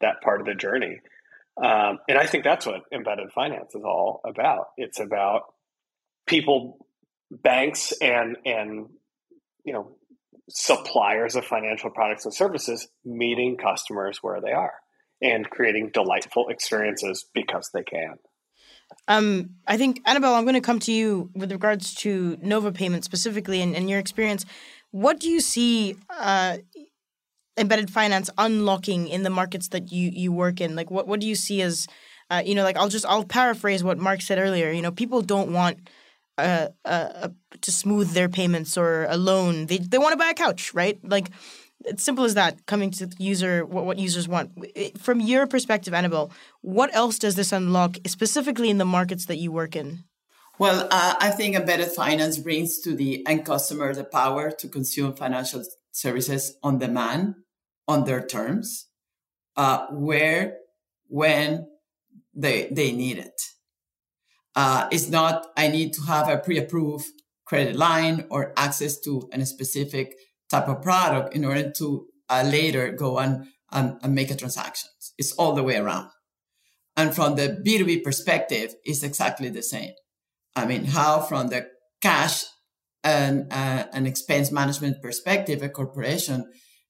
that 0.00 0.20
part 0.20 0.40
of 0.40 0.46
the 0.46 0.54
journey. 0.54 1.00
Um, 1.62 1.98
and 2.08 2.18
I 2.18 2.26
think 2.26 2.44
that's 2.44 2.66
what 2.66 2.82
embedded 2.92 3.30
finance 3.32 3.74
is 3.74 3.84
all 3.84 4.20
about. 4.26 4.68
It's 4.76 4.98
about 4.98 5.42
people, 6.26 6.86
banks, 7.30 7.92
and 8.00 8.36
and 8.44 8.88
you 9.64 9.72
know 9.72 9.96
suppliers 10.48 11.36
of 11.36 11.44
financial 11.44 11.90
products 11.90 12.24
and 12.24 12.34
services 12.34 12.88
meeting 13.04 13.56
customers 13.56 14.18
where 14.22 14.40
they 14.40 14.52
are 14.52 14.74
and 15.22 15.48
creating 15.48 15.90
delightful 15.92 16.48
experiences 16.48 17.24
because 17.32 17.70
they 17.72 17.82
can. 17.82 18.16
Um, 19.08 19.50
I 19.66 19.76
think 19.76 20.04
Anabel, 20.04 20.36
I'm 20.36 20.44
going 20.44 20.54
to 20.54 20.60
come 20.60 20.78
to 20.80 20.92
you 20.92 21.30
with 21.34 21.50
regards 21.52 21.94
to 21.96 22.36
NovoPayment 22.38 23.04
specifically 23.04 23.62
and, 23.62 23.74
and 23.74 23.88
your 23.88 23.98
experience. 23.98 24.44
What 24.90 25.20
do 25.20 25.28
you 25.30 25.40
see 25.40 25.96
uh, 26.10 26.58
embedded 27.56 27.90
finance 27.90 28.30
unlocking 28.36 29.08
in 29.08 29.22
the 29.22 29.30
markets 29.30 29.68
that 29.68 29.90
you 29.92 30.10
you 30.12 30.32
work 30.32 30.60
in? 30.60 30.76
Like, 30.76 30.90
what 30.90 31.06
what 31.08 31.20
do 31.20 31.26
you 31.26 31.34
see 31.34 31.62
as, 31.62 31.86
uh, 32.30 32.42
you 32.44 32.54
know, 32.54 32.64
like 32.64 32.76
I'll 32.76 32.88
just 32.88 33.06
I'll 33.06 33.24
paraphrase 33.24 33.82
what 33.82 33.98
Mark 33.98 34.20
said 34.20 34.38
earlier. 34.38 34.70
You 34.70 34.82
know, 34.82 34.92
people 34.92 35.22
don't 35.22 35.52
want 35.52 35.88
uh, 36.38 36.68
uh, 36.84 37.28
to 37.60 37.72
smooth 37.72 38.10
their 38.10 38.28
payments 38.28 38.76
or 38.76 39.06
a 39.08 39.16
loan. 39.16 39.66
They 39.66 39.78
they 39.78 39.98
want 39.98 40.12
to 40.12 40.18
buy 40.18 40.30
a 40.30 40.34
couch, 40.34 40.74
right? 40.74 40.98
Like 41.02 41.30
it's 41.84 42.02
simple 42.02 42.24
as 42.24 42.34
that. 42.34 42.66
Coming 42.66 42.90
to 42.92 43.08
user, 43.18 43.64
what, 43.64 43.84
what 43.84 43.98
users 43.98 44.28
want. 44.28 44.52
From 44.98 45.20
your 45.20 45.46
perspective, 45.46 45.92
Anabel, 45.94 46.30
what 46.60 46.94
else 46.94 47.18
does 47.18 47.34
this 47.34 47.52
unlock, 47.52 47.96
specifically 48.06 48.70
in 48.70 48.78
the 48.78 48.84
markets 48.84 49.26
that 49.26 49.36
you 49.36 49.52
work 49.52 49.76
in? 49.76 50.04
Well, 50.58 50.86
uh, 50.90 51.14
I 51.18 51.30
think 51.30 51.56
embedded 51.56 51.88
finance 51.92 52.38
brings 52.38 52.78
to 52.80 52.94
the 52.94 53.26
end 53.26 53.44
customer 53.44 53.94
the 53.94 54.04
power 54.04 54.50
to 54.50 54.68
consume 54.68 55.14
financial 55.14 55.64
services 55.90 56.56
on 56.62 56.78
demand, 56.78 57.34
on 57.88 58.04
their 58.04 58.24
terms, 58.24 58.86
uh, 59.56 59.86
where, 59.90 60.58
when 61.08 61.66
they 62.34 62.68
they 62.70 62.92
need 62.92 63.18
it. 63.18 63.40
Uh, 64.54 64.88
it's 64.90 65.08
not, 65.08 65.46
I 65.56 65.68
need 65.68 65.94
to 65.94 66.02
have 66.02 66.28
a 66.28 66.38
pre 66.38 66.58
approved 66.58 67.06
credit 67.44 67.76
line 67.76 68.26
or 68.30 68.52
access 68.56 68.98
to 69.00 69.28
a 69.32 69.44
specific 69.46 70.16
type 70.52 70.68
of 70.68 70.82
product 70.82 71.34
in 71.34 71.44
order 71.44 71.70
to 71.78 72.06
uh, 72.28 72.44
later 72.46 72.92
go 72.92 73.18
and, 73.18 73.46
and, 73.72 73.98
and 74.02 74.14
make 74.14 74.30
a 74.30 74.36
transaction. 74.36 74.88
It's 75.18 75.32
all 75.32 75.54
the 75.54 75.62
way 75.62 75.76
around. 75.76 76.08
And 76.96 77.14
from 77.14 77.36
the 77.36 77.60
B2B 77.66 78.04
perspective, 78.04 78.74
it's 78.84 79.02
exactly 79.02 79.48
the 79.48 79.62
same. 79.62 79.92
I 80.54 80.66
mean, 80.66 80.84
how 80.84 81.20
from 81.20 81.48
the 81.48 81.66
cash 82.00 82.44
and 83.02 83.52
uh, 83.52 83.84
expense 83.94 84.52
management 84.52 85.02
perspective, 85.02 85.62
a 85.62 85.68
corporation 85.68 86.44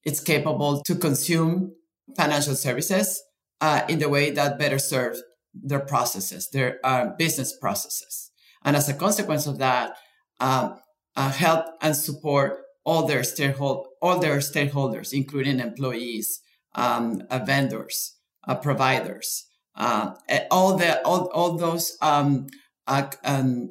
is 0.05 0.21
capable 0.21 0.83
to 0.87 0.95
consume 0.97 1.73
financial 2.17 2.57
services 2.57 3.23
uh, 3.61 3.83
in 3.89 4.01
the 4.01 4.09
way 4.09 4.31
that 4.31 4.59
better 4.59 4.79
serves 4.79 5.23
their 5.55 5.81
processes, 5.81 6.49
their 6.53 6.79
uh, 6.85 7.11
business 7.17 7.57
processes. 7.61 8.31
And 8.65 8.77
as 8.77 8.89
a 8.89 8.95
consequence 8.95 9.47
of 9.47 9.59
that, 9.59 9.97
um, 10.41 10.79
uh, 11.15 11.31
help 11.31 11.67
and 11.81 11.95
support 11.95 12.59
all 12.85 13.07
their 13.07 13.23
all 13.23 14.19
their 14.19 14.39
stakeholders, 14.39 15.13
including 15.13 15.61
employees, 15.61 16.41
um, 16.75 17.23
uh, 17.31 17.39
vendors, 17.39 18.17
uh, 18.49 18.55
providers, 18.55 19.47
uh, 19.77 20.15
all 20.51 20.77
the 20.77 21.05
all, 21.05 21.27
all 21.33 21.57
those 21.57 21.97
um, 22.01 22.47
um, 22.87 23.71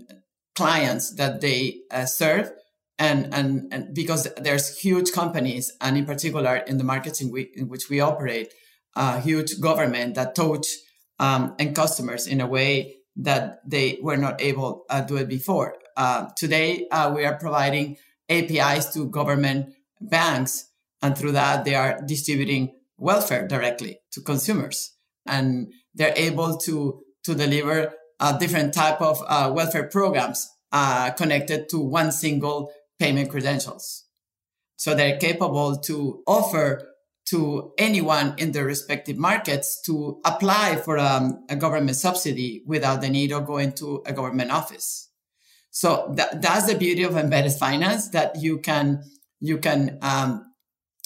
clients 0.56 1.15
that 1.15 1.41
they 1.41 1.82
serve. 2.06 2.52
And, 3.00 3.34
and, 3.34 3.67
and 3.74 3.95
because 3.95 4.28
there's 4.38 4.78
huge 4.78 5.12
companies, 5.12 5.74
and 5.82 5.97
in 5.97 6.06
particular 6.06 6.58
in 6.58 6.78
the 6.78 6.84
markets 6.84 7.19
in, 7.19 7.32
we, 7.32 7.50
in 7.56 7.67
which 7.67 7.89
we 7.89 8.00
operate, 8.00 8.54
huge 9.24 9.60
government 9.60 10.13
that 10.15 10.36
touch 10.36 10.67
um, 11.17 11.56
and 11.58 11.76
customers 11.76 12.28
in 12.28 12.41
a 12.41 12.47
way 12.47 12.97
that 13.15 13.60
they 13.65 14.00
were 14.02 14.17
not 14.17 14.41
able 14.41 14.84
to 14.89 14.95
uh, 14.95 15.02
do 15.02 15.17
it 15.17 15.30
before. 15.30 15.76
Uh, 15.95 16.28
today, 16.36 16.88
uh, 16.91 17.12
we 17.15 17.26
are 17.26 17.38
providing 17.38 17.97
APIs 18.32 18.86
to 18.94 19.08
government 19.10 19.74
banks, 20.00 20.70
and 21.02 21.17
through 21.17 21.34
that, 21.34 21.65
they 21.65 21.76
are 21.76 22.00
distributing 22.06 22.74
welfare 22.98 23.48
directly 23.48 24.00
to 24.13 24.22
consumers, 24.22 24.94
and 25.26 25.72
they're 25.94 26.13
able 26.15 26.58
to 26.58 27.02
to 27.24 27.36
deliver 27.36 27.94
a 28.20 28.38
different 28.39 28.74
type 28.74 29.02
of 29.02 29.22
uh, 29.28 29.52
welfare 29.54 29.88
programs 29.88 30.50
uh, 30.72 31.12
connected 31.12 31.70
to 31.70 31.80
one 31.80 32.12
single 32.12 32.72
payment 33.00 33.30
credentials. 33.30 34.06
So 34.78 34.96
they're 34.96 35.17
capable 35.17 35.78
to 35.78 36.24
offer 36.26 36.88
to 37.30 37.72
anyone 37.78 38.36
in 38.38 38.52
their 38.52 38.65
respective 38.65 39.17
markets 39.17 39.82
to 39.86 40.20
apply 40.26 40.78
for 40.78 40.98
um, 40.98 41.46
a 41.50 41.56
government 41.56 41.96
subsidy 41.96 42.63
without 42.65 43.02
the 43.02 43.10
need 43.10 43.32
of 43.32 43.46
going 43.46 43.74
to 43.74 44.02
a 44.06 44.13
government 44.13 44.52
office. 44.52 45.11
So 45.71 46.12
that, 46.15 46.41
that's 46.41 46.67
the 46.67 46.77
beauty 46.77 47.03
of 47.03 47.15
embedded 47.15 47.53
finance 47.53 48.10
that 48.10 48.41
you 48.41 48.60
can 48.60 49.03
you 49.39 49.57
can 49.57 49.97
um, 50.01 50.53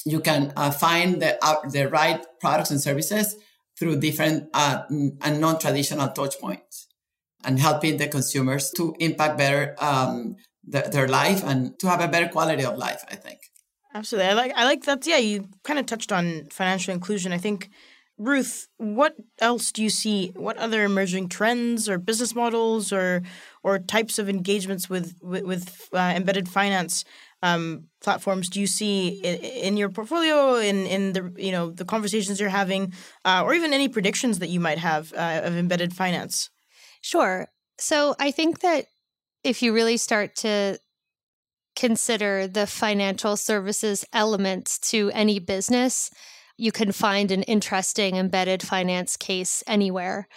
you 0.05 0.19
can 0.19 0.51
uh, 0.55 0.71
find 0.71 1.21
the 1.21 1.37
uh, 1.43 1.67
the 1.69 1.87
right 1.87 2.25
products 2.39 2.71
and 2.71 2.81
services 2.81 3.35
through 3.77 3.99
different 3.99 4.49
uh, 4.53 4.83
and 4.89 5.39
non-traditional 5.39 6.09
touch 6.09 6.39
points 6.39 6.87
and 7.43 7.59
helping 7.59 7.97
the 7.97 8.07
consumers 8.07 8.71
to 8.71 8.95
impact 8.99 9.37
better 9.37 9.75
um, 9.79 10.35
the, 10.67 10.81
their 10.91 11.07
life 11.07 11.43
and 11.43 11.77
to 11.79 11.87
have 11.87 12.01
a 12.01 12.07
better 12.07 12.27
quality 12.27 12.65
of 12.65 12.77
life. 12.77 13.03
I 13.09 13.15
think. 13.15 13.39
Absolutely. 13.93 14.29
I 14.29 14.33
like 14.33 14.53
I 14.55 14.63
like 14.65 14.83
that. 14.85 15.05
Yeah, 15.05 15.17
you 15.17 15.47
kind 15.63 15.77
of 15.77 15.85
touched 15.85 16.11
on 16.11 16.47
financial 16.49 16.93
inclusion. 16.93 17.31
I 17.31 17.37
think 17.37 17.69
Ruth, 18.17 18.69
what 18.77 19.15
else 19.39 19.71
do 19.73 19.83
you 19.83 19.89
see? 19.89 20.31
What 20.35 20.57
other 20.57 20.83
emerging 20.85 21.29
trends 21.29 21.89
or 21.89 21.97
business 21.97 22.33
models 22.33 22.93
or 22.93 23.23
or 23.65 23.79
types 23.79 24.19
of 24.19 24.29
engagements 24.29 24.87
with 24.89 25.17
with, 25.23 25.43
with 25.43 25.89
uh, 25.91 26.13
embedded 26.15 26.47
finance 26.47 27.03
um, 27.41 27.85
platforms 27.99 28.47
do 28.47 28.61
you 28.61 28.67
see 28.67 29.07
in, 29.23 29.35
in, 29.67 29.77
your 29.77 29.89
portfolio? 29.89 30.55
In 30.55 30.85
in 30.85 31.13
the 31.13 31.33
you 31.35 31.51
know 31.51 31.71
the 31.71 31.83
conversations 31.83 32.39
you're 32.39 32.49
having, 32.49 32.93
uh, 33.25 33.41
or 33.43 33.55
even 33.55 33.73
any 33.73 33.89
predictions 33.89 34.37
that 34.39 34.49
you 34.49 34.59
might 34.59 34.77
have 34.77 35.11
uh, 35.13 35.41
of 35.43 35.57
embedded 35.57 35.93
finance? 35.93 36.51
Sure. 37.01 37.47
So 37.79 38.15
I 38.19 38.29
think 38.29 38.59
that 38.59 38.85
if 39.43 39.63
you 39.63 39.73
really 39.73 39.97
start 39.97 40.35
to 40.37 40.79
consider 41.75 42.47
the 42.47 42.67
financial 42.67 43.35
services 43.35 44.05
elements 44.13 44.77
to 44.91 45.11
any 45.13 45.39
business, 45.39 46.11
you 46.55 46.71
can 46.71 46.91
find 46.91 47.31
an 47.31 47.43
interesting 47.43 48.15
embedded 48.15 48.61
finance 48.61 49.17
case 49.17 49.63
anywhere. 49.67 50.27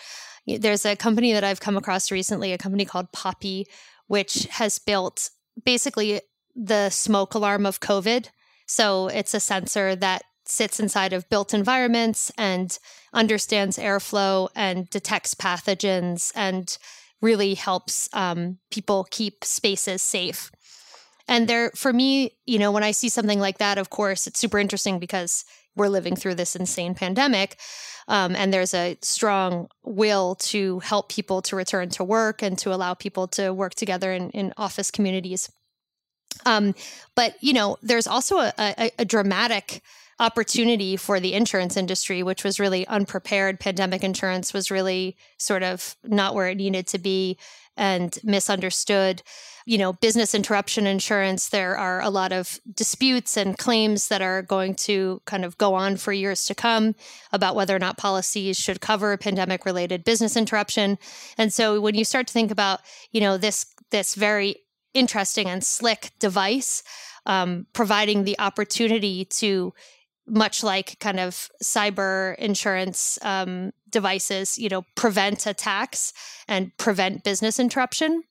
There's 0.57 0.87
a 0.87 0.97
company 0.97 1.33
that 1.33 1.45
I've 1.45 1.61
come 1.61 1.77
across 1.77 2.11
recently, 2.11 2.53
a 2.53 2.59
company 2.59 2.85
called 2.85 3.13
Poppy, 3.13 3.67
which 4.07 4.45
has 4.51 4.79
built 4.79 5.31
basically 5.65 6.21
the 6.55 6.91
smoke 6.91 7.35
alarm 7.35 7.67
of 7.67 7.81
COVID. 7.81 8.29
So 8.67 9.09
it's 9.09 9.35
a 9.35 9.41
sensor 9.41 9.95
that 9.97 10.23
sits 10.45 10.81
inside 10.81 11.13
of 11.13 11.29
built 11.29 11.53
environments 11.53 12.33
and 12.39 12.79
understands 13.13 13.77
airflow 13.77 14.49
and 14.57 14.89
detects 14.91 15.35
pathogens 15.35 16.33
and 16.35 16.79
really 17.21 17.55
helps 17.55 18.09
um, 18.13 18.59
people 18.71 19.07
keep 19.11 19.45
spaces 19.45 20.01
safe. 20.01 20.51
And 21.27 21.47
there, 21.47 21.71
for 21.75 21.93
me, 21.93 22.33
you 22.47 22.59
know, 22.59 22.73
when 22.73 22.83
I 22.83 22.93
see 22.93 23.11
something 23.11 23.39
like 23.39 23.59
that, 23.59 23.77
of 23.77 23.91
course, 23.91 24.27
it's 24.27 24.41
super 24.41 24.59
interesting 24.59 24.99
because 24.99 25.45
we're 25.79 25.89
living 25.89 26.17
through 26.17 26.35
this 26.35 26.55
insane 26.55 26.95
pandemic. 26.95 27.57
Um, 28.09 28.35
and 28.37 28.53
there's 28.53 28.75
a 28.75 28.97
strong 29.03 29.69
will 29.85 30.35
to 30.37 30.81
help 30.81 31.09
people 31.09 31.43
to 31.43 31.57
return 31.57 31.89
to 31.91 32.05
work 32.05 32.43
and 32.43 32.59
to 32.59 32.73
allow 32.73 32.95
people 32.95 33.29
to 33.29 33.53
work 33.53 33.75
together 33.75 34.13
in, 34.13 34.31
in 34.31 34.53
office 34.57 34.91
communities. 34.91 35.51
Um, 36.47 36.75
but, 37.15 37.37
you 37.41 37.53
know, 37.53 37.77
there's 37.83 38.07
also 38.07 38.39
a, 38.39 38.53
a, 38.59 38.91
a 38.99 39.05
dramatic 39.05 39.83
opportunity 40.21 40.97
for 40.97 41.21
the 41.21 41.35
insurance 41.35 41.77
industry, 41.77 42.23
which 42.23 42.45
was 42.45 42.59
really 42.59 42.87
unprepared. 42.87 43.61
Pandemic 43.61 44.03
insurance 44.03 44.53
was 44.53 44.71
really 44.71 45.17
sort 45.39 45.63
of 45.63 45.97
not 46.03 46.35
where 46.35 46.49
it 46.49 46.57
needed 46.57 46.87
to 46.89 46.99
be 46.99 47.39
and 47.77 48.19
misunderstood 48.25 49.23
you 49.69 49.77
know, 49.77 49.93
business 49.93 50.35
interruption 50.35 50.87
insurance, 50.87 51.51
there 51.51 51.77
are 51.77 52.01
a 52.01 52.09
lot 52.09 52.33
of 52.33 52.59
disputes 52.75 53.37
and 53.37 53.59
claims 53.59 54.09
that 54.09 54.23
are 54.23 54.41
going 54.41 54.75
to 54.75 55.21
kind 55.27 55.45
of 55.45 55.59
go 55.59 55.75
on 55.75 55.99
for 55.99 56.11
years 56.11 56.47
to 56.47 56.55
come 56.55 56.95
about 57.35 57.55
whether 57.55 57.77
or 57.77 57.79
not 57.79 57.99
policies 57.99 58.57
should 58.57 58.81
cover 58.81 59.15
pandemic 59.19 59.67
related 59.67 60.05
business 60.05 60.39
interruption. 60.39 60.97
And 61.37 61.53
so 61.53 61.83
when 61.83 61.95
you 61.95 62.07
start 62.07 62.29
to 62.29 62.33
think 62.33 62.51
about, 62.51 62.81
you 63.13 63.21
know, 63.21 63.37
this 63.37 63.67
this 63.91 64.15
very 64.15 64.57
interesting 64.95 65.49
and 65.49 65.63
slick 65.63 66.13
device 66.19 66.83
um, 67.27 67.67
providing 67.75 68.25
the 68.25 68.39
opportunity 68.39 69.27
to 69.27 69.75
much 70.27 70.63
like 70.63 70.99
kind 70.99 71.21
of 71.21 71.51
cyber 71.63 72.37
insurance 72.37 73.19
um, 73.21 73.73
devices, 73.91 74.59
you 74.59 74.71
know, 74.71 74.87
prevent 74.95 75.47
attacks 75.47 76.15
and 76.49 76.75
prevent 76.79 77.23
business 77.23 77.61
interruption. 77.61 78.23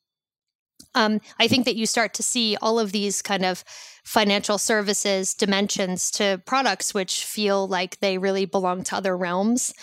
Um, 0.95 1.21
I 1.39 1.47
think 1.47 1.65
that 1.65 1.75
you 1.75 1.85
start 1.85 2.13
to 2.15 2.23
see 2.23 2.57
all 2.61 2.79
of 2.79 2.91
these 2.91 3.21
kind 3.21 3.45
of 3.45 3.63
financial 4.03 4.57
services 4.57 5.33
dimensions 5.33 6.09
to 6.11 6.41
products 6.45 6.93
which 6.93 7.23
feel 7.23 7.67
like 7.67 7.99
they 7.99 8.17
really 8.17 8.45
belong 8.45 8.83
to 8.85 8.95
other 8.95 9.15
realms. 9.17 9.73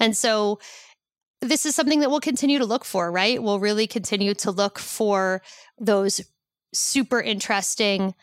And 0.00 0.16
so 0.16 0.58
this 1.40 1.66
is 1.66 1.74
something 1.74 2.00
that 2.00 2.10
we'll 2.10 2.20
continue 2.20 2.58
to 2.58 2.64
look 2.64 2.84
for, 2.84 3.12
right? 3.12 3.42
We'll 3.42 3.60
really 3.60 3.86
continue 3.86 4.34
to 4.34 4.50
look 4.50 4.78
for 4.78 5.42
those 5.78 6.20
super 6.72 7.20
interesting, 7.20 8.14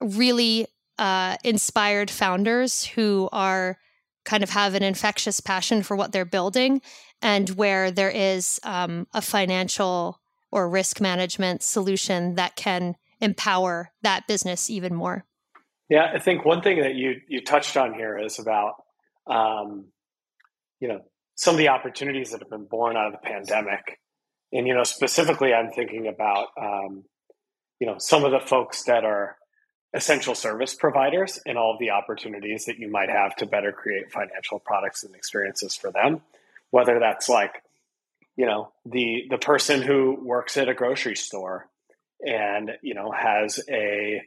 really 0.00 0.66
uh, 0.98 1.36
inspired 1.44 2.10
founders 2.10 2.84
who 2.84 3.28
are 3.32 3.78
kind 4.24 4.42
of 4.42 4.50
have 4.50 4.74
an 4.74 4.82
infectious 4.82 5.40
passion 5.40 5.82
for 5.82 5.96
what 5.96 6.12
they're 6.12 6.24
building 6.24 6.80
and 7.20 7.50
where 7.50 7.90
there 7.90 8.10
is 8.10 8.60
um, 8.62 9.06
a 9.12 9.20
financial 9.20 10.21
or 10.52 10.68
risk 10.68 11.00
management 11.00 11.62
solution 11.62 12.34
that 12.36 12.56
can 12.56 12.94
empower 13.20 13.90
that 14.02 14.26
business 14.26 14.70
even 14.70 14.94
more. 14.94 15.24
Yeah, 15.88 16.10
I 16.14 16.18
think 16.18 16.44
one 16.44 16.62
thing 16.62 16.80
that 16.80 16.94
you 16.94 17.20
you 17.28 17.42
touched 17.42 17.76
on 17.76 17.94
here 17.94 18.16
is 18.18 18.38
about 18.38 18.74
um, 19.26 19.86
you 20.80 20.88
know 20.88 21.00
some 21.34 21.54
of 21.54 21.58
the 21.58 21.68
opportunities 21.68 22.30
that 22.30 22.40
have 22.40 22.50
been 22.50 22.66
born 22.66 22.96
out 22.96 23.06
of 23.06 23.12
the 23.12 23.18
pandemic, 23.18 23.98
and 24.52 24.66
you 24.66 24.74
know 24.74 24.84
specifically, 24.84 25.52
I'm 25.52 25.70
thinking 25.70 26.06
about 26.06 26.48
um, 26.60 27.04
you 27.80 27.86
know 27.86 27.96
some 27.98 28.24
of 28.24 28.30
the 28.30 28.40
folks 28.40 28.84
that 28.84 29.04
are 29.04 29.36
essential 29.94 30.34
service 30.34 30.74
providers 30.74 31.38
and 31.44 31.58
all 31.58 31.72
of 31.74 31.78
the 31.78 31.90
opportunities 31.90 32.64
that 32.64 32.78
you 32.78 32.90
might 32.90 33.10
have 33.10 33.36
to 33.36 33.44
better 33.44 33.72
create 33.72 34.10
financial 34.10 34.58
products 34.58 35.04
and 35.04 35.14
experiences 35.14 35.76
for 35.76 35.90
them 35.90 36.22
whether 36.72 36.98
that's 36.98 37.28
like 37.28 37.62
you 38.42 38.48
know 38.48 38.72
the 38.84 39.22
the 39.30 39.38
person 39.38 39.82
who 39.82 40.18
works 40.20 40.56
at 40.56 40.68
a 40.68 40.74
grocery 40.74 41.14
store 41.14 41.68
and 42.26 42.72
you 42.82 42.92
know 42.92 43.12
has 43.12 43.60
a 43.70 44.20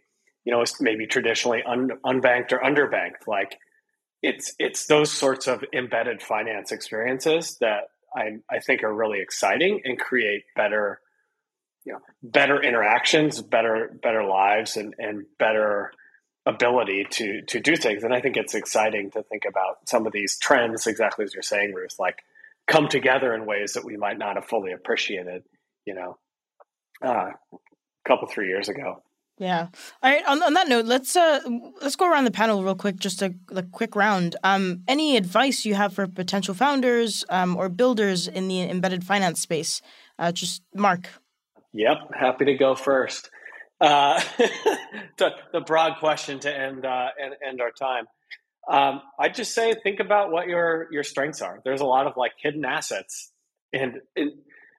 you 0.45 0.53
know 0.53 0.63
maybe 0.79 1.05
traditionally 1.05 1.61
un, 1.67 1.89
unbanked 2.05 2.53
or 2.53 2.59
underbanked 2.59 3.27
like 3.27 3.57
it's 4.21 4.55
it's 4.57 4.85
those 4.85 5.11
sorts 5.11 5.47
of 5.47 5.65
embedded 5.73 6.21
finance 6.21 6.71
experiences 6.71 7.57
that 7.59 7.89
I, 8.15 8.37
I 8.49 8.59
think 8.59 8.83
are 8.83 8.93
really 8.93 9.19
exciting 9.19 9.81
and 9.83 9.99
create 9.99 10.43
better 10.55 11.01
you 11.83 11.91
know 11.91 11.99
better 12.23 12.63
interactions 12.63 13.41
better 13.41 13.99
better 14.01 14.23
lives 14.23 14.77
and 14.77 14.95
and 14.97 15.25
better 15.37 15.91
ability 16.45 17.05
to 17.09 17.41
to 17.41 17.59
do 17.59 17.75
things. 17.75 18.05
And 18.05 18.13
i 18.13 18.21
think 18.21 18.37
it's 18.37 18.55
exciting 18.55 19.11
to 19.11 19.23
think 19.23 19.43
about 19.43 19.89
some 19.89 20.07
of 20.07 20.13
these 20.13 20.37
trends 20.37 20.87
exactly 20.87 21.25
as 21.25 21.33
you're 21.33 21.43
saying 21.43 21.73
ruth 21.73 21.97
like 21.99 22.23
come 22.67 22.87
together 22.87 23.33
in 23.33 23.45
ways 23.45 23.73
that 23.73 23.85
we 23.85 23.97
might 23.97 24.17
not 24.17 24.35
have 24.35 24.45
fully 24.45 24.71
appreciated 24.71 25.43
you 25.85 25.93
know 25.93 26.17
uh, 27.03 27.29
a 27.53 28.09
couple 28.09 28.27
three 28.27 28.47
years 28.47 28.69
ago 28.69 29.01
yeah. 29.37 29.67
All 30.01 30.11
right. 30.11 30.25
On, 30.25 30.41
on 30.41 30.53
that 30.53 30.69
note, 30.69 30.85
let's 30.85 31.15
uh 31.15 31.41
let's 31.81 31.97
go 31.97 32.09
around 32.09 32.23
the 32.23 32.31
panel 32.31 32.63
real 32.63 32.75
quick, 32.75 32.97
just 32.97 33.21
a, 33.21 33.33
a 33.53 33.63
quick 33.63 33.95
round. 33.95 34.37
Um, 34.43 34.83
any 34.87 35.17
advice 35.17 35.65
you 35.65 35.73
have 35.73 35.93
for 35.93 36.07
potential 36.07 36.53
founders 36.53 37.25
um, 37.29 37.57
or 37.57 37.67
builders 37.67 38.29
in 38.29 38.47
the 38.47 38.61
embedded 38.61 39.03
finance 39.03 39.41
space? 39.41 39.81
Uh, 40.17 40.31
just 40.31 40.61
Mark. 40.73 41.09
Yep, 41.73 41.97
happy 42.17 42.45
to 42.45 42.53
go 42.53 42.75
first. 42.75 43.29
Uh, 43.81 44.21
the, 45.17 45.31
the, 45.51 45.59
broad 45.59 45.99
question 45.99 46.39
to 46.39 46.57
end 46.57 46.85
uh, 46.85 47.07
end, 47.21 47.35
end 47.45 47.61
our 47.61 47.71
time. 47.71 48.05
Um, 48.71 49.01
I'd 49.19 49.35
just 49.35 49.53
say 49.53 49.73
think 49.83 49.99
about 49.99 50.31
what 50.31 50.47
your 50.47 50.87
your 50.91 51.03
strengths 51.03 51.41
are. 51.41 51.61
There's 51.63 51.81
a 51.81 51.85
lot 51.85 52.07
of 52.07 52.17
like 52.17 52.33
hidden 52.41 52.65
assets, 52.65 53.31
and, 53.71 54.01
and 54.15 54.31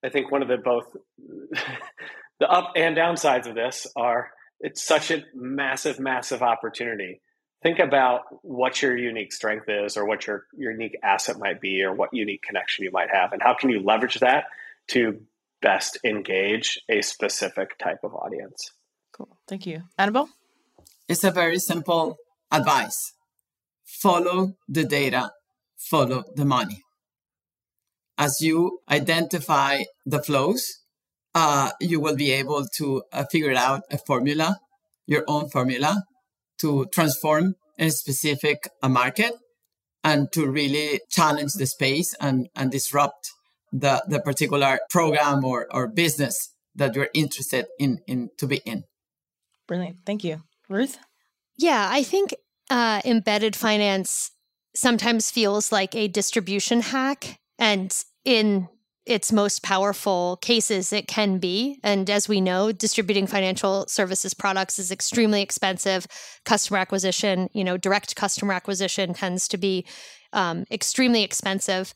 I 0.05 0.09
think 0.09 0.31
one 0.31 0.43
of 0.43 0.49
the 0.49 0.57
both 0.57 0.87
the 2.41 2.49
up 2.49 2.73
and 2.77 2.97
downsides 2.97 3.47
of 3.47 3.55
this 3.55 3.87
are 3.97 4.31
it's 4.61 4.83
such 4.83 5.11
a 5.11 5.23
massive, 5.35 6.01
massive 6.01 6.43
opportunity. 6.43 7.21
Think 7.63 7.79
about 7.79 8.23
what 8.43 8.83
your 8.83 8.97
unique 8.97 9.33
strength 9.33 9.67
is, 9.69 9.97
or 9.97 10.07
what 10.07 10.27
your, 10.27 10.47
your 10.57 10.73
unique 10.73 10.97
asset 11.03 11.39
might 11.39 11.61
be, 11.61 11.83
or 11.83 11.95
what 11.95 12.11
unique 12.13 12.43
connection 12.43 12.85
you 12.85 12.91
might 12.91 13.09
have, 13.13 13.33
and 13.33 13.43
how 13.43 13.55
can 13.55 13.71
you 13.71 13.81
leverage 13.81 14.21
that 14.21 14.45
to 14.89 15.21
best 15.63 15.99
engage 16.05 16.81
a 16.89 17.03
specific 17.03 17.79
type 17.79 18.01
of 18.05 18.15
audience. 18.15 18.73
Cool. 19.13 19.37
Thank 19.49 19.67
you. 19.67 19.83
Anabel? 19.99 20.29
It's 21.09 21.25
a 21.25 21.31
very 21.31 21.59
simple 21.59 22.17
advice 22.53 23.15
follow 23.87 24.55
the 24.69 24.85
data, 24.85 25.31
follow 25.79 26.25
the 26.35 26.45
money. 26.45 26.83
As 28.19 28.41
you 28.41 28.81
identify 28.91 29.83
the 30.05 30.23
flows, 30.23 30.65
uh, 31.35 31.71
you 31.81 32.01
will 32.01 32.17
be 32.17 32.33
able 32.33 32.67
to 32.77 33.03
uh, 33.13 33.25
figure 33.31 33.55
out 33.55 33.83
a 33.91 33.99
formula, 33.99 34.59
your 35.07 35.25
own 35.29 35.49
formula, 35.51 36.03
to 36.59 36.87
transform 36.87 37.55
a 37.79 37.91
specific 37.91 38.69
uh, 38.83 38.89
market 38.89 39.33
and 40.03 40.33
to 40.33 40.47
really 40.47 41.01
challenge 41.11 41.53
the 41.53 41.67
space 41.67 42.15
and, 42.21 42.49
and 42.57 42.71
disrupt 42.71 43.33
the, 43.73 44.03
the 44.09 44.21
particular 44.21 44.79
program 44.89 45.45
or, 45.45 45.67
or 45.71 45.89
business 45.89 46.55
that 46.75 46.95
you're 46.95 47.11
interested 47.13 47.67
in, 47.79 47.99
in 48.07 48.31
to 48.39 48.47
be 48.47 48.63
in. 48.65 48.85
Brilliant. 49.67 49.99
Thank 50.07 50.25
you. 50.25 50.43
Ruth? 50.69 50.99
Yeah, 51.59 51.89
I 51.91 52.03
think 52.03 52.35
uh, 52.71 53.01
embedded 53.05 53.57
finance 53.57 54.31
sometimes 54.75 55.31
feels 55.31 55.73
like 55.73 55.95
a 55.95 56.09
distribution 56.09 56.81
hack. 56.81 57.39
And 57.59 57.95
in 58.25 58.69
its 59.07 59.33
most 59.33 59.63
powerful 59.63 60.37
cases, 60.43 60.93
it 60.93 61.07
can 61.07 61.39
be. 61.39 61.79
And 61.85 62.11
as 62.11 62.29
we 62.29 62.41
know, 62.41 62.73
distributing 62.73 63.27
financial 63.27 63.87
services 63.87 64.35
products 64.35 64.79
is 64.79 64.91
extremely 64.91 65.43
expensive. 65.43 66.07
Customer 66.45 66.79
acquisition, 66.79 67.49
you 67.53 67.63
know, 67.63 67.77
direct 67.77 68.17
customer 68.17 68.53
acquisition 68.53 69.15
tends 69.15 69.47
to 69.49 69.57
be 69.57 69.87
um, 70.33 70.65
extremely 70.71 71.23
expensive. 71.23 71.95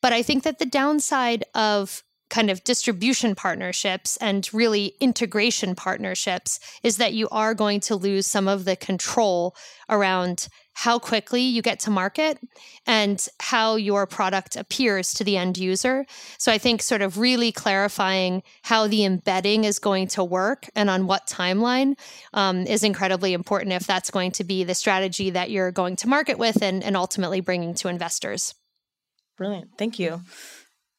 But 0.00 0.12
I 0.12 0.22
think 0.22 0.44
that 0.44 0.58
the 0.58 0.66
downside 0.66 1.44
of 1.54 2.02
kind 2.28 2.50
of 2.50 2.64
distribution 2.64 3.34
partnerships 3.34 4.16
and 4.18 4.48
really 4.52 4.94
integration 5.00 5.74
partnerships 5.74 6.58
is 6.82 6.96
that 6.96 7.14
you 7.14 7.28
are 7.30 7.54
going 7.54 7.80
to 7.80 7.96
lose 7.96 8.26
some 8.26 8.48
of 8.48 8.64
the 8.64 8.76
control 8.76 9.54
around 9.88 10.48
how 10.78 10.98
quickly 10.98 11.40
you 11.40 11.62
get 11.62 11.80
to 11.80 11.90
market 11.90 12.38
and 12.86 13.28
how 13.40 13.76
your 13.76 14.06
product 14.06 14.56
appears 14.56 15.14
to 15.14 15.24
the 15.24 15.36
end 15.38 15.56
user. 15.56 16.04
So 16.36 16.52
I 16.52 16.58
think 16.58 16.82
sort 16.82 17.00
of 17.00 17.16
really 17.16 17.50
clarifying 17.50 18.42
how 18.62 18.86
the 18.86 19.06
embedding 19.06 19.64
is 19.64 19.78
going 19.78 20.08
to 20.08 20.22
work 20.22 20.68
and 20.74 20.90
on 20.90 21.06
what 21.06 21.26
timeline 21.26 21.94
um, 22.34 22.66
is 22.66 22.84
incredibly 22.84 23.32
important 23.32 23.72
if 23.72 23.86
that's 23.86 24.10
going 24.10 24.32
to 24.32 24.44
be 24.44 24.64
the 24.64 24.74
strategy 24.74 25.30
that 25.30 25.50
you're 25.50 25.72
going 25.72 25.96
to 25.96 26.08
market 26.08 26.36
with 26.36 26.62
and, 26.62 26.84
and 26.84 26.94
ultimately 26.94 27.40
bringing 27.40 27.72
to 27.76 27.88
investors. 27.88 28.54
Brilliant. 29.38 29.78
Thank 29.78 29.98
you. 29.98 30.20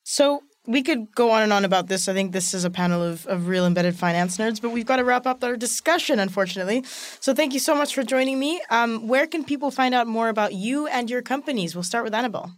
So 0.04 0.42
we 0.68 0.84
could 0.84 1.14
go 1.16 1.32
on 1.32 1.42
and 1.42 1.54
on 1.54 1.66
about 1.66 1.88
this. 1.88 2.08
I 2.08 2.14
think 2.14 2.34
this 2.34 2.54
is 2.54 2.66
a 2.66 2.70
panel 2.70 3.02
of, 3.02 3.26
of 3.28 3.48
real 3.48 3.66
embedded 3.66 3.96
finance 3.96 4.38
nerds, 4.38 4.62
but 4.62 4.70
we've 4.70 4.86
got 4.86 4.98
to 4.98 5.04
wrap 5.04 5.26
up 5.26 5.44
our 5.44 5.56
discussion, 5.56 6.20
unfortunately. 6.20 6.84
So 7.20 7.34
thank 7.34 7.54
you 7.54 7.60
so 7.60 7.74
much 7.74 7.96
for 7.96 8.04
joining 8.04 8.38
me. 8.38 8.62
Um, 8.70 9.08
where 9.08 9.26
can 9.28 9.44
people 9.46 9.72
find 9.72 9.96
out 9.96 10.08
more 10.08 10.30
about 10.30 10.54
you 10.54 10.86
and 10.88 11.10
your 11.10 11.22
companies? 11.22 11.74
We'll 11.74 11.84
start 11.84 12.04
with 12.04 12.14
Anabel. 12.14 12.52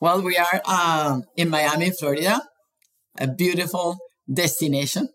Well, 0.00 0.22
we 0.22 0.36
are 0.36 0.62
um, 0.66 1.24
in 1.36 1.50
Miami, 1.50 1.90
Florida, 1.90 2.40
a 3.18 3.26
beautiful 3.26 3.98
destination, 4.32 5.08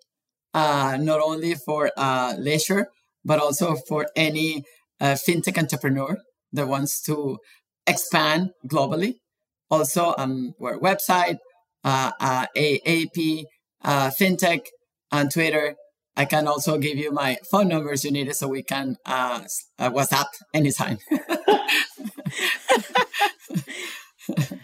uh, 0.54 0.98
not 1.00 1.22
only 1.22 1.56
for 1.56 1.92
uh, 1.96 2.36
leisure, 2.38 2.88
but 3.24 3.40
also 3.40 3.76
for 3.88 4.08
any 4.16 4.64
uh, 5.00 5.16
fintech 5.16 5.58
entrepreneur 5.58 6.18
that 6.52 6.68
wants 6.68 7.02
to 7.04 7.38
expand 7.88 8.50
globally 8.68 9.16
also 9.72 10.14
on 10.18 10.54
our 10.62 10.80
website, 10.80 11.38
uh, 11.84 12.12
uh, 12.20 12.46
AP, 12.56 13.46
uh, 13.84 14.10
FinTech, 14.10 14.62
on 15.12 15.30
Twitter. 15.30 15.76
I 16.16 16.26
can 16.26 16.48
also 16.48 16.78
give 16.78 16.98
you 16.98 17.12
my 17.12 17.38
phone 17.50 17.70
numbers 17.70 18.04
you 18.04 18.12
need 18.12 18.28
it 18.28 18.36
so 18.36 18.48
we 18.48 18.64
can 18.64 18.98
uh, 19.06 19.42
uh, 19.78 19.90
WhatsApp 19.90 20.26
anytime. 20.54 20.98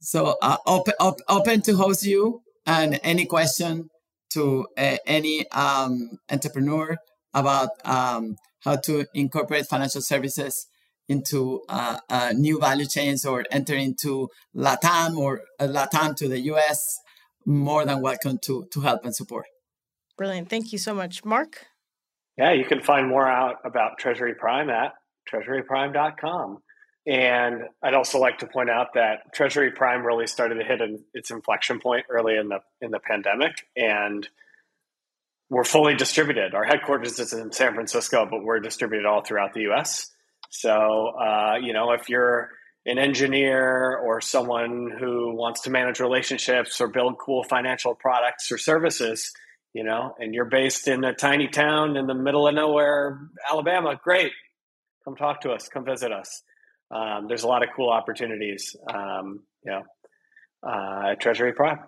so 0.00 0.36
uh, 0.40 0.56
open, 0.66 0.94
op- 1.00 1.20
open 1.28 1.60
to 1.62 1.76
host 1.76 2.06
you 2.06 2.40
and 2.66 2.98
any 3.02 3.26
question 3.26 3.88
to 4.32 4.66
uh, 4.78 4.96
any 5.06 5.48
um, 5.50 6.10
entrepreneur 6.30 6.96
about 7.34 7.68
um, 7.84 8.36
how 8.64 8.76
to 8.76 9.04
incorporate 9.14 9.66
financial 9.66 10.00
services 10.00 10.66
into 11.08 11.62
uh, 11.68 11.98
uh, 12.08 12.32
new 12.34 12.58
value 12.58 12.86
chains 12.86 13.24
or 13.24 13.44
enter 13.50 13.74
into 13.74 14.28
LATAM 14.56 15.16
or 15.16 15.42
uh, 15.60 15.66
LATAM 15.66 16.16
to 16.16 16.28
the 16.28 16.40
US, 16.52 16.98
more 17.44 17.84
than 17.84 18.00
welcome 18.00 18.38
to, 18.44 18.66
to 18.72 18.80
help 18.80 19.04
and 19.04 19.14
support. 19.14 19.46
Brilliant. 20.16 20.48
Thank 20.48 20.72
you 20.72 20.78
so 20.78 20.94
much. 20.94 21.24
Mark? 21.24 21.66
Yeah, 22.38 22.52
you 22.52 22.64
can 22.64 22.80
find 22.80 23.08
more 23.08 23.28
out 23.28 23.56
about 23.64 23.98
Treasury 23.98 24.34
Prime 24.34 24.70
at 24.70 24.94
treasuryprime.com. 25.30 26.58
And 27.06 27.64
I'd 27.82 27.94
also 27.94 28.18
like 28.18 28.38
to 28.38 28.46
point 28.46 28.70
out 28.70 28.94
that 28.94 29.32
Treasury 29.34 29.70
Prime 29.70 30.06
really 30.06 30.26
started 30.26 30.54
to 30.56 30.64
hit 30.64 30.80
an, 30.80 31.04
its 31.12 31.30
inflection 31.30 31.80
point 31.80 32.06
early 32.08 32.36
in 32.36 32.48
the 32.48 32.60
in 32.80 32.90
the 32.90 32.98
pandemic, 32.98 33.52
and 33.76 34.26
we're 35.50 35.64
fully 35.64 35.94
distributed. 35.94 36.54
Our 36.54 36.64
headquarters 36.64 37.18
is 37.18 37.34
in 37.34 37.52
San 37.52 37.74
Francisco, 37.74 38.26
but 38.30 38.42
we're 38.42 38.60
distributed 38.60 39.06
all 39.06 39.20
throughout 39.20 39.52
the 39.52 39.62
U.S. 39.62 40.10
So, 40.60 41.12
uh, 41.18 41.56
you 41.62 41.72
know, 41.72 41.92
if 41.92 42.08
you're 42.08 42.50
an 42.86 42.98
engineer 42.98 43.96
or 43.96 44.20
someone 44.20 44.90
who 44.98 45.34
wants 45.34 45.62
to 45.62 45.70
manage 45.70 46.00
relationships 46.00 46.80
or 46.80 46.88
build 46.88 47.18
cool 47.18 47.44
financial 47.44 47.94
products 47.94 48.52
or 48.52 48.58
services, 48.58 49.32
you 49.72 49.84
know, 49.84 50.14
and 50.18 50.34
you're 50.34 50.44
based 50.44 50.86
in 50.86 51.02
a 51.04 51.14
tiny 51.14 51.48
town 51.48 51.96
in 51.96 52.06
the 52.06 52.14
middle 52.14 52.46
of 52.46 52.54
nowhere, 52.54 53.28
Alabama, 53.50 53.98
great. 54.02 54.32
Come 55.04 55.16
talk 55.16 55.40
to 55.42 55.50
us. 55.50 55.68
Come 55.68 55.84
visit 55.84 56.12
us 56.12 56.42
um, 56.90 57.26
there's 57.28 57.42
a 57.42 57.48
lot 57.48 57.62
of 57.62 57.70
cool 57.74 57.90
opportunities, 57.90 58.76
um, 58.92 59.40
you 59.64 59.72
know, 59.72 59.82
uh, 60.62 61.10
at 61.12 61.20
Treasury 61.20 61.52
Prime. 61.52 61.80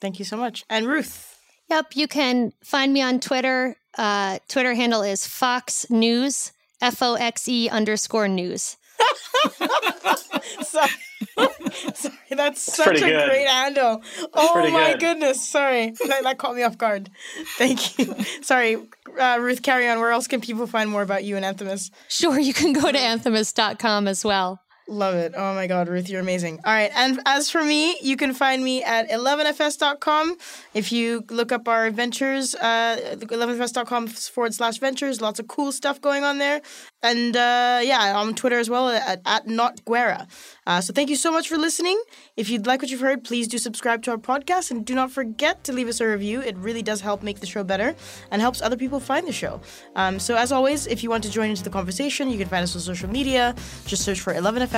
Thank 0.00 0.18
you 0.18 0.24
so 0.24 0.36
much. 0.36 0.64
And 0.68 0.86
Ruth. 0.86 1.38
Yep, 1.70 1.92
you 1.94 2.08
can 2.08 2.52
find 2.64 2.92
me 2.92 3.00
on 3.02 3.20
Twitter. 3.20 3.76
Uh, 3.96 4.38
Twitter 4.48 4.74
handle 4.74 5.02
is 5.02 5.26
Fox 5.26 5.88
News, 5.90 6.52
F 6.82 7.00
O 7.00 7.14
X 7.14 7.48
E 7.48 7.68
underscore 7.68 8.28
news. 8.28 8.76
sorry. 10.62 10.90
sorry, 11.94 12.16
that's 12.30 12.60
such 12.60 12.98
a 12.98 13.00
good. 13.00 13.28
great 13.28 13.48
handle. 13.48 14.02
Oh 14.34 14.70
my 14.70 14.92
good. 14.92 15.00
goodness. 15.00 15.46
Sorry. 15.46 15.90
That, 16.06 16.24
that, 16.24 16.38
caught 16.38 16.54
me 16.56 16.62
off 16.62 16.76
guard. 16.76 17.10
Thank 17.56 17.98
you. 17.98 18.14
Sorry. 18.42 18.76
Uh, 19.18 19.38
Ruth, 19.40 19.62
carry 19.62 19.88
on. 19.88 20.00
Where 20.00 20.10
else 20.10 20.26
can 20.26 20.40
people 20.40 20.66
find 20.66 20.90
more 20.90 21.02
about 21.02 21.24
you 21.24 21.36
and 21.36 21.44
Anthemis? 21.44 21.90
Sure, 22.08 22.38
you 22.38 22.52
can 22.52 22.72
go 22.72 22.90
to 22.90 22.98
anthemis.com 22.98 24.08
as 24.08 24.24
well. 24.24 24.60
Love 24.88 25.14
it. 25.14 25.32
Oh 25.36 25.54
my 25.54 25.68
God, 25.68 25.88
Ruth, 25.88 26.08
you're 26.08 26.20
amazing. 26.20 26.58
All 26.64 26.72
right. 26.72 26.90
And 26.94 27.20
as 27.24 27.48
for 27.48 27.62
me, 27.62 27.96
you 28.02 28.16
can 28.16 28.34
find 28.34 28.64
me 28.64 28.82
at 28.82 29.08
11fs.com. 29.10 30.36
If 30.74 30.90
you 30.90 31.24
look 31.30 31.52
up 31.52 31.68
our 31.68 31.90
ventures, 31.90 32.56
uh, 32.56 33.16
11fs.com 33.16 34.08
forward 34.08 34.54
slash 34.54 34.78
ventures, 34.78 35.20
lots 35.20 35.38
of 35.38 35.46
cool 35.46 35.70
stuff 35.70 36.00
going 36.00 36.24
on 36.24 36.38
there. 36.38 36.60
And 37.02 37.36
uh, 37.36 37.80
yeah, 37.82 38.12
on 38.16 38.34
Twitter 38.34 38.58
as 38.58 38.68
well 38.68 38.88
at, 38.88 39.20
at 39.24 39.46
not 39.46 39.84
Gwera. 39.84 40.26
Uh, 40.66 40.80
so 40.80 40.92
thank 40.92 41.10
you 41.10 41.16
so 41.16 41.30
much 41.30 41.48
for 41.48 41.56
listening. 41.56 42.00
If 42.36 42.50
you'd 42.50 42.66
like 42.66 42.82
what 42.82 42.90
you've 42.90 43.00
heard, 43.00 43.24
please 43.24 43.48
do 43.48 43.58
subscribe 43.58 44.02
to 44.04 44.10
our 44.12 44.16
podcast 44.16 44.70
and 44.70 44.84
do 44.84 44.94
not 44.94 45.10
forget 45.10 45.64
to 45.64 45.72
leave 45.72 45.88
us 45.88 46.00
a 46.00 46.06
review. 46.06 46.40
It 46.40 46.56
really 46.56 46.82
does 46.82 47.00
help 47.00 47.22
make 47.22 47.40
the 47.40 47.46
show 47.46 47.64
better 47.64 47.94
and 48.30 48.42
helps 48.42 48.60
other 48.60 48.76
people 48.76 49.00
find 49.00 49.26
the 49.26 49.32
show. 49.32 49.60
Um, 49.96 50.18
so 50.18 50.36
as 50.36 50.52
always, 50.52 50.86
if 50.86 51.02
you 51.02 51.10
want 51.10 51.24
to 51.24 51.30
join 51.30 51.50
into 51.50 51.62
the 51.62 51.70
conversation, 51.70 52.30
you 52.30 52.38
can 52.38 52.48
find 52.48 52.62
us 52.62 52.74
on 52.74 52.82
social 52.82 53.08
media. 53.08 53.54
Just 53.86 54.04
search 54.04 54.20
for 54.20 54.32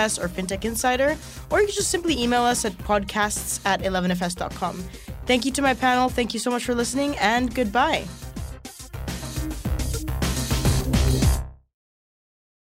11FS 0.05 0.23
or 0.23 0.29
FinTech 0.29 0.65
Insider, 0.65 1.17
or 1.51 1.61
you 1.61 1.67
can 1.67 1.75
just 1.75 1.91
simply 1.91 2.21
email 2.21 2.43
us 2.43 2.65
at 2.65 2.73
podcasts 2.79 3.61
at 3.65 3.81
11fs.com. 3.83 4.83
Thank 5.27 5.45
you 5.45 5.53
to 5.53 5.63
my 5.63 5.75
panel. 5.75 6.09
Thank 6.09 6.35
you 6.35 6.41
so 6.41 6.51
much 6.51 6.65
for 6.65 6.75
listening, 6.75 7.17
and 7.19 7.55
goodbye. 7.55 8.05